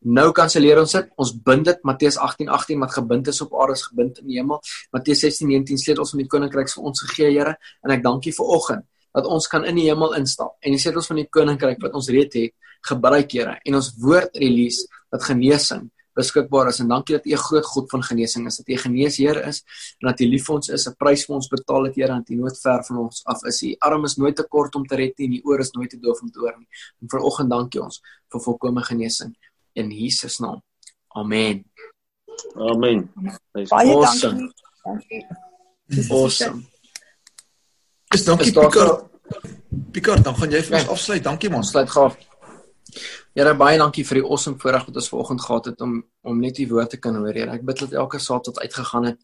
[0.00, 1.10] Nou kanselleer ons dit.
[1.20, 4.38] Ons bind dit Matteus 18:18 18, wat gebind is op aarde is gebind in die
[4.40, 4.60] hemel.
[4.90, 8.46] Matteus 16:19 sleutels van die koninkryk vir ons gegee, Here, en ek dank U vir
[8.46, 11.94] oggend dat ons kan in die hemel instap en die sleutels van die koninkryk wat
[11.94, 12.54] ons reeds het,
[12.86, 17.36] gebruik, Here, en ons woord release dat genesing beskikbaar is en dankie dat U 'n
[17.36, 19.62] groot God van genesing is, dat U geneesheer is
[19.98, 22.28] en dat U lief vir ons is, 'n prys vir ons betaal het Here, dat
[22.28, 23.62] U nooit ver van ons af is.
[23.62, 25.90] U arm is nooit te kort om te red nie, en U oor is nooit
[25.90, 26.68] te doof om te hoor nie.
[27.00, 29.36] En vanoggend dankie ons vir volkomme genesing
[29.74, 30.62] in Jesus naam.
[31.08, 31.64] Amen.
[32.56, 33.12] Amen.
[33.52, 34.52] Baie awesome.
[34.84, 35.26] dankie.
[36.10, 36.66] Awesome.
[38.10, 39.08] Dis dankie Pieter.
[39.90, 41.22] Pieter, dan gaan jy vir ons afsluit.
[41.22, 41.64] Dankie man.
[41.66, 42.18] Sluit gaaf.
[43.38, 45.92] Here baie dankie vir die awesome voorreg wat ons vanoggend gehad het om
[46.26, 47.34] om net u woord te kan hoor.
[47.34, 49.20] Here, ek bid dat elke saad wat uitgegaan het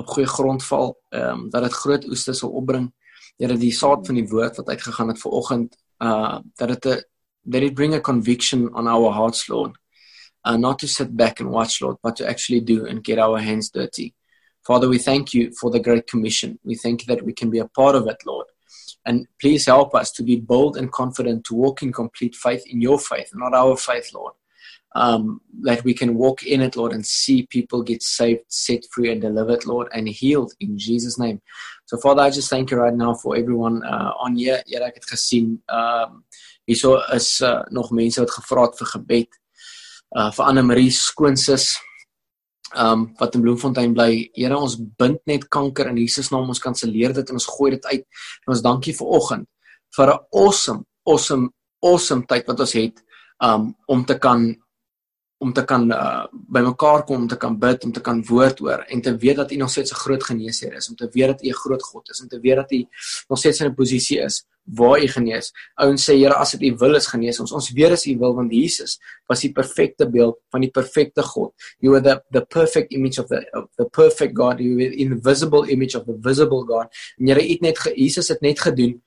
[0.00, 2.88] op goeie grond val, ehm um, dat dit groot oeste sal opbring.
[3.36, 7.04] Here, die saad van die woord wat uitgegaan het vanoggend, uh dat dit 'n
[7.50, 9.76] that it bring a conviction on our hearts, Lord.
[10.46, 13.38] Uh, not to sit back and watch, Lord, but to actually do and get our
[13.40, 14.14] hands dirty.
[14.62, 16.58] Father, we thank you for the Great Commission.
[16.62, 18.46] We thank you that we can be a part of it, Lord.
[19.04, 22.80] And please help us to be bold and confident to walk in complete faith in
[22.80, 24.34] your faith, not our faith, Lord.
[24.94, 29.12] um, that we can walk in it, Lord, and see people get saved, set free,
[29.12, 31.40] and delivered, Lord, and healed in Jesus' name.
[31.86, 34.62] So, Father, I just thank you right now for everyone uh, on here.
[34.66, 36.24] Here ek het gesien, um
[36.68, 39.38] hierso is uh, nog mense wat gevra het gebed.
[40.16, 41.76] Uh vir Anne Marie skoonsis
[42.76, 44.30] um wat in Bloemfontein bly.
[44.34, 46.48] Here, ons bind net kanker in Jesus naam.
[46.48, 48.04] Ons kanselleer dit en ons gooi dit uit.
[48.46, 49.46] En ons dankie vir oggend
[49.96, 51.50] vir 'n awesome, awesome,
[51.82, 53.04] awesome tyd wat ons het
[53.40, 54.56] um om te kan
[55.38, 58.82] om te kan uh, bymekaar kom om te kan bid om te kan woord hoor
[58.90, 61.42] en te weet dat U nog steeds 'n groot geneesheer is om te weet dat
[61.44, 62.86] U 'n groot God is om te weet dat U
[63.28, 64.44] nog steeds in 'n posisie is
[64.76, 65.52] waar U genees.
[65.80, 67.52] Ouens sê Here as dit U wil is genees ons.
[67.56, 71.52] Ons weet as U wil want Jesus was die perfekte beeld van die perfekte God.
[71.80, 74.60] You were the the perfect image of the of the perfect God.
[74.60, 76.92] You were the invisible image of the visible God.
[77.18, 78.98] En Here het net Jesus het net gedoen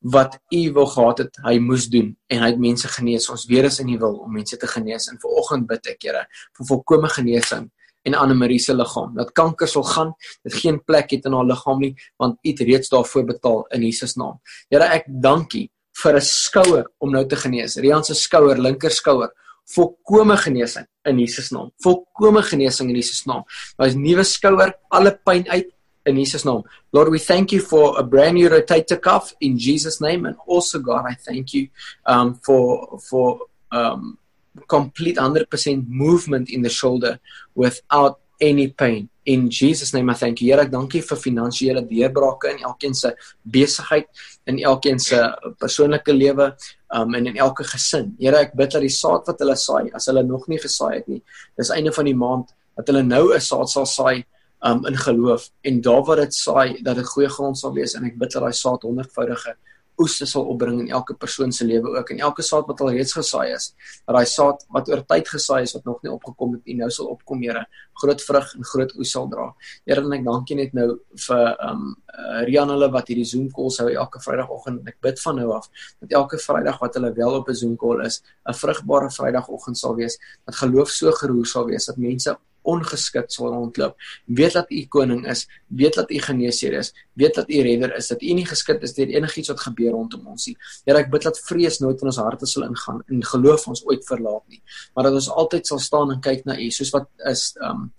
[0.00, 3.28] wat u wil gehad het hy moes doen en hy het mense genees.
[3.28, 6.24] Ons weet is in die wil om mense te genees en vanoggend bid ek Here
[6.56, 7.68] vir volkomme genesing
[8.02, 9.14] en Anne Marie se liggaam.
[9.14, 12.60] Dat kanker sal gaan, dit geen plek het in haar liggaam nie want u het
[12.60, 14.40] reeds daarvoor betaal in Jesus naam.
[14.68, 15.70] Here ek dankie
[16.02, 17.76] vir 'n skouer om nou te genees.
[17.76, 19.30] Rian se skouer, linker skouer,
[19.74, 21.70] volkomme genesing in Jesus naam.
[21.82, 23.44] Volkomme genesing in Jesus naam.
[23.76, 25.68] Daar is nuwe skouer, alle pyn uit
[26.04, 26.64] in Jesus' name.
[26.92, 30.78] Lord, we thank you for a brand new rotator cuff in Jesus' name, and also
[30.78, 31.68] God, I thank you
[32.06, 34.18] um, for for um,
[34.66, 37.18] complete hundred percent movement in the shoulder
[37.54, 39.08] without any pain.
[39.26, 40.48] In Jesus' name, I thank you.
[40.48, 43.12] Here, ek dank U vir finansiële deurbrake in elkeen se
[43.44, 44.08] besigheid,
[44.48, 45.20] in elkeen se
[45.60, 46.48] persoonlike lewe,
[46.90, 48.14] um, en in elke gesin.
[48.18, 51.12] Here, ek bid dat die saad wat hulle saai, as hulle nog nie gesaai het
[51.12, 51.20] nie,
[51.60, 52.50] dis einde van die maand
[52.80, 54.24] dat hulle nou 'n saad sal saai
[54.62, 58.04] um in geloof en daar waar dit saai dat dit goeie grond sal wees en
[58.04, 59.54] ek bid dat daai saad honderdvoudige
[60.00, 62.10] oeste sal opbring in elke persoon se lewe ook.
[62.10, 63.70] En elke saad wat al reeds gesaai is
[64.06, 66.90] dat daai saad wat oor tyd gesaai is wat nog nie opgekom het nie nou
[66.90, 67.64] sal opkom Here.
[68.02, 69.46] Groot vrug en groot oes sal dra.
[69.88, 70.88] Here en ek dank U net nou
[71.26, 74.84] vir um uh, Rian hulle wat hierdie Zoom call hou elke Vrydagoggend.
[74.88, 75.70] Ek bid van nou af
[76.00, 79.96] dat elke Vrydag wat hulle wel op 'n Zoom call is 'n vrugbare Vrydagoggend sal
[79.96, 80.18] wees.
[80.46, 83.96] Dat geloof so geroer sal wees dat mense ongeskik sal rondloop.
[84.26, 88.08] Weet dat U koning is, weet dat U geneesheer is, weet dat U redder is,
[88.12, 90.56] dat U nie geskik is deur enigiets wat gebeur rondom ons nie.
[90.84, 94.06] Here, ek bid dat vrees nooit in ons harte sal ingaan en geloof ons ooit
[94.08, 94.62] verlaat nie,
[94.94, 97.90] maar dat ons altyd sal staan en kyk na U, soos wat is um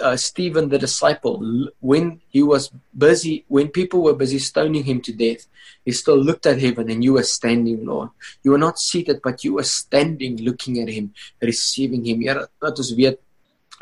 [0.00, 5.12] uh, Stephen the disciple when he was busy when people were busy stoning him to
[5.12, 5.46] death
[5.84, 8.08] he still looked at heaven and you were standing lord
[8.42, 12.78] you were not seated but you were standing looking at him receiving him Here dat
[12.78, 13.20] ons weet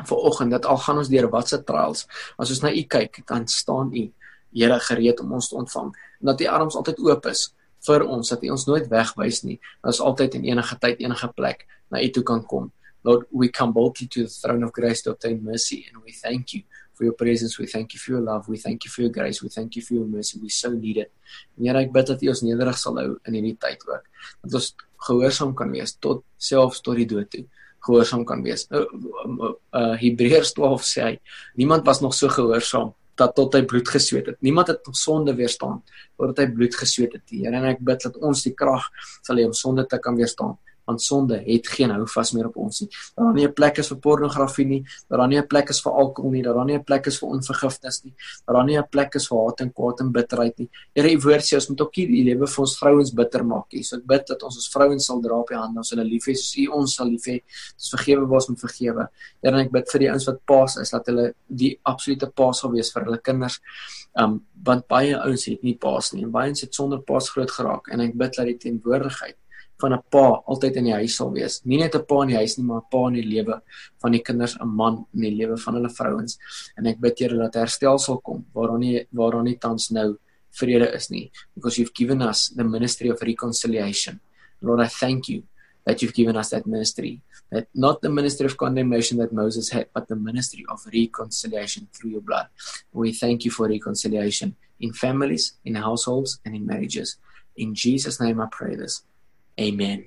[0.05, 2.05] vanoggend dat al gaan ons deur watse trials
[2.37, 4.09] as ons na u kyk dan staan u
[4.49, 5.93] Here gereed om ons te ontvang.
[6.19, 7.49] En dat u arms altyd oop is
[7.85, 9.59] vir ons dat u ons nooit wegwys nie.
[9.81, 12.71] Dat ons altyd in enige tyd enige plek na u toe kan kom.
[13.05, 16.53] Lord we come boldly to the throne of grace to obtain mercy and we thank
[16.53, 16.63] you
[16.93, 17.61] for your presence.
[17.61, 18.49] We thank you for your love.
[18.49, 19.41] We thank you for your grace.
[19.41, 20.39] We thank you for your mercy.
[20.41, 21.13] We so need it.
[21.55, 24.09] Here ek bid dat u ons nederig sal hou in hierdie tyd ook.
[24.43, 24.73] Dat ons
[25.05, 27.45] gehoorsaam kan wees tot selfs tot die dood toe
[27.85, 28.67] gehoorsaam kan wees.
[28.69, 31.13] Uh, uh, uh Hebreërs 12 sê hy,
[31.59, 34.37] niemand was nog so gehoorsaam dat tot hy bloed gesweet het.
[34.45, 35.81] Niemand het nog sonde weerstaan
[36.15, 37.25] totdat hy bloed gesweet het.
[37.31, 38.87] Here en ek bid dat ons die krag
[39.21, 40.55] sal hê om sonde te kan weerstaan
[40.89, 42.89] want sonde het geen houvas meer op ons nie.
[42.89, 45.81] Dat daar nie 'n plek is vir pornografie nie, dat daar nie 'n plek is
[45.81, 48.13] vir alkohol nie, dat daar nie 'n plek is vir onvergifnis nie,
[48.45, 50.69] dat daar nie 'n plek is vir haat en kwaad en bitterheid nie.
[50.95, 53.73] Here, u woord sê ons moet ook nie die lewe vir ons vrouens bitter maak
[53.73, 53.83] nie.
[53.83, 56.25] So ek bid dat ons ons vrouens sal dra op die hand, ons hulle lief
[56.25, 57.41] hê soos u ons sal lief hê.
[57.75, 59.07] Ons vergewe waar ons moet vergewe.
[59.41, 62.59] Here, en ek bid vir die ouens wat paas is, dat hulle die absolute paas
[62.59, 63.59] sal wees vir hulle kinders.
[64.17, 67.51] Um want baie ouens het nie paas nie en baie ouens het sonder paas groot
[67.51, 69.37] geraak en ek bid dat die teenwoordigheid
[69.81, 71.61] van 'n pa altyd in die huis sal wees.
[71.65, 73.61] Nie net 'n pa in die huis nie, maar 'n pa in die lewe
[74.01, 76.37] van die kinders, 'n man in die lewe van hulle vrouens.
[76.77, 80.17] En ek bid Here dat herstel sal kom waaraan nie waaraan nie tans nou
[80.51, 81.31] vrede is nie.
[81.55, 84.19] Because you've given us the ministry of reconciliation.
[84.61, 85.43] Lord, I thank you
[85.85, 87.21] that you've given us that ministry.
[87.51, 92.11] That not the ministry of condemnation that Moses had, but the ministry of reconciliation through
[92.11, 92.47] your blood.
[92.91, 97.17] We thank you for reconciliation in families, in households, and in marriages.
[97.55, 99.03] In Jesus' name I pray this.
[99.57, 100.05] Amen.